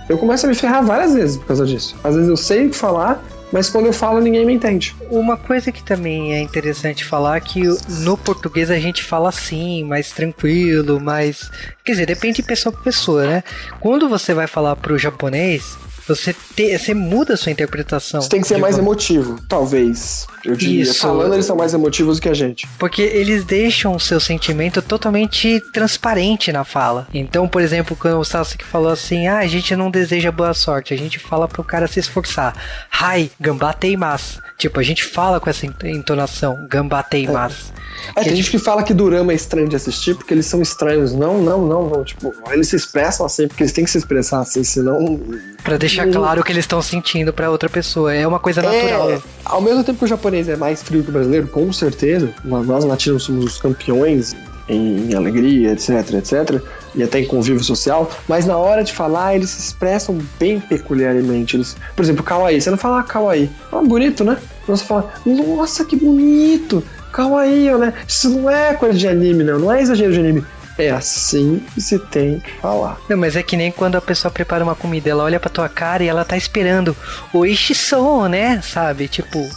eu 0.10 0.18
começo 0.18 0.46
a 0.46 0.50
me 0.50 0.56
ferrar 0.56 0.84
várias 0.84 1.14
vezes 1.14 1.38
por 1.38 1.48
causa 1.48 1.66
disso. 1.66 1.96
Às 2.04 2.16
vezes 2.16 2.30
eu 2.30 2.38
sei 2.38 2.68
o 2.68 2.70
que 2.70 2.76
falar, 2.76 3.24
mas 3.52 3.70
quando 3.70 3.86
eu 3.86 3.94
falo 3.94 4.20
ninguém 4.20 4.46
me 4.46 4.54
entende. 4.54 4.96
Uma 5.10 5.38
coisa 5.38 5.72
que 5.72 5.84
também 5.84 6.34
é 6.34 6.42
interessante 6.42 7.06
falar 7.06 7.38
é 7.38 7.40
que 7.40 7.62
no 8.02 8.18
português 8.18 8.70
a 8.70 8.80
gente 8.80 9.04
fala 9.04 9.30
assim, 9.30 9.84
mais 9.84 10.12
tranquilo, 10.12 11.00
mais. 11.00 11.50
Quer 11.86 11.94
dizer, 11.94 12.06
depende 12.08 12.38
de 12.38 12.44
pessoa 12.44 12.74
para 12.74 12.82
pessoa, 12.82 13.26
né? 13.26 13.44
Quando 13.80 14.10
você 14.10 14.34
vai 14.34 14.48
falar 14.48 14.76
pro 14.76 14.98
japonês, 14.98 15.78
você, 16.08 16.34
te, 16.56 16.78
você 16.78 16.94
muda 16.94 17.34
a 17.34 17.38
sua 17.38 17.52
interpretação. 17.52 18.22
Você 18.22 18.30
tem 18.30 18.42
que 18.42 18.48
ser 18.48 18.56
de 18.56 18.62
mais 18.62 18.76
vo- 18.76 18.82
emotivo, 18.82 19.40
talvez. 19.48 20.28
Eu 20.44 20.56
diria. 20.56 20.84
Isso. 20.84 21.00
Falando, 21.00 21.34
eles 21.34 21.46
são 21.46 21.56
mais 21.56 21.74
emotivos 21.74 22.18
do 22.18 22.22
que 22.22 22.30
a 22.30 22.34
gente. 22.34 22.68
Porque 22.78 23.02
eles 23.02 23.44
deixam 23.46 23.96
o 23.96 24.00
seu 24.00 24.20
sentimento 24.20 24.82
totalmente 24.82 25.62
transparente 25.72 26.52
na 26.52 26.64
fala. 26.64 27.08
Então, 27.14 27.48
por 27.48 27.62
exemplo, 27.62 27.96
quando 27.96 28.20
o 28.20 28.26
Sasuke 28.26 28.64
falou 28.66 28.90
assim: 28.92 29.28
ah, 29.28 29.40
a 29.40 29.48
gente 29.48 29.76
não 29.76 29.90
deseja 29.90 30.32
boa 30.32 30.54
sorte, 30.54 30.94
a 30.94 30.98
gente 30.98 31.18
fala 31.20 31.48
pro 31.48 31.64
cara 31.64 31.88
se 31.88 32.00
esforçar. 32.00 32.54
Hai, 32.92 33.32
gambateimasu. 33.40 34.42
Tipo, 34.64 34.80
a 34.80 34.84
gente 34.84 35.04
fala 35.04 35.42
com 35.42 35.50
essa 35.50 35.66
entonação, 35.84 36.66
gambateimasu. 36.70 37.74
É, 38.16 38.24
tem 38.24 38.34
gente 38.38 38.50
que 38.50 38.58
fala 38.58 38.82
que 38.82 38.94
Durama 38.94 39.34
é 39.34 39.36
estranho 39.36 39.68
de 39.68 39.76
assistir 39.76 40.16
porque 40.16 40.34
eles 40.34 40.46
são 40.46 40.62
estranhos. 40.62 41.14
Não, 41.14 41.42
não, 41.42 41.68
não, 41.68 41.90
não. 41.90 42.02
Tipo, 42.02 42.34
eles 42.50 42.70
se 42.70 42.78
expressam 42.78 43.26
assim 43.26 43.46
porque 43.46 43.64
eles 43.64 43.74
têm 43.74 43.84
que 43.84 43.92
se 43.92 43.98
expressar 43.98 44.40
assim, 44.40 44.64
senão. 44.64 45.20
Pra 45.62 45.76
deixar 45.76 46.10
claro 46.10 46.40
o 46.40 46.46
que 46.46 46.54
eles 46.54 46.64
estão 46.64 46.82
sentindo 46.82 47.34
pra 47.34 47.50
outra 47.50 47.68
pessoa. 47.68 48.14
É 48.14 48.26
uma 48.26 48.40
coisa 48.40 48.62
natural. 48.62 49.12
É, 49.12 49.22
ao 49.44 49.60
mesmo 49.60 49.84
tempo 49.84 50.00
que 50.00 50.06
o 50.06 50.08
japonês 50.08 50.48
é 50.48 50.56
mais 50.56 50.82
frio 50.82 51.04
que 51.04 51.10
o 51.10 51.12
brasileiro, 51.12 51.46
com 51.50 51.74
certeza, 51.74 52.34
nós 52.46 52.86
latinos 52.86 53.24
somos 53.24 53.44
os 53.44 53.58
campeões 53.60 54.34
em, 54.68 55.14
alegria, 55.14 55.72
etc, 55.72 56.14
etc, 56.14 56.62
e 56.96 57.04
até 57.04 57.20
em 57.20 57.26
convívio 57.26 57.64
social, 57.64 58.10
mas 58.28 58.46
na 58.46 58.58
hora 58.58 58.84
de 58.84 58.94
falar 58.94 59.36
eles 59.36 59.50
se 59.50 59.60
expressam 59.62 60.20
bem 60.40 60.60
peculiarmente. 60.60 61.58
Eles, 61.58 61.76
por 61.96 62.04
exemplo, 62.04 62.24
kawaii, 62.24 62.62
você 62.62 62.70
não 62.70 62.78
fala 62.78 63.00
ah, 63.00 63.04
kawaii, 63.04 63.50
ah, 63.72 63.82
bonito, 63.82 64.24
né? 64.24 64.38
Você 64.68 64.84
fala, 64.84 65.14
nossa, 65.26 65.84
que 65.84 65.96
bonito, 65.96 66.84
kawaii, 67.12 67.72
né? 67.78 67.94
Isso 68.08 68.30
não 68.30 68.50
é 68.50 68.74
coisa 68.74 68.98
de 68.98 69.08
anime, 69.08 69.44
não, 69.44 69.60
não 69.60 69.72
é 69.72 69.82
exagero 69.82 70.14
de 70.14 70.20
anime. 70.20 70.46
É 70.78 70.90
assim 70.90 71.64
que 71.74 71.82
se 71.82 72.00
tem 72.00 72.40
que 72.40 72.52
falar. 72.54 72.98
Não, 73.08 73.18
mas 73.18 73.36
é 73.36 73.44
que 73.44 73.56
nem 73.56 73.72
quando 73.72 73.96
a 73.96 74.02
pessoa 74.02 74.32
prepara 74.32 74.64
uma 74.64 74.74
comida, 74.74 75.10
ela 75.10 75.24
olha 75.24 75.40
pra 75.40 75.50
tua 75.50 75.70
cara 75.70 76.04
e 76.04 76.08
ela 76.08 76.26
tá 76.26 76.36
esperando 76.36 76.96
o 77.32 77.46
ishiso, 77.46 78.28
né? 78.28 78.60
Sabe? 78.62 79.08
Tipo, 79.08 79.48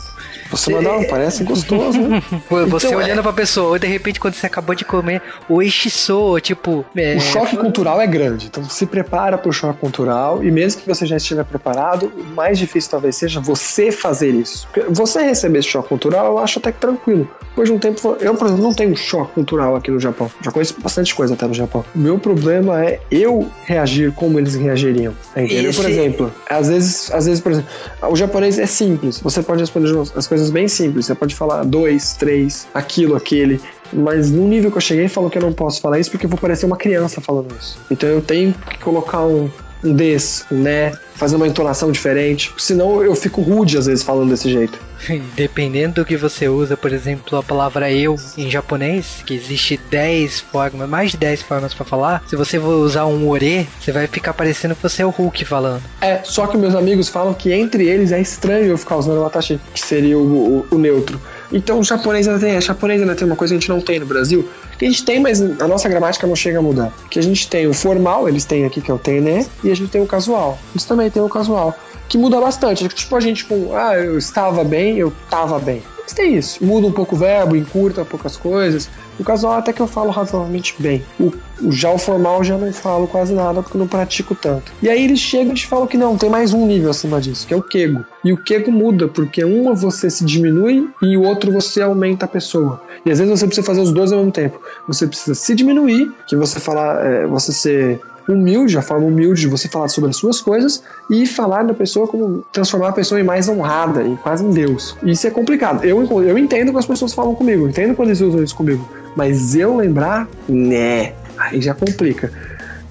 Você 0.50 0.70
mandar, 0.72 1.04
parece 1.08 1.44
gostoso, 1.44 2.00
né? 2.00 2.22
você 2.68 2.86
Então, 2.88 2.98
olhando 2.98 3.22
pra 3.22 3.32
pessoa, 3.32 3.70
ou 3.70 3.78
de 3.78 3.86
repente 3.86 4.18
quando 4.20 4.34
você 4.34 4.46
acabou 4.46 4.74
de 4.74 4.84
comer 4.84 5.20
o 5.48 5.62
ishiso, 5.62 6.38
tipo, 6.40 6.84
é, 6.96 7.16
O 7.16 7.20
choque 7.20 7.56
cultural 7.56 8.00
é 8.00 8.06
grande, 8.06 8.46
então 8.46 8.64
se 8.64 8.86
prepara 8.86 9.36
para 9.38 9.48
o 9.48 9.52
choque 9.52 9.78
cultural 9.80 10.42
e 10.42 10.50
mesmo 10.50 10.80
que 10.82 10.88
você 10.88 11.06
já 11.06 11.16
estiver 11.16 11.44
preparado, 11.44 12.12
o 12.16 12.34
mais 12.34 12.58
difícil 12.58 12.90
talvez 12.90 13.16
seja 13.16 13.40
você 13.40 13.90
fazer 13.90 14.30
isso. 14.30 14.66
Porque 14.72 14.90
Você 14.92 15.22
receber 15.22 15.58
esse 15.60 15.68
choque 15.68 15.88
cultural, 15.88 16.26
eu 16.26 16.38
acho 16.38 16.58
até 16.58 16.72
que 16.72 16.78
tranquilo. 16.78 17.28
Depois 17.50 17.68
de 17.68 17.74
um 17.74 17.78
tempo, 17.78 18.16
eu, 18.20 18.34
por 18.34 18.46
exemplo, 18.46 18.62
não 18.62 18.74
tenho 18.74 18.94
choque 18.96 19.32
cultural 19.32 19.76
aqui 19.76 19.90
no 19.90 19.98
Japão. 19.98 20.30
Já 20.42 20.50
conheço 20.50 20.74
bastante 20.80 21.14
coisa 21.14 21.34
até 21.34 21.46
no 21.46 21.54
Japão. 21.54 21.84
O 21.94 21.98
meu 21.98 22.18
problema 22.18 22.84
é 22.84 23.00
eu 23.10 23.48
reagir 23.64 24.12
como 24.12 24.38
eles 24.38 24.54
reagiriam. 24.54 25.14
Entendeu? 25.36 25.72
Por 25.72 25.84
Esse- 25.84 25.90
exemplo, 25.90 26.32
às 26.50 26.68
vezes, 26.68 27.10
às 27.12 27.24
vezes, 27.26 27.40
por 27.40 27.52
exemplo, 27.52 27.70
o 28.10 28.14
japonês 28.16 28.58
é 28.58 28.66
simples. 28.66 29.20
Você 29.20 29.42
pode 29.42 29.60
responder 29.60 29.88
as 30.14 30.26
coisas 30.26 30.35
bem 30.50 30.68
simples. 30.68 31.06
Você 31.06 31.14
pode 31.14 31.34
falar 31.34 31.64
dois, 31.64 32.14
três, 32.14 32.66
aquilo, 32.74 33.16
aquele. 33.16 33.60
Mas 33.92 34.30
no 34.30 34.46
nível 34.46 34.70
que 34.70 34.76
eu 34.76 34.80
cheguei, 34.80 35.08
falou 35.08 35.30
que 35.30 35.38
eu 35.38 35.42
não 35.42 35.52
posso 35.52 35.80
falar 35.80 35.98
isso 35.98 36.10
porque 36.10 36.26
eu 36.26 36.30
vou 36.30 36.38
parecer 36.38 36.66
uma 36.66 36.76
criança 36.76 37.20
falando 37.20 37.54
isso. 37.60 37.78
Então 37.90 38.08
eu 38.08 38.20
tenho 38.20 38.52
que 38.52 38.78
colocar 38.78 39.22
um, 39.22 39.50
um 39.84 39.92
des, 39.92 40.44
um 40.50 40.56
né, 40.56 40.92
fazer 41.16 41.36
uma 41.36 41.48
entonação 41.48 41.90
diferente. 41.90 42.52
Senão 42.58 43.02
eu 43.02 43.14
fico 43.14 43.40
rude 43.40 43.76
às 43.78 43.86
vezes 43.86 44.04
falando 44.04 44.30
desse 44.30 44.50
jeito. 44.50 44.78
dependendo 45.36 45.96
do 45.96 46.04
que 46.04 46.16
você 46.16 46.48
usa, 46.48 46.76
por 46.76 46.92
exemplo, 46.92 47.38
a 47.38 47.42
palavra 47.42 47.92
eu 47.92 48.16
em 48.36 48.50
japonês, 48.50 49.22
que 49.26 49.34
existe 49.34 49.78
10 49.90 50.40
formas, 50.40 50.88
mais 50.88 51.10
de 51.10 51.16
10 51.18 51.42
formas 51.42 51.74
pra 51.74 51.84
falar, 51.84 52.24
se 52.26 52.34
você 52.34 52.58
for 52.58 52.74
usar 52.82 53.04
um 53.06 53.28
ore, 53.28 53.68
você 53.80 53.92
vai 53.92 54.06
ficar 54.06 54.32
parecendo 54.32 54.74
que 54.74 54.82
você 54.82 55.02
é 55.02 55.06
o 55.06 55.10
Hulk 55.10 55.44
falando. 55.44 55.82
É, 56.00 56.20
só 56.24 56.46
que 56.46 56.56
meus 56.56 56.74
amigos 56.74 57.08
falam 57.08 57.34
que 57.34 57.52
entre 57.52 57.86
eles 57.86 58.10
é 58.12 58.20
estranho 58.20 58.66
eu 58.66 58.78
ficar 58.78 58.96
usando 58.96 59.18
o 59.18 59.22
watashi, 59.22 59.60
que 59.74 59.80
seria 59.80 60.18
o, 60.18 60.22
o- 60.60 60.66
o 60.70 60.78
neutro. 60.78 61.20
Então 61.52 61.78
o 61.78 61.84
japonês 61.84 62.26
ainda 62.26 62.40
tem, 62.40 62.60
japonês 62.60 63.00
ainda 63.00 63.14
tem 63.14 63.26
uma 63.26 63.36
coisa 63.36 63.52
que 63.54 63.58
a 63.58 63.60
gente 63.60 63.68
não 63.68 63.80
tem 63.80 64.00
no 64.00 64.06
Brasil, 64.06 64.48
que 64.78 64.84
a 64.84 64.88
gente 64.90 65.04
tem, 65.04 65.20
mas 65.20 65.40
a 65.40 65.68
nossa 65.68 65.88
gramática 65.88 66.26
não 66.26 66.34
chega 66.34 66.58
a 66.58 66.62
mudar. 66.62 66.92
Que 67.08 67.18
a 67.18 67.22
gente 67.22 67.48
tem 67.48 67.66
o 67.68 67.72
formal, 67.72 68.28
eles 68.28 68.44
têm 68.44 68.64
aqui 68.64 68.80
que 68.80 68.90
é 68.90 68.94
o 68.94 68.98
tené, 68.98 69.46
e 69.62 69.70
a 69.70 69.76
gente 69.76 69.90
tem 69.90 70.02
o 70.02 70.06
casual. 70.06 70.58
Eles 70.72 70.84
também 70.84 71.05
têm 71.10 71.22
o 71.22 71.28
casual, 71.28 71.74
que 72.08 72.18
muda 72.18 72.40
bastante. 72.40 72.88
Tipo 72.88 73.16
a 73.16 73.20
gente 73.20 73.44
com, 73.44 73.76
ah, 73.76 73.96
eu 73.96 74.18
estava 74.18 74.64
bem, 74.64 74.96
eu 74.96 75.12
tava 75.28 75.58
bem. 75.58 75.82
Japonês 76.06 76.14
tem 76.14 76.36
isso. 76.36 76.64
Muda 76.64 76.86
um 76.86 76.92
pouco 76.92 77.14
o 77.16 77.18
verbo, 77.18 77.56
encurta 77.56 78.04
poucas 78.04 78.36
coisas. 78.36 78.88
O 79.18 79.24
casual 79.24 79.54
até 79.54 79.72
que 79.72 79.80
eu 79.80 79.86
falo 79.86 80.10
razoavelmente 80.10 80.74
bem. 80.78 81.02
O, 81.18 81.32
o, 81.62 81.72
já 81.72 81.90
o 81.90 81.98
formal 81.98 82.44
já 82.44 82.56
não 82.56 82.72
falo 82.72 83.06
quase 83.06 83.34
nada 83.34 83.62
porque 83.62 83.78
não 83.78 83.86
pratico 83.86 84.34
tanto. 84.34 84.72
E 84.82 84.88
aí 84.88 85.04
eles 85.04 85.18
chegam 85.18 85.52
e 85.52 85.56
te 85.56 85.66
falam 85.66 85.86
que 85.86 85.96
não, 85.96 86.16
tem 86.16 86.30
mais 86.30 86.52
um 86.52 86.66
nível 86.66 86.90
acima 86.90 87.20
disso, 87.20 87.46
que 87.46 87.54
é 87.54 87.56
o 87.56 87.62
Kego. 87.62 88.04
E 88.22 88.32
o 88.32 88.36
Kego 88.36 88.70
muda, 88.70 89.08
porque 89.08 89.44
uma 89.44 89.74
você 89.74 90.10
se 90.10 90.24
diminui 90.24 90.88
e 91.02 91.16
o 91.16 91.22
outro 91.22 91.52
você 91.52 91.82
aumenta 91.82 92.26
a 92.26 92.28
pessoa. 92.28 92.80
E 93.04 93.10
às 93.10 93.18
vezes 93.18 93.38
você 93.38 93.46
precisa 93.46 93.66
fazer 93.66 93.80
os 93.80 93.92
dois 93.92 94.12
ao 94.12 94.18
mesmo 94.18 94.32
tempo. 94.32 94.60
Você 94.86 95.06
precisa 95.06 95.34
se 95.34 95.54
diminuir, 95.54 96.10
que 96.26 96.36
você 96.36 96.60
falar, 96.60 97.04
é, 97.04 97.26
você 97.26 97.52
ser 97.52 98.00
humilde, 98.32 98.76
a 98.76 98.82
forma 98.82 99.06
humilde 99.06 99.42
de 99.42 99.46
você 99.46 99.68
falar 99.68 99.88
sobre 99.88 100.10
as 100.10 100.16
suas 100.16 100.40
coisas 100.40 100.82
e 101.10 101.26
falar 101.26 101.62
da 101.62 101.74
pessoa 101.74 102.06
como 102.06 102.44
transformar 102.52 102.88
a 102.88 102.92
pessoa 102.92 103.20
em 103.20 103.24
mais 103.24 103.48
honrada, 103.48 104.02
em 104.02 104.16
quase 104.16 104.44
um 104.44 104.50
Deus. 104.50 104.96
Isso 105.02 105.26
é 105.26 105.30
complicado. 105.30 105.84
Eu, 105.84 105.95
eu 106.02 106.38
entendo 106.38 106.68
quando 106.68 106.78
as 106.78 106.86
pessoas 106.86 107.14
falam 107.14 107.34
comigo, 107.34 107.68
entendo 107.68 107.94
quando 107.94 108.08
eles 108.08 108.20
usam 108.20 108.42
isso 108.42 108.54
comigo, 108.54 108.88
mas 109.14 109.54
eu 109.54 109.76
lembrar, 109.76 110.28
né, 110.48 111.12
aí 111.38 111.60
já 111.60 111.74
complica. 111.74 112.30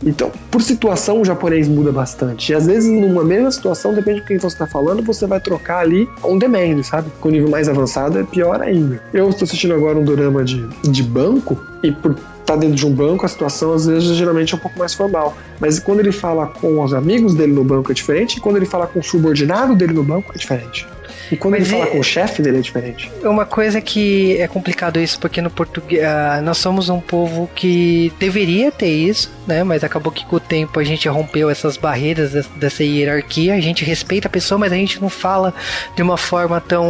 Então, 0.05 0.31
por 0.51 0.61
situação, 0.61 1.21
o 1.21 1.25
japonês 1.25 1.67
muda 1.67 1.91
bastante. 1.91 2.51
E 2.51 2.55
às 2.55 2.67
vezes, 2.67 2.91
numa 2.91 3.23
mesma 3.23 3.49
situação, 3.51 3.93
depende 3.93 4.21
de 4.21 4.27
quem 4.27 4.37
você 4.37 4.47
está 4.47 4.67
falando, 4.67 5.01
você 5.01 5.25
vai 5.25 5.39
trocar 5.39 5.79
ali 5.79 6.07
on 6.23 6.37
demand, 6.37 6.83
sabe? 6.83 7.09
Com 7.19 7.29
nível 7.29 7.49
mais 7.49 7.67
avançado 7.67 8.19
é 8.19 8.23
pior 8.23 8.61
ainda. 8.61 9.01
Eu 9.13 9.29
estou 9.29 9.45
assistindo 9.45 9.73
agora 9.73 9.97
um 9.97 10.03
drama 10.03 10.43
de, 10.43 10.67
de 10.83 11.01
banco, 11.01 11.57
e 11.81 11.91
por 11.91 12.15
tá 12.45 12.55
dentro 12.55 12.75
de 12.75 12.85
um 12.85 12.91
banco, 12.91 13.25
a 13.25 13.29
situação 13.29 13.73
às 13.73 13.87
vezes 13.87 14.15
geralmente 14.15 14.53
é 14.53 14.57
um 14.57 14.59
pouco 14.59 14.77
mais 14.77 14.93
formal. 14.93 15.35
Mas 15.59 15.79
quando 15.79 15.99
ele 16.01 16.11
fala 16.11 16.45
com 16.47 16.83
os 16.83 16.93
amigos 16.93 17.33
dele 17.33 17.53
no 17.53 17.63
banco 17.63 17.91
é 17.91 17.95
diferente, 17.95 18.37
e 18.37 18.39
quando 18.39 18.57
ele 18.57 18.67
fala 18.67 18.85
com 18.85 18.99
o 18.99 19.03
subordinado 19.03 19.75
dele 19.75 19.93
no 19.93 20.03
banco 20.03 20.31
é 20.33 20.37
diferente. 20.37 20.87
E 21.31 21.37
quando 21.37 21.53
Mas 21.53 21.71
ele 21.71 21.79
fala 21.79 21.91
com 21.91 21.99
o 21.99 22.03
chefe 22.03 22.41
dele 22.41 22.59
é 22.59 22.61
diferente. 22.61 23.11
Uma 23.23 23.45
coisa 23.45 23.81
que 23.81 24.37
é 24.37 24.47
complicado 24.47 24.99
isso, 24.99 25.19
porque 25.19 25.41
no 25.41 25.49
português 25.49 26.01
uh, 26.01 26.41
nós 26.43 26.57
somos 26.57 26.89
um 26.89 26.99
povo 26.99 27.49
que 27.55 28.13
deveria 28.19 28.71
ter 28.71 28.89
isso, 28.89 29.31
né? 29.47 29.63
Mas 29.63 29.83
acabou 29.83 30.11
que 30.11 30.25
com 30.25 30.35
o 30.35 30.39
tempo 30.39 30.79
a 30.79 30.83
gente 30.83 31.07
rompeu 31.07 31.49
essas 31.49 31.77
barreiras 31.77 32.47
dessa 32.55 32.83
hierarquia. 32.83 33.55
A 33.55 33.61
gente 33.61 33.83
respeita 33.83 34.27
a 34.27 34.31
pessoa, 34.31 34.57
mas 34.57 34.71
a 34.71 34.75
gente 34.75 35.01
não 35.01 35.09
fala 35.09 35.53
de 35.95 36.01
uma 36.01 36.17
forma 36.17 36.61
tão 36.61 36.85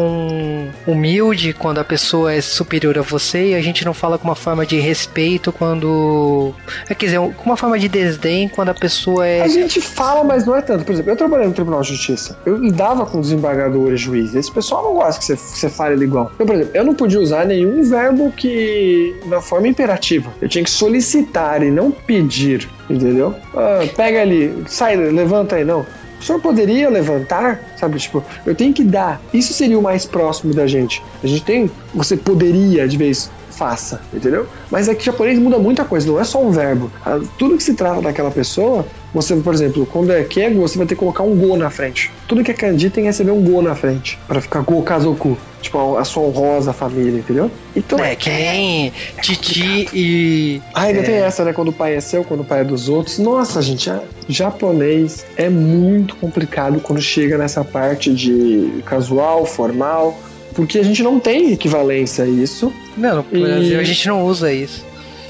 humilde 0.85 1.53
quando 1.53 1.79
a 1.79 1.83
pessoa 1.83 2.33
é 2.33 2.41
superior 2.41 2.97
a 2.97 3.01
você. 3.01 3.51
E 3.51 3.55
a 3.55 3.61
gente 3.61 3.85
não 3.85 3.93
fala 3.93 4.17
com 4.17 4.25
uma 4.25 4.35
forma 4.35 4.65
de 4.65 4.79
respeito 4.79 5.51
quando. 5.51 6.53
É, 6.89 6.95
quer 6.95 7.05
dizer, 7.05 7.19
com 7.19 7.45
uma 7.45 7.57
forma 7.57 7.79
de 7.79 7.87
desdém 7.87 8.49
quando 8.49 8.69
a 8.69 8.73
pessoa 8.73 9.25
é. 9.25 9.41
A 9.41 9.47
gente 9.47 9.79
fala, 9.81 10.23
mas 10.23 10.45
não 10.45 10.55
é 10.55 10.61
tanto. 10.61 10.83
Por 10.83 10.91
exemplo, 10.91 11.11
eu 11.11 11.15
trabalhei 11.15 11.47
no 11.47 11.53
Tribunal 11.53 11.81
de 11.81 11.89
Justiça. 11.89 12.37
Eu 12.45 12.57
lidava 12.57 13.05
com 13.05 13.21
desembargadores, 13.21 14.01
juízes 14.01 14.24
esse 14.33 14.51
pessoal 14.51 14.83
não 14.83 14.93
gosta 14.95 15.19
que 15.19 15.25
você, 15.39 15.69
fale 15.69 16.03
igual. 16.03 16.31
Eu, 16.39 16.45
por 16.45 16.55
exemplo, 16.55 16.71
eu 16.73 16.83
não 16.83 16.95
podia 16.95 17.19
usar 17.19 17.45
nenhum 17.45 17.83
verbo 17.83 18.31
que 18.31 19.15
na 19.25 19.41
forma 19.41 19.67
imperativa. 19.67 20.31
Eu 20.41 20.49
tinha 20.49 20.63
que 20.63 20.69
solicitar 20.69 21.61
e 21.61 21.69
não 21.69 21.91
pedir, 21.91 22.67
entendeu? 22.89 23.35
Ah, 23.53 23.85
pega 23.95 24.21
ali, 24.21 24.63
sai, 24.67 24.95
levanta 24.95 25.57
aí, 25.57 25.65
não. 25.65 25.85
O 26.19 26.23
senhor 26.23 26.39
poderia 26.39 26.89
levantar, 26.89 27.59
sabe? 27.77 27.99
Tipo, 27.99 28.23
eu 28.45 28.55
tenho 28.55 28.73
que 28.73 28.83
dar. 28.83 29.21
Isso 29.33 29.53
seria 29.53 29.77
o 29.77 29.81
mais 29.81 30.05
próximo 30.05 30.53
da 30.53 30.65
gente. 30.65 31.03
A 31.23 31.27
gente 31.27 31.43
tem. 31.43 31.69
Você 31.93 32.17
poderia, 32.17 32.87
de 32.87 32.97
vez, 32.97 33.29
faça, 33.55 34.01
entendeu? 34.13 34.47
Mas 34.69 34.87
é 34.87 34.95
que 34.95 35.05
japonês 35.05 35.39
muda 35.39 35.57
muita 35.57 35.83
coisa, 35.85 36.07
não 36.07 36.19
é 36.19 36.23
só 36.23 36.41
um 36.41 36.51
verbo. 36.51 36.91
Tudo 37.37 37.57
que 37.57 37.63
se 37.63 37.73
trata 37.73 38.01
daquela 38.01 38.31
pessoa 38.31 38.85
você, 39.15 39.33
por 39.37 39.53
exemplo, 39.53 39.85
quando 39.85 40.11
é 40.11 40.25
Kego, 40.25 40.59
você 40.59 40.77
vai 40.77 40.85
ter 40.85 40.93
que 40.93 40.99
colocar 40.99 41.23
um 41.23 41.37
Go 41.37 41.55
na 41.55 41.69
frente. 41.69 42.11
Tudo 42.27 42.43
que 42.43 42.51
é 42.51 42.53
kanji 42.53 42.89
tem 42.89 43.05
que 43.05 43.07
receber 43.07 43.31
um 43.31 43.41
Go 43.41 43.61
na 43.61 43.73
frente. 43.73 44.19
para 44.27 44.41
ficar 44.41 44.59
Go 44.59 44.83
Kazoku. 44.83 45.37
Tipo, 45.61 45.95
a 45.95 46.03
sua 46.03 46.23
honrosa 46.23 46.73
família, 46.73 47.19
entendeu? 47.19 47.49
Então, 47.73 47.97
é, 47.97 48.13
que 48.13 48.29
nem 48.29 48.91
Titi 49.21 49.87
e. 49.93 50.61
Ah, 50.73 50.83
ainda 50.83 50.99
é... 50.99 51.03
tem 51.03 51.15
essa, 51.15 51.45
né? 51.45 51.53
Quando 51.53 51.69
o 51.69 51.73
pai 51.73 51.95
é 51.95 52.01
seu, 52.01 52.25
quando 52.25 52.41
o 52.41 52.43
pai 52.43 52.59
é 52.59 52.63
dos 52.65 52.89
outros. 52.89 53.17
Nossa, 53.17 53.61
gente, 53.61 53.89
japonês 54.27 55.25
é 55.37 55.49
muito 55.49 56.17
complicado 56.17 56.81
quando 56.81 57.01
chega 57.01 57.37
nessa 57.37 57.63
parte 57.63 58.13
de 58.13 58.83
casual, 58.85 59.45
formal. 59.45 60.19
Porque 60.55 60.79
a 60.79 60.83
gente 60.83 61.03
não 61.03 61.19
tem 61.19 61.51
equivalência 61.51 62.23
a 62.23 62.27
isso. 62.27 62.71
Não, 62.97 63.17
no 63.17 63.23
Brasil 63.23 63.79
a 63.79 63.83
gente 63.83 64.07
não 64.07 64.25
usa 64.25 64.51
isso 64.51 64.85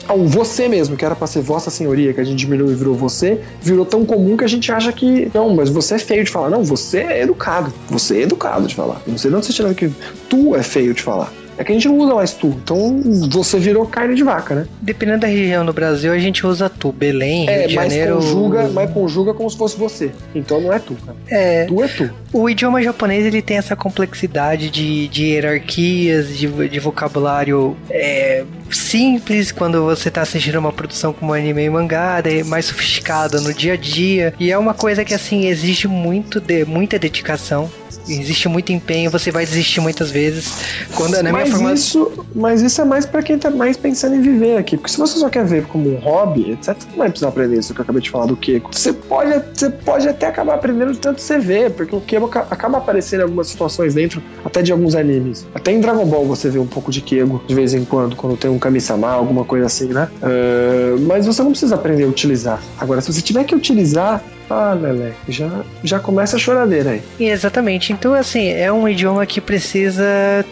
ao 0.08 0.26
você 0.26 0.68
mesmo, 0.68 0.96
que 0.96 1.04
era 1.04 1.16
para 1.16 1.28
ser 1.28 1.42
Vossa 1.42 1.70
Senhoria, 1.70 2.14
que 2.14 2.22
a 2.22 2.24
gente 2.24 2.38
diminuiu 2.38 2.72
e 2.72 2.76
virou 2.76 2.94
você, 2.94 3.42
virou 3.62 3.86
tão 3.86 4.06
comum 4.06 4.38
que 4.38 4.44
a 4.44 4.48
gente 4.48 4.72
acha 4.72 4.92
que 4.92 5.30
não, 5.34 5.54
mas 5.56 5.70
você 5.70 5.96
é 5.96 6.00
feio 6.00 6.24
de 6.24 6.32
falar. 6.32 6.50
Não, 6.50 6.64
você 6.64 7.00
é 7.00 7.22
educado. 7.24 7.74
Você 7.90 8.18
é 8.18 8.22
educado 8.22 8.68
de 8.68 8.76
falar. 8.76 9.02
Não 9.08 9.18
sei 9.18 9.30
de 9.30 9.38
onde 9.38 9.46
você 9.46 9.54
tirou 9.54 9.74
que 9.74 9.92
tu 10.30 10.56
é 10.56 10.64
feio 10.64 10.94
de 10.94 11.02
falar. 11.02 11.32
É 11.58 11.64
que 11.64 11.72
a 11.72 11.76
gente 11.76 11.88
não 11.88 11.98
usa 11.98 12.16
mais 12.16 12.34
tu. 12.34 12.48
Então 12.48 13.02
você 13.30 13.60
virou 13.60 13.86
carne 13.86 14.16
de 14.16 14.24
vaca, 14.24 14.56
né? 14.56 14.68
Dependendo 14.82 15.22
da 15.22 15.28
região 15.28 15.64
no 15.64 15.74
Brasil, 15.74 16.12
a 16.12 16.20
gente 16.20 16.46
usa 16.46 16.70
tu. 16.70 16.92
Belém, 16.92 17.50
é, 17.50 17.60
Rio 17.60 17.68
de 17.68 17.74
Janeiro. 17.74 18.16
Conjuga, 18.16 18.70
mas 18.70 18.92
conjuga 18.92 19.34
como 19.34 19.50
se 19.50 19.58
fosse 19.58 19.78
você. 19.78 20.12
Então 20.34 20.60
não 20.62 20.74
é 20.74 20.80
tu, 20.80 20.96
cara. 21.06 21.18
É. 21.28 21.66
Tu 21.66 21.84
é 21.84 21.88
tu. 21.88 22.10
O 22.34 22.50
idioma 22.50 22.82
japonês 22.82 23.26
ele 23.26 23.42
tem 23.42 23.58
essa 23.58 23.76
complexidade 23.76 24.70
de, 24.70 25.08
de 25.08 25.24
hierarquias, 25.24 26.38
de, 26.38 26.48
de 26.70 26.80
vocabulário 26.80 27.78
é, 27.90 28.44
simples 28.70 29.52
quando 29.52 29.84
você 29.84 30.10
está 30.10 30.22
assistindo 30.22 30.58
uma 30.58 30.74
produção 30.74 31.14
como 31.14 31.34
anime 31.34 31.64
e 31.64 31.70
mangá, 31.70 32.22
é 32.24 32.44
mais 32.44 32.66
sofisticada 32.66 33.40
no 33.40 33.54
dia 33.54 33.74
a 33.74 33.78
dia. 33.78 34.34
E 34.40 34.52
é 34.52 34.58
uma 34.58 34.74
coisa 34.74 35.06
que 35.06 35.14
assim 35.14 35.48
exige 35.48 35.88
muito 35.88 36.40
de, 36.40 36.66
muita 36.66 37.00
dedicação 37.00 37.70
existe 38.08 38.48
muito 38.48 38.72
empenho, 38.72 39.10
você 39.10 39.32
vai 39.32 39.46
desistir 39.46 39.82
muitas 39.82 40.12
vezes. 40.12 40.54
Quando 40.96 41.22
na 41.22 41.32
mas 41.32 41.50
minha 41.50 41.58
formação. 41.58 41.74
Isso, 41.74 42.26
mas 42.36 42.62
isso 42.62 42.82
é 42.82 42.86
mais 42.86 43.06
para 43.06 43.22
quem 43.22 43.38
tá 43.38 43.50
mais 43.50 43.78
pensando 43.78 44.16
em 44.16 44.22
viver 44.22 44.58
aqui. 44.58 44.78
Porque 44.78 44.92
se 44.92 44.98
você 44.98 45.18
só 45.18 45.30
quer 45.30 45.46
ver 45.46 45.66
como 45.66 45.90
um 45.90 45.96
hobby, 45.96 46.52
etc., 46.52 46.76
você 46.76 46.88
não 46.90 46.98
vai 46.98 47.10
precisar 47.10 47.30
aprender 47.30 47.60
isso 47.60 47.74
que 47.74 47.80
eu 47.80 47.84
acabei 47.84 48.02
de 48.02 48.10
falar 48.10 48.26
do 48.26 48.36
Keko. 48.36 48.70
Você 48.72 48.94
pode, 48.94 49.42
você 49.54 49.70
pode 49.70 50.08
até 50.08 50.28
acabar 50.28 50.56
aprendendo 50.56 50.94
de 50.94 51.00
tanto 51.00 51.22
você 51.22 51.38
vê, 51.38 51.70
porque 51.70 51.96
o 51.96 52.02
Kego 52.02 52.30
acaba 52.34 52.78
aparecendo 52.78 53.22
em 53.22 53.24
algumas 53.24 53.48
situações 53.48 53.94
dentro, 53.94 54.22
até 54.44 54.62
de 54.62 54.72
alguns 54.72 54.96
animes. 54.96 55.46
Até 55.54 55.72
em 55.72 55.80
Dragon 55.80 56.06
Ball 56.06 56.26
você 56.26 56.50
vê 56.50 56.60
um 56.60 56.68
pouco 56.68 56.92
de 56.92 57.02
Kego 57.02 57.42
de 57.48 57.56
vez 57.56 57.74
em 57.74 57.86
quando, 57.86 58.16
quando 58.16 58.38
tem 58.38 58.50
um 58.50 58.60
Kami-sama, 58.60 59.10
alguma 59.10 59.44
coisa 59.44 59.66
assim, 59.66 59.88
né? 59.88 60.10
Uh, 60.22 61.00
mas 61.02 61.26
você 61.26 61.42
não 61.42 61.52
precisa 61.52 61.76
aprender 61.76 62.04
a 62.04 62.08
utilizar. 62.08 62.62
Agora, 62.80 63.02
se 63.02 63.12
você 63.12 63.22
tiver 63.22 63.44
que 63.44 63.56
utilizar, 63.56 64.24
ah, 64.50 64.74
Lele, 64.74 65.14
já, 65.28 65.64
já 65.84 66.00
começa 66.00 66.36
a 66.36 66.40
choradeira 66.40 66.92
aí. 66.92 67.02
Exatamente. 67.20 67.92
Então, 67.94 68.14
assim, 68.14 68.50
é 68.50 68.72
um 68.72 68.88
idioma 68.88 69.26
que 69.26 69.42
precisa 69.42 70.06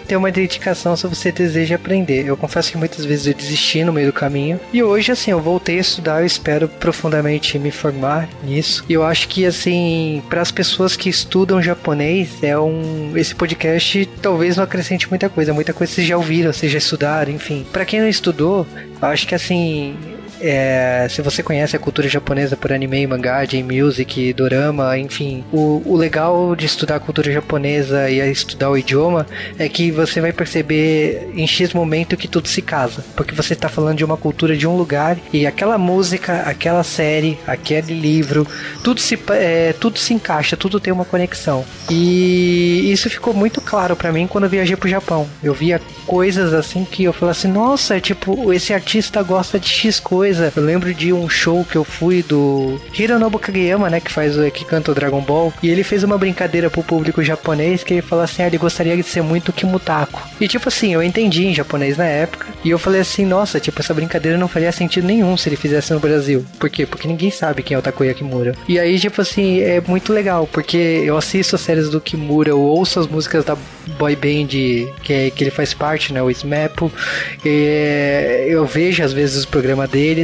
ter 0.07 0.15
uma 0.15 0.31
dedicação 0.31 0.95
se 0.95 1.07
você 1.07 1.31
deseja 1.31 1.75
aprender. 1.75 2.25
Eu 2.25 2.37
confesso 2.37 2.71
que 2.71 2.77
muitas 2.77 3.05
vezes 3.05 3.27
eu 3.27 3.33
desisti 3.33 3.83
no 3.83 3.93
meio 3.93 4.07
do 4.07 4.13
caminho. 4.13 4.59
E 4.71 4.81
hoje, 4.81 5.11
assim, 5.11 5.31
eu 5.31 5.39
voltei 5.39 5.77
a 5.77 5.81
estudar, 5.81 6.21
eu 6.21 6.25
espero 6.25 6.67
profundamente 6.67 7.57
me 7.59 7.71
formar 7.71 8.27
nisso. 8.43 8.83
E 8.87 8.93
eu 8.93 9.03
acho 9.03 9.27
que, 9.27 9.45
assim, 9.45 10.23
para 10.29 10.41
as 10.41 10.51
pessoas 10.51 10.95
que 10.95 11.09
estudam 11.09 11.61
japonês, 11.61 12.41
é 12.41 12.57
um. 12.57 13.11
Esse 13.15 13.35
podcast 13.35 14.09
talvez 14.21 14.57
não 14.57 14.63
acrescente 14.63 15.09
muita 15.09 15.29
coisa. 15.29 15.53
Muita 15.53 15.73
coisa 15.73 15.93
vocês 15.93 16.07
já 16.07 16.17
ouviram, 16.17 16.51
vocês 16.51 16.71
já 16.71 16.77
estudaram, 16.77 17.31
enfim. 17.31 17.65
Para 17.71 17.85
quem 17.85 17.99
não 17.99 18.07
estudou, 18.07 18.65
acho 19.01 19.27
que, 19.27 19.35
assim, 19.35 19.95
é, 20.43 21.07
se 21.09 21.21
você 21.21 21.41
conhece 21.41 21.73
a 21.73 21.79
cultura 21.79 22.09
japonesa 22.09 22.57
por 22.57 22.73
anime, 22.73 23.07
mangá, 23.07 23.45
J-music, 23.45 24.33
dorama, 24.33 24.97
enfim, 24.97 25.41
o, 25.53 25.81
o 25.85 25.95
legal 25.95 26.53
de 26.53 26.65
estudar 26.65 26.97
a 26.97 26.99
cultura 26.99 27.31
japonesa 27.31 28.09
e 28.09 28.19
estudar 28.29 28.69
o 28.69 28.77
idioma 28.77 29.25
é 29.57 29.69
que 29.69 29.89
você 29.89 30.19
vai 30.19 30.33
perceber 30.33 31.31
em 31.33 31.47
X 31.47 31.73
momento 31.73 32.17
que 32.17 32.27
tudo 32.27 32.49
se 32.49 32.61
casa, 32.61 33.05
porque 33.15 33.33
você 33.33 33.53
está 33.53 33.69
falando 33.69 33.97
de 33.97 34.03
uma 34.03 34.17
cultura 34.17 34.57
de 34.57 34.67
um 34.67 34.75
lugar 34.75 35.17
e 35.31 35.47
aquela 35.47 35.77
música, 35.77 36.41
aquela 36.41 36.83
série, 36.83 37.39
aquele 37.47 37.93
livro, 37.93 38.45
tudo 38.83 38.99
se, 38.99 39.17
é, 39.29 39.73
tudo 39.79 39.97
se 39.97 40.13
encaixa, 40.13 40.57
tudo 40.57 40.77
tem 40.77 40.91
uma 40.91 41.05
conexão. 41.05 41.63
E 41.89 42.91
isso 42.91 43.09
ficou 43.09 43.33
muito 43.33 43.61
claro 43.61 43.95
para 43.95 44.11
mim 44.11 44.27
quando 44.27 44.43
eu 44.43 44.49
viajei 44.49 44.75
pro 44.75 44.89
Japão. 44.89 45.25
Eu 45.41 45.53
via 45.53 45.79
coisas 46.05 46.53
assim 46.53 46.83
que 46.83 47.05
eu 47.05 47.13
falei 47.13 47.31
assim, 47.31 47.47
nossa, 47.47 48.01
tipo, 48.01 48.51
esse 48.51 48.73
artista 48.73 49.23
gosta 49.23 49.57
de 49.57 49.69
X 49.69 50.01
coisa 50.01 50.32
coisa. 50.33 50.51
Eu 50.55 50.63
lembro 50.63 50.93
de 50.93 51.13
um 51.13 51.29
show 51.29 51.63
que 51.63 51.75
eu 51.75 51.83
fui 51.83 52.23
do 52.23 52.79
Hironobu 52.97 53.37
Kageyama, 53.37 53.89
né, 53.89 53.99
que 53.99 54.11
faz 54.11 54.33
que 54.51 54.65
canta 54.65 54.91
o 54.91 54.95
Dragon 54.95 55.21
Ball, 55.21 55.53
e 55.61 55.69
ele 55.69 55.83
fez 55.83 56.03
uma 56.03 56.17
brincadeira 56.17 56.69
pro 56.69 56.83
público 56.83 57.21
japonês 57.21 57.83
que 57.83 57.93
ele 57.93 58.01
falou 58.01 58.23
assim: 58.23 58.41
"Ah, 58.41 58.47
ele 58.47 58.57
gostaria 58.57 58.95
de 58.95 59.03
ser 59.03 59.21
muito 59.21 59.53
Kimutako". 59.53 60.21
E 60.41 60.47
tipo 60.47 60.67
assim, 60.67 60.93
eu 60.93 61.03
entendi 61.03 61.45
em 61.45 61.53
japonês 61.53 61.97
na 61.97 62.05
época, 62.05 62.47
e 62.63 62.69
eu 62.69 62.79
falei 62.79 63.01
assim: 63.01 63.25
"Nossa, 63.25 63.59
tipo 63.59 63.79
essa 63.79 63.93
brincadeira 63.93 64.37
não 64.37 64.47
faria 64.47 64.71
sentido 64.71 65.05
nenhum 65.05 65.37
se 65.37 65.49
ele 65.49 65.55
fizesse 65.55 65.93
no 65.93 65.99
Brasil". 65.99 66.45
Por 66.59 66.69
quê? 66.69 66.85
Porque 66.85 67.07
ninguém 67.07 67.29
sabe 67.29 67.61
quem 67.61 67.75
é 67.75 67.77
o 67.77 67.81
Takuya 67.81 68.13
Kimura. 68.13 68.55
E 68.67 68.79
aí, 68.79 68.99
tipo 68.99 69.21
assim, 69.21 69.59
é 69.59 69.81
muito 69.81 70.11
legal, 70.11 70.47
porque 70.51 70.77
eu 70.77 71.17
assisto 71.17 71.55
as 71.55 71.61
séries 71.61 71.89
do 71.89 72.01
Kimura, 72.01 72.49
eu 72.49 72.59
ouço 72.59 72.99
as 72.99 73.07
músicas 73.07 73.45
da 73.45 73.55
boy 73.97 74.15
band 74.15 74.47
que, 74.47 74.89
é, 75.09 75.29
que 75.29 75.43
ele 75.43 75.51
faz 75.51 75.73
parte, 75.73 76.13
né, 76.13 76.21
o 76.21 76.29
SMAP, 76.29 76.89
eu 78.47 78.65
vejo 78.65 79.03
às 79.03 79.11
vezes 79.13 79.43
o 79.43 79.47
programa 79.47 79.87
dele 79.87 80.22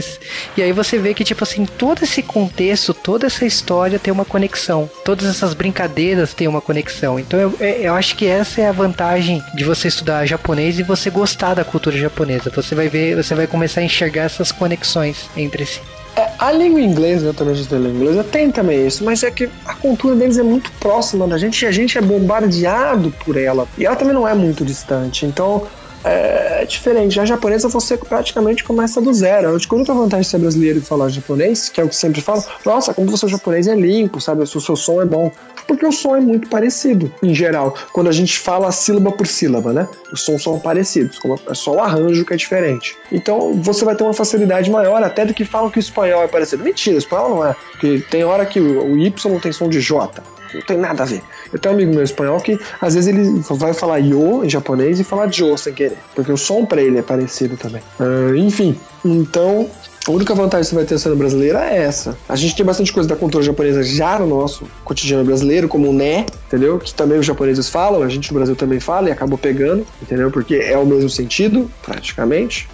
E 0.56 0.62
aí 0.62 0.72
você 0.72 0.98
vê 0.98 1.14
que, 1.14 1.24
tipo 1.24 1.44
assim, 1.44 1.66
todo 1.66 2.04
esse 2.04 2.22
contexto, 2.22 2.94
toda 2.94 3.28
essa 3.28 3.46
história 3.46 4.00
tem 4.00 4.14
uma 4.14 4.26
conexão. 4.26 4.90
Todas 5.04 5.28
essas 5.28 5.54
brincadeiras 5.54 6.34
têm 6.34 6.48
uma 6.48 6.62
conexão. 6.62 7.20
Então 7.20 7.40
eu, 7.40 7.54
é, 7.60 7.82
eu 7.82 7.94
acho 7.94 8.16
que 8.16 8.28
essa 8.28 8.62
é 8.62 8.68
a 8.68 8.72
vantagem 8.72 9.44
de 9.54 9.64
você 9.64 9.88
estudar 9.88 10.26
japonês 10.26 10.80
e 10.80 10.84
você 10.84 11.10
gostar 11.10 11.54
da 11.54 11.64
cultura 11.64 11.98
japonesa. 11.98 12.50
Você 12.50 12.76
vai 12.76 12.88
ver, 12.88 13.16
você 13.16 13.36
vai 13.36 13.48
começar 13.48 13.82
a 13.82 13.84
enxergar 13.84 14.24
essas 14.24 14.52
conexões 14.52 15.30
entre 15.36 15.66
si. 15.66 15.82
É, 16.16 16.32
a 16.38 16.52
língua 16.52 16.82
inglesa, 16.82 17.28
eu 17.28 17.34
também 17.34 17.54
estudei 17.54 17.80
língua 17.80 18.02
inglesa, 18.02 18.24
tem 18.24 18.52
também 18.52 18.86
isso, 18.86 19.06
mas 19.06 19.24
é 19.24 19.32
que 19.32 19.50
a 19.66 19.74
cultura 19.74 20.16
deles 20.16 20.38
é 20.38 20.44
muito 20.44 20.72
próxima 20.74 21.28
da 21.28 21.38
gente 21.38 21.62
e 21.62 21.68
a 21.68 21.72
gente 21.72 21.98
é 21.98 22.02
bombardeado 22.02 23.14
por 23.24 23.38
ela. 23.38 23.68
E 23.78 23.86
ela 23.86 23.96
também 23.96 24.14
não 24.14 24.28
é 24.28 24.34
muito 24.34 24.66
distante. 24.66 25.26
Então, 25.26 25.66
é 26.04 26.66
diferente. 26.66 27.20
A 27.20 27.26
japonesa 27.26 27.68
você 27.68 27.98
praticamente 27.98 28.64
começa 28.64 29.02
do 29.02 29.14
zero. 29.14 29.56
Acho 29.56 29.68
que 29.68 29.74
a 29.74 29.78
única 29.78 29.94
vantagem 29.94 30.22
de 30.22 30.28
ser 30.28 30.38
brasileiro 30.38 30.80
e 30.80 30.82
falar 30.82 31.10
japonês, 31.10 31.70
que 31.70 31.82
é 31.82 31.84
o 31.84 31.90
que 31.90 31.96
sempre 31.96 32.22
falo, 32.22 32.44
nossa, 32.66 32.94
como 32.94 33.10
você 33.10 33.26
é 33.26 33.30
japonês 33.30 33.68
é 33.68 33.76
limpo, 33.76 34.20
sabe? 34.22 34.44
O 34.44 34.48
seu 34.48 34.76
som 34.76 35.02
é 35.02 35.06
bom. 35.06 35.32
Porque 35.68 35.86
o 35.86 35.92
som 35.92 36.16
é 36.16 36.20
muito 36.20 36.50
parecido, 36.50 37.12
em 37.22 37.34
geral. 37.34 37.76
Quando 37.94 38.08
a 38.08 38.12
gente 38.12 38.40
fala 38.40 38.72
sílaba 38.72 39.12
por 39.12 39.28
sílaba, 39.28 39.72
né? 39.72 39.88
Os 40.12 40.22
sons 40.22 40.42
são 40.42 40.60
parecidos, 40.60 41.20
é 41.48 41.54
só 41.54 41.74
o 41.74 41.80
arranjo 41.80 42.26
que 42.26 42.34
é 42.34 42.38
diferente. 42.38 42.96
Então 43.12 43.54
você 43.62 43.86
vai 43.86 43.96
ter 43.96 44.04
uma 44.04 44.14
facilidade 44.14 44.70
maior 44.72 45.04
até 45.04 45.26
do 45.26 45.34
que 45.34 45.46
falam 45.46 45.70
que 45.70 45.78
o 45.78 45.80
espanhol 45.80 46.24
é 46.24 46.28
parecido. 46.28 46.64
Mentira, 46.64 46.96
o 46.96 47.00
espanhol 47.00 47.30
não 47.30 47.46
é. 47.46 47.56
Porque 47.72 48.04
tem 48.10 48.24
hora 48.24 48.46
que 48.46 48.60
o 48.60 48.98
Y 48.98 49.40
tem 49.40 49.52
som 49.52 49.70
de 49.70 49.80
J. 49.80 50.24
Não 50.54 50.62
tem 50.62 50.78
nada 50.78 51.04
a 51.04 51.06
ver. 51.06 51.22
Eu 51.52 51.60
tenho 51.60 51.74
um 51.74 51.78
amigo 51.78 51.94
meu 51.94 52.04
espanhol 52.04 52.40
que 52.40 52.60
às 52.82 52.96
vezes 52.96 53.08
ele 53.08 53.42
vai 53.50 53.74
falar 53.74 54.00
yo 54.00 54.44
em 54.44 54.50
japonês 54.50 55.00
e 55.00 55.04
falar 55.04 55.28
jo 55.28 55.56
sem 55.58 55.74
querer, 55.74 55.98
porque 56.16 56.32
o 56.32 56.38
som 56.38 56.66
para 56.66 56.82
ele 56.82 56.98
é 56.98 57.02
parecido 57.02 57.58
também. 57.58 57.82
Uh, 58.00 58.36
enfim, 58.36 58.78
então 59.04 59.70
a 60.08 60.12
única 60.12 60.34
vantagem 60.34 60.64
que 60.64 60.70
você 60.70 60.76
vai 60.76 60.86
ter 60.86 60.98
sendo 60.98 61.16
brasileira 61.16 61.64
é 61.70 61.84
essa. 61.84 62.18
A 62.28 62.36
gente 62.36 62.56
tem 62.56 62.66
bastante 62.66 62.92
coisa 62.92 63.08
da 63.08 63.16
cultura 63.16 63.44
japonesa 63.44 63.84
já 63.84 64.18
no 64.18 64.28
nosso 64.28 64.66
cotidiano 64.84 65.24
brasileiro, 65.24 65.68
como 65.68 65.90
o 65.90 65.94
né, 65.94 66.26
entendeu? 66.48 66.80
Que 66.80 66.94
também 66.94 67.20
os 67.20 67.26
japoneses 67.26 67.70
falam, 67.70 68.02
a 68.02 68.10
gente 68.10 68.32
no 68.32 68.40
Brasil 68.40 68.56
também 68.56 68.80
fala 68.80 69.10
e 69.10 69.12
acabou 69.12 69.38
pegando, 69.38 69.86
entendeu? 70.02 70.32
Porque 70.32 70.56
é 70.56 70.78
o 70.78 70.86
mesmo 70.86 71.10
sentido, 71.10 71.70
praticamente. 71.84 72.68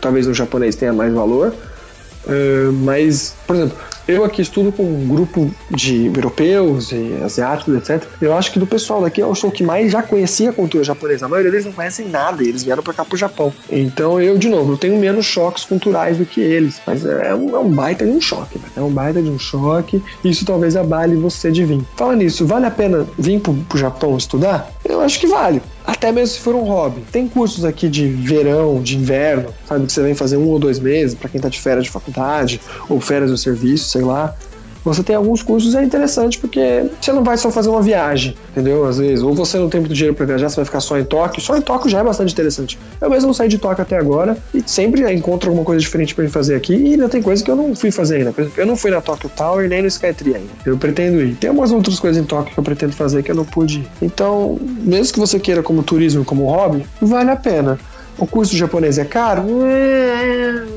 Talvez 0.00 0.26
no 0.26 0.34
japonês 0.34 0.76
tenha 0.76 0.92
mais 0.92 1.14
valor. 1.14 1.54
Uh, 2.26 2.72
mas, 2.72 3.34
por 3.46 3.56
exemplo, 3.56 3.78
eu 4.06 4.24
aqui 4.24 4.42
estudo 4.42 4.72
com 4.72 4.82
um 4.82 5.06
grupo 5.06 5.50
de 5.70 6.06
europeus 6.06 6.92
e 6.92 7.20
asiáticos, 7.24 7.74
etc. 7.76 8.08
Eu 8.20 8.34
acho 8.36 8.52
que 8.52 8.58
do 8.58 8.66
pessoal 8.66 9.02
daqui 9.02 9.20
eu 9.20 9.34
sou 9.34 9.50
o 9.50 9.52
que 9.52 9.64
mais 9.64 9.92
já 9.92 10.02
conhecia 10.02 10.50
a 10.50 10.52
cultura 10.52 10.84
japonesa. 10.84 11.26
A 11.26 11.28
maioria 11.28 11.50
deles 11.50 11.66
não 11.66 11.72
conhecem 11.72 12.08
nada, 12.08 12.42
eles 12.42 12.62
vieram 12.62 12.82
pra 12.82 12.94
cá 12.94 13.04
pro 13.04 13.16
Japão. 13.16 13.52
Então 13.70 14.20
eu, 14.20 14.38
de 14.38 14.48
novo, 14.48 14.72
eu 14.72 14.76
tenho 14.76 14.96
menos 14.98 15.26
choques 15.26 15.64
culturais 15.64 16.18
do 16.18 16.24
que 16.24 16.40
eles. 16.40 16.80
Mas 16.86 17.04
é 17.04 17.34
um, 17.34 17.56
é 17.56 17.58
um 17.58 17.70
baita 17.70 18.04
de 18.04 18.12
um 18.12 18.20
choque, 18.20 18.58
né? 18.58 18.64
É 18.76 18.80
um 18.80 18.90
baita 18.90 19.20
de 19.22 19.28
um 19.28 19.38
choque. 19.38 20.02
Isso 20.24 20.44
talvez 20.44 20.76
abale 20.76 21.16
você 21.16 21.50
de 21.50 21.64
vir. 21.64 21.80
Fala 21.96 22.14
nisso, 22.14 22.46
vale 22.46 22.66
a 22.66 22.70
pena 22.70 23.06
vir 23.18 23.40
pro, 23.40 23.54
pro 23.54 23.78
Japão 23.78 24.16
estudar? 24.16 24.70
Eu 24.84 25.00
acho 25.00 25.18
que 25.18 25.26
vale. 25.26 25.60
Até 25.86 26.10
mesmo 26.10 26.34
se 26.34 26.40
for 26.40 26.54
um 26.54 26.62
hobby. 26.62 27.02
Tem 27.12 27.28
cursos 27.28 27.64
aqui 27.64 27.88
de 27.88 28.08
verão, 28.08 28.82
de 28.82 28.96
inverno, 28.96 29.54
sabe? 29.66 29.86
Que 29.86 29.92
você 29.92 30.02
vem 30.02 30.14
fazer 30.14 30.36
um 30.36 30.48
ou 30.48 30.58
dois 30.58 30.80
meses 30.80 31.14
para 31.14 31.28
quem 31.28 31.40
tá 31.40 31.48
de 31.48 31.60
férias 31.60 31.84
de 31.84 31.90
faculdade 31.90 32.60
ou 32.88 33.00
férias 33.00 33.30
do 33.30 33.38
serviço, 33.38 33.88
sei 33.88 34.02
lá 34.02 34.34
você 34.86 35.02
tem 35.02 35.16
alguns 35.16 35.42
cursos 35.42 35.74
é 35.74 35.82
interessante 35.82 36.38
porque 36.38 36.86
você 37.00 37.12
não 37.12 37.24
vai 37.24 37.36
só 37.36 37.50
fazer 37.50 37.68
uma 37.68 37.82
viagem, 37.82 38.36
entendeu? 38.52 38.84
Às 38.84 38.98
vezes, 38.98 39.20
ou 39.20 39.34
você 39.34 39.58
não 39.58 39.68
tem 39.68 39.80
muito 39.80 39.92
dinheiro 39.92 40.14
para 40.14 40.24
viajar, 40.24 40.48
você 40.48 40.56
vai 40.56 40.64
ficar 40.64 40.78
só 40.78 40.96
em 40.96 41.04
Tóquio. 41.04 41.42
Só 41.42 41.56
em 41.56 41.60
Tóquio 41.60 41.90
já 41.90 41.98
é 41.98 42.04
bastante 42.04 42.32
interessante. 42.32 42.78
Eu 43.00 43.10
mesmo 43.10 43.34
saí 43.34 43.48
de 43.48 43.58
Tóquio 43.58 43.82
até 43.82 43.96
agora 43.96 44.38
e 44.54 44.62
sempre 44.64 45.12
encontro 45.12 45.50
alguma 45.50 45.64
coisa 45.64 45.80
diferente 45.80 46.14
para 46.14 46.28
fazer 46.28 46.54
aqui 46.54 46.74
e 46.74 46.92
ainda 46.92 47.08
tem 47.08 47.20
coisa 47.20 47.42
que 47.42 47.50
eu 47.50 47.56
não 47.56 47.74
fui 47.74 47.90
fazer 47.90 48.18
ainda. 48.18 48.32
Por 48.32 48.42
exemplo, 48.42 48.62
eu 48.62 48.66
não 48.66 48.76
fui 48.76 48.92
na 48.92 49.00
Tokyo 49.00 49.28
Tower 49.28 49.68
nem 49.68 49.82
no 49.82 49.88
Skytree 49.88 50.36
ainda. 50.36 50.50
Eu 50.64 50.78
pretendo 50.78 51.20
ir. 51.20 51.34
Tem 51.34 51.48
algumas 51.50 51.72
outras 51.72 51.98
coisas 51.98 52.22
em 52.22 52.24
Tóquio 52.24 52.54
que 52.54 52.60
eu 52.60 52.64
pretendo 52.64 52.92
fazer 52.92 53.24
que 53.24 53.30
eu 53.30 53.34
não 53.34 53.44
pude 53.44 53.80
ir. 53.80 53.88
Então, 54.00 54.56
mesmo 54.62 55.14
que 55.14 55.18
você 55.18 55.40
queira 55.40 55.64
como 55.64 55.82
turismo, 55.82 56.24
como 56.24 56.46
hobby, 56.46 56.86
vale 57.02 57.30
a 57.30 57.36
pena. 57.36 57.76
O 58.16 58.26
curso 58.26 58.56
japonês 58.56 58.98
é 58.98 59.04
caro? 59.04 59.42
É 59.64 60.75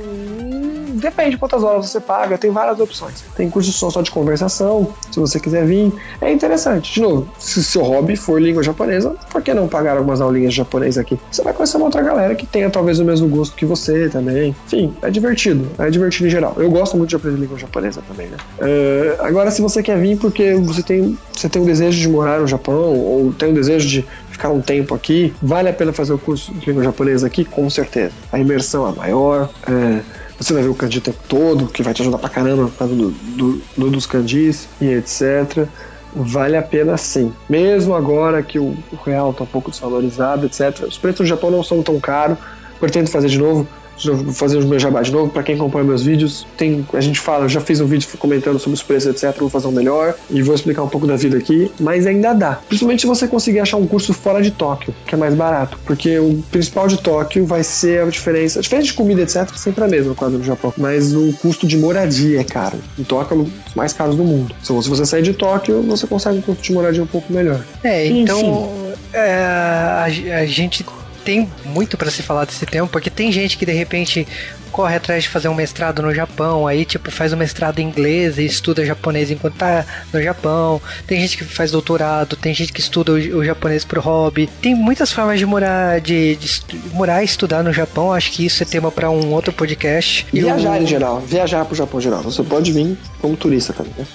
depende 1.00 1.32
de 1.32 1.38
quantas 1.38 1.64
horas 1.64 1.90
você 1.90 2.00
paga, 2.00 2.38
tem 2.38 2.52
várias 2.52 2.80
opções. 2.80 3.24
Tem 3.36 3.50
curso 3.50 3.72
só 3.72 4.02
de 4.02 4.12
conversação, 4.12 4.94
se 5.12 5.20
você 5.20 5.40
quiser 5.40 5.66
vir. 5.66 5.92
É 6.22 6.32
interessante. 6.32 6.94
De 6.94 7.02
novo, 7.02 7.28
se 7.38 7.64
seu 7.64 7.84
hobby 7.84 8.16
for 8.16 8.42
língua 8.42 8.64
japonesa, 8.64 9.16
por 9.32 9.42
que 9.42 9.54
não 9.54 9.68
pagar 9.68 9.98
algumas 9.98 10.22
aulinhas 10.22 10.52
de 10.52 10.58
japonês 10.58 10.98
aqui? 10.98 11.20
Você 11.32 11.42
vai 11.42 11.54
conhecer 11.54 11.78
uma 11.78 11.86
outra 11.86 12.02
galera 12.02 12.36
que 12.36 12.46
tenha 12.46 12.70
talvez 12.70 13.00
o 13.00 13.06
mesmo 13.06 13.28
gosto 13.28 13.56
que 13.56 13.66
você 13.66 14.10
também. 14.10 14.56
Enfim, 14.66 14.94
é 15.02 15.10
divertido. 15.10 15.68
É 15.78 15.90
divertido 15.90 16.28
em 16.28 16.32
geral. 16.32 16.56
Eu 16.58 16.70
gosto 16.70 16.98
muito 16.98 17.10
de 17.10 17.16
aprender 17.16 17.40
língua 17.40 17.58
japonesa 17.58 18.02
também, 18.08 18.28
né? 18.28 18.38
Uh, 18.60 19.24
agora, 19.24 19.52
se 19.52 19.62
você 19.62 19.82
quer 19.82 19.98
vir 20.00 20.18
porque 20.18 20.56
você 20.56 20.84
tem, 20.84 21.18
você 21.34 21.50
tem 21.50 21.62
um 21.62 21.66
desejo 21.66 22.00
de 22.00 22.10
morar 22.10 22.40
no 22.40 22.48
Japão 22.48 22.94
ou 22.94 23.34
tem 23.34 23.50
um 23.50 23.54
desejo 23.54 23.88
de 23.88 24.06
ficar 24.40 24.50
um 24.50 24.62
tempo 24.62 24.96
aqui, 24.96 25.34
vale 25.42 25.68
a 25.68 25.74
pena 25.74 25.92
fazer 25.92 26.14
o 26.14 26.18
curso 26.18 26.54
de 26.54 26.66
língua 26.68 26.84
japonesa 26.84 27.28
aqui? 27.28 27.44
Com 27.44 27.70
certeza. 27.70 28.14
A 28.32 28.40
imersão 28.40 28.88
é 28.88 28.96
maior, 28.96 29.50
é, 29.68 30.00
você 30.40 30.54
vai 30.54 30.64
ver 30.64 30.70
o 30.70 30.76
kanji 30.76 31.00
o 31.00 31.02
tempo 31.02 31.20
todo, 31.28 31.68
que 31.68 31.84
vai 31.84 31.94
te 31.94 32.02
ajudar 32.02 32.18
pra 32.18 32.30
caramba 32.30 32.68
por 32.70 32.78
causa 32.78 32.96
do, 32.96 33.12
do, 33.12 33.62
do 33.78 33.90
dos 33.92 34.06
kanjis 34.06 34.70
e 34.80 34.88
etc. 34.88 35.68
Vale 36.16 36.56
a 36.56 36.62
pena 36.62 36.96
sim. 36.98 37.34
Mesmo 37.50 37.94
agora 37.94 38.42
que 38.42 38.58
o, 38.58 38.76
o 38.92 38.96
real 39.06 39.34
tá 39.34 39.44
um 39.44 39.48
pouco 39.48 39.70
desvalorizado, 39.70 40.46
etc. 40.46 40.86
Os 40.88 40.98
preços 40.98 41.22
no 41.22 41.26
Japão 41.26 41.52
não 41.52 41.64
são 41.64 41.84
tão 41.84 42.00
caros. 42.00 42.38
Pretendo 42.80 43.10
fazer 43.10 43.28
de 43.28 43.38
novo 43.38 43.68
vou 44.06 44.34
fazer 44.34 44.58
os 44.58 44.66
meus 44.66 44.82
jabá 44.82 45.02
de 45.02 45.12
novo. 45.12 45.32
Para 45.32 45.44
quem 45.44 45.56
acompanha 45.56 45.86
meus 45.86 46.04
vídeos, 46.04 46.46
tem, 46.58 46.86
a 46.94 47.02
gente 47.02 47.20
fala, 47.20 47.46
eu 47.46 47.50
já 47.50 47.62
fiz 47.62 47.80
um 47.82 47.86
vídeo 47.86 48.08
comentando 48.18 48.60
sobre 48.60 48.76
os 48.76 48.84
preços, 48.84 49.10
etc. 49.12 49.38
Vou 49.40 49.50
fazer 49.50 49.68
um 49.68 49.72
melhor 49.72 50.16
e 50.30 50.42
vou 50.42 50.56
explicar 50.56 50.84
um 50.84 50.88
pouco 50.88 51.08
da 51.08 51.16
vida 51.16 51.38
aqui, 51.38 51.72
mas 51.80 52.06
ainda 52.06 52.34
dá. 52.34 52.60
Principalmente 52.68 53.02
se 53.02 53.08
você 53.08 53.28
conseguir 53.28 53.60
achar 53.60 53.78
um 53.78 53.88
curso 53.88 54.14
fora 54.14 54.42
de 54.42 54.52
Tóquio, 54.52 54.94
que 55.06 55.16
é 55.16 55.18
mais 55.18 55.34
barato, 55.34 55.78
porque 55.86 56.20
o 56.20 56.44
principal 56.52 56.88
de 56.88 56.98
Tóquio 56.98 57.46
vai 57.46 57.64
ser 57.64 58.04
a 58.04 58.06
diferença. 58.10 58.60
A 58.60 58.62
diferença 58.62 58.88
de 58.88 58.94
comida, 58.94 59.22
etc., 59.22 59.50
sempre 59.56 59.84
é 59.84 59.88
a 59.88 59.90
mesma 59.90 60.16
quase 60.16 60.38
no 60.38 60.44
Japão, 60.44 60.74
mas 60.78 61.14
o 61.14 61.34
custo 61.34 61.68
de 61.68 61.78
moradia 61.78 62.42
é 62.42 62.44
caro. 62.44 62.78
Em 62.98 63.04
Tóquio 63.04 63.36
é 63.36 63.40
um 63.40 63.44
dos 63.44 63.76
mais 63.76 63.94
caros 63.94 64.16
do 64.16 64.24
mundo. 64.24 64.56
Então, 64.62 64.82
se 64.82 64.90
você 64.90 65.06
sair 65.06 65.24
de 65.24 65.34
Tóquio, 65.34 65.82
você 65.84 66.08
consegue 66.08 66.40
um 66.40 66.42
custo 66.42 66.64
de 66.64 66.74
moradia 66.74 67.04
um 67.04 67.08
pouco 67.08 67.32
melhor. 67.32 67.64
É, 67.84 68.06
então. 68.08 68.90
É, 69.14 69.36
a, 69.36 70.04
a 70.04 70.46
gente 70.46 70.84
tem 71.30 71.48
muito 71.64 71.96
para 71.96 72.10
se 72.10 72.24
falar 72.24 72.46
desse 72.46 72.66
tema, 72.66 72.88
porque 72.88 73.08
tem 73.08 73.32
gente 73.32 73.56
que 73.56 73.64
de 73.64 73.72
repente 73.72 74.28
corre 74.72 74.96
atrás 74.96 75.22
de 75.22 75.30
fazer 75.30 75.48
um 75.48 75.54
mestrado 75.54 76.02
no 76.02 76.12
Japão, 76.12 76.66
aí 76.66 76.84
tipo 76.84 77.12
faz 77.12 77.32
um 77.32 77.38
mestrado 77.38 77.78
em 77.78 77.86
inglês 77.86 78.40
e 78.40 78.46
estuda 78.46 78.84
japonês 78.84 79.30
enquanto 79.30 79.54
tá 79.54 79.86
no 80.12 80.24
Japão. 80.24 80.82
Tem 81.06 81.22
gente 81.22 81.38
que 81.38 81.44
faz 81.44 81.70
doutorado, 81.70 82.36
tem 82.36 82.52
gente 82.52 82.74
que 82.74 82.80
estuda 82.80 83.12
o, 83.12 83.16
o 83.16 83.46
japonês 83.46 83.86
pro 83.86 84.02
hobby. 84.02 84.50
Tem 84.60 84.74
muitas 84.74 85.12
formas 85.12 85.38
de 85.38 85.46
morar, 85.46 86.02
de, 86.02 86.36
de 86.36 86.62
morar 86.94 87.22
e 87.22 87.26
estudar 87.26 87.62
no 87.62 87.72
Japão. 87.72 88.12
Acho 88.12 88.32
que 88.32 88.44
isso 88.44 88.64
é 88.64 88.66
tema 88.66 88.92
para 88.92 89.12
um 89.12 89.32
outro 89.32 89.54
podcast. 89.54 90.26
Viajar 90.34 90.82
em 90.82 90.88
geral, 90.88 91.20
viajar 91.20 91.64
pro 91.64 91.76
Japão 91.76 92.00
em 92.00 92.04
geral. 92.04 92.24
Você 92.24 92.42
pode 92.42 92.72
vir 92.72 92.98
como 93.22 93.38
turista 93.38 93.72
também, 93.72 93.94
né? 94.00 94.06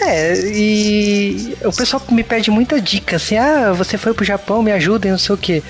É, 0.00 0.32
e 0.54 1.56
o 1.64 1.72
pessoal 1.72 2.00
me 2.10 2.22
pede 2.22 2.52
muita 2.52 2.80
dica, 2.80 3.16
assim, 3.16 3.36
ah, 3.36 3.72
você 3.72 3.98
foi 3.98 4.14
pro 4.14 4.24
Japão, 4.24 4.62
me 4.62 4.70
ajuda 4.70 5.08
e 5.08 5.10
não 5.10 5.18
sei 5.18 5.34
o 5.34 5.38
que. 5.38 5.62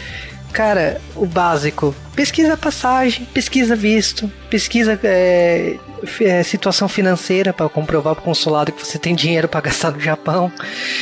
Cara, 0.59 1.00
o 1.14 1.24
básico. 1.24 1.94
Pesquisa 2.19 2.57
passagem, 2.57 3.25
pesquisa 3.33 3.77
visto, 3.77 4.29
pesquisa 4.51 4.99
é, 5.05 5.77
é, 6.21 6.43
situação 6.43 6.89
financeira 6.89 7.53
para 7.53 7.69
comprovar 7.69 8.14
pro 8.14 8.25
consulado 8.25 8.73
que 8.73 8.85
você 8.85 8.99
tem 8.99 9.14
dinheiro 9.14 9.49
para 9.49 9.61
gastar 9.61 9.93
no 9.93 10.01
Japão. 10.01 10.51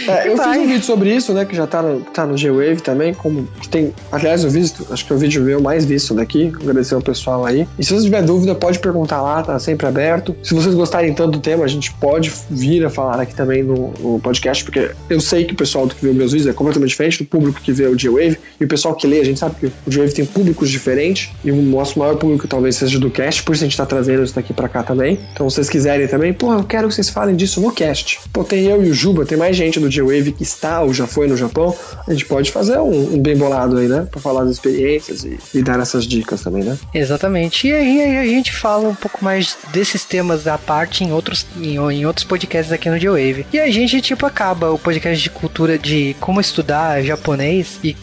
É, 0.07 0.29
eu 0.29 0.37
vai. 0.37 0.53
fiz 0.53 0.62
um 0.62 0.67
vídeo 0.67 0.85
sobre 0.85 1.14
isso, 1.14 1.33
né? 1.33 1.45
Que 1.45 1.55
já 1.57 1.67
tá 1.67 1.83
no, 1.83 2.01
tá 2.01 2.27
no 2.27 2.37
G-Wave 2.37 2.81
também. 2.83 3.14
Como 3.14 3.49
que 3.61 3.69
tem. 3.69 3.95
Aliás, 4.12 4.45
eu 4.45 4.51
visto, 4.51 4.87
acho 4.91 5.07
que 5.07 5.12
é 5.12 5.17
o 5.17 5.19
vídeo 5.19 5.43
meu 5.43 5.61
mais 5.61 5.85
visto 5.85 6.14
daqui. 6.14 6.53
Agradecer 6.61 6.95
ao 6.95 7.03
pessoal 7.03 7.45
aí. 7.45 7.67
E 7.79 7.85
se 7.85 7.95
você 7.95 8.05
tiver 8.05 8.23
dúvida, 8.23 8.55
pode 8.55 8.79
perguntar 8.79 9.23
lá, 9.23 9.43
tá 9.43 9.59
sempre 9.59 9.87
aberto. 9.87 10.37
Se 10.43 10.55
vocês 10.55 10.75
gostarem 10.75 11.14
tanto 11.14 11.33
do 11.33 11.41
tema, 11.41 11.64
a 11.64 11.69
gente 11.69 11.93
pode 11.95 12.33
vir 12.51 12.85
a 12.85 12.91
falar 12.91 13.21
aqui 13.21 13.35
também 13.35 13.62
no, 13.62 13.93
no 13.99 14.21
podcast, 14.21 14.64
porque 14.64 14.91
eu 15.09 15.21
sei 15.21 15.45
que 15.45 15.53
o 15.55 15.57
pessoal 15.57 15.87
que 15.87 16.05
vê 16.05 16.12
meus 16.12 16.33
vídeos 16.33 16.51
é 16.51 16.53
completamente 16.53 16.91
diferente 16.91 17.23
do 17.23 17.27
público 17.27 17.61
que 17.61 17.73
vê 17.73 17.87
o 17.87 17.99
G-Wave. 17.99 18.39
E 18.61 18.64
o 18.64 18.69
pessoal 18.69 18.95
que 18.95 19.07
lê, 19.07 19.21
a 19.21 19.25
gente 19.25 19.39
sabe 19.39 19.55
que 19.57 19.67
o 19.67 19.91
G-Wave 19.91 20.12
tem 20.12 20.27
públicos 20.27 20.69
diferentes. 20.69 21.05
E 21.44 21.50
o 21.50 21.57
nosso 21.62 21.98
maior 21.98 22.16
público 22.16 22.48
talvez 22.48 22.76
seja 22.76 22.98
do 22.98 23.11
cast, 23.11 23.42
por 23.42 23.54
isso 23.54 23.64
a 23.64 23.66
gente 23.68 23.76
tá 23.76 23.86
trazendo 23.86 24.22
isso 24.22 24.34
daqui 24.34 24.52
para 24.52 24.68
cá 24.68 24.82
também. 24.82 25.18
Então, 25.32 25.48
se 25.48 25.57
vocês 25.57 25.68
quiserem 25.68 26.09
também, 26.09 26.32
pô, 26.32 26.52
eu 26.52 26.64
quero 26.64 26.88
que 26.88 26.94
vocês 26.94 27.09
falem 27.09 27.36
disso 27.36 27.61
no 27.61 27.72
cast. 27.72 28.20
Pô, 28.32 28.44
tem 28.44 28.64
eu 28.64 28.84
e 28.84 28.90
o 28.90 28.94
Juba, 28.94 29.24
tem 29.24 29.36
mais 29.36 29.57
gente 29.57 29.78
do 29.78 29.88
J-Wave 29.88 30.32
que 30.32 30.42
está 30.42 30.80
ou 30.82 30.92
já 30.92 31.07
foi 31.07 31.26
no 31.28 31.36
Japão. 31.36 31.74
A 32.07 32.12
gente 32.12 32.26
pode 32.26 32.50
fazer 32.50 32.78
um, 32.78 33.14
um 33.14 33.20
bem 33.20 33.36
bolado 33.36 33.76
aí, 33.76 33.88
né? 33.88 34.07
Pra 34.11 34.20
falar 34.20 34.44
das 34.44 34.52
experiências 34.52 35.24
e, 35.24 35.38
e, 35.54 35.62
dar 35.62 35.80
essas 35.80 36.07
dicas 36.07 36.42
também, 36.42 36.64
né? 36.64 36.78
Exatamente. 36.94 37.68
E 37.68 37.72
aí 37.72 38.18
a 38.18 38.24
gente 38.24 38.52
fala 38.52 38.88
um 38.88 38.94
pouco 38.94 39.24
mais 39.24 39.57
desses 39.72 40.04
temas 40.04 40.46
à 40.46 40.57
parte 40.57 41.04
em 41.04 41.12
outros, 41.12 41.46
em, 41.57 41.76
em 41.76 42.07
outros 42.07 42.24
podcasts 42.24 42.72
aqui 42.72 42.88
no 42.88 42.98
J-Wave. 42.98 43.46
E 43.52 43.59
a 43.59 43.70
gente, 43.70 44.00
tipo, 44.00 44.24
acaba 44.26 44.70
o 44.70 44.78
podcast 44.78 45.22
de 45.22 45.30
cultura 45.30 45.78
de 45.78 46.16
como 46.20 46.40
estudar 46.40 47.02
japonês 47.02 47.78
e 47.82 47.96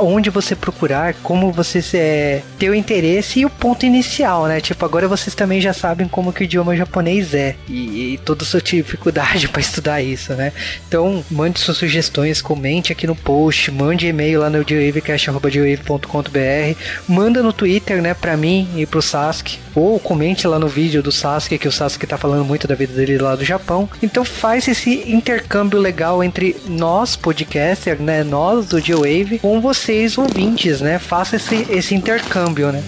onde 0.00 0.30
você 0.30 0.54
procurar, 0.54 1.14
como 1.22 1.52
você 1.52 1.80
é, 1.94 2.42
ter 2.58 2.70
o 2.70 2.74
interesse 2.74 3.40
e 3.40 3.46
o 3.46 3.50
ponto 3.50 3.84
inicial, 3.84 4.46
né? 4.46 4.60
Tipo, 4.60 4.84
agora 4.84 5.08
vocês 5.08 5.34
também 5.34 5.60
já 5.60 5.72
sabem 5.72 6.08
como 6.08 6.32
que 6.32 6.42
o 6.42 6.44
idioma 6.44 6.76
japonês 6.76 7.34
é 7.34 7.56
e, 7.68 8.14
e 8.14 8.18
toda 8.18 8.42
a 8.42 8.46
sua 8.46 8.60
dificuldade 8.60 9.46
para 9.48 9.60
estudar 9.60 10.02
isso, 10.02 10.34
né? 10.34 10.52
Então, 10.86 11.24
mande 11.30 11.60
suas 11.60 11.76
sugestões, 11.76 12.42
comente 12.42 12.92
aqui 12.92 13.06
no 13.06 13.16
post, 13.16 13.70
mande 13.70 14.06
e-mail 14.06 14.40
lá 14.40 14.50
no 14.50 14.64
geowavecast.com.br, 14.66 16.78
manda 17.08 17.42
no 17.42 17.52
Twitter, 17.52 18.02
né, 18.02 18.14
pra 18.14 18.36
mim 18.36 18.68
e 18.76 18.86
pro 18.86 19.02
Sasuke, 19.02 19.58
ou 19.74 19.98
comente 19.98 20.46
lá 20.46 20.58
no 20.58 20.68
vídeo 20.68 21.02
do 21.02 21.12
Sasuke, 21.12 21.58
que 21.58 21.68
o 21.68 21.72
Sasuke 21.72 22.06
tá 22.06 22.16
falando 22.16 22.44
muito 22.44 22.66
da 22.66 22.74
vida 22.74 22.92
dele 22.92 23.18
lá 23.18 23.34
do 23.34 23.44
Japão. 23.44 23.88
Então 24.02 24.24
faz 24.24 24.68
esse 24.68 25.10
intercâmbio 25.10 25.78
legal 25.78 26.22
entre 26.22 26.56
nós, 26.66 27.16
podcaster, 27.16 28.00
né, 28.00 28.22
nós 28.22 28.66
do 28.66 28.80
Geowave, 28.80 29.38
com 29.38 29.60
vocês, 29.60 30.18
ouvintes, 30.18 30.80
né? 30.80 30.98
Faça 30.98 31.36
esse, 31.36 31.66
esse 31.70 31.94
intercâmbio, 31.94 32.72
né? 32.72 32.82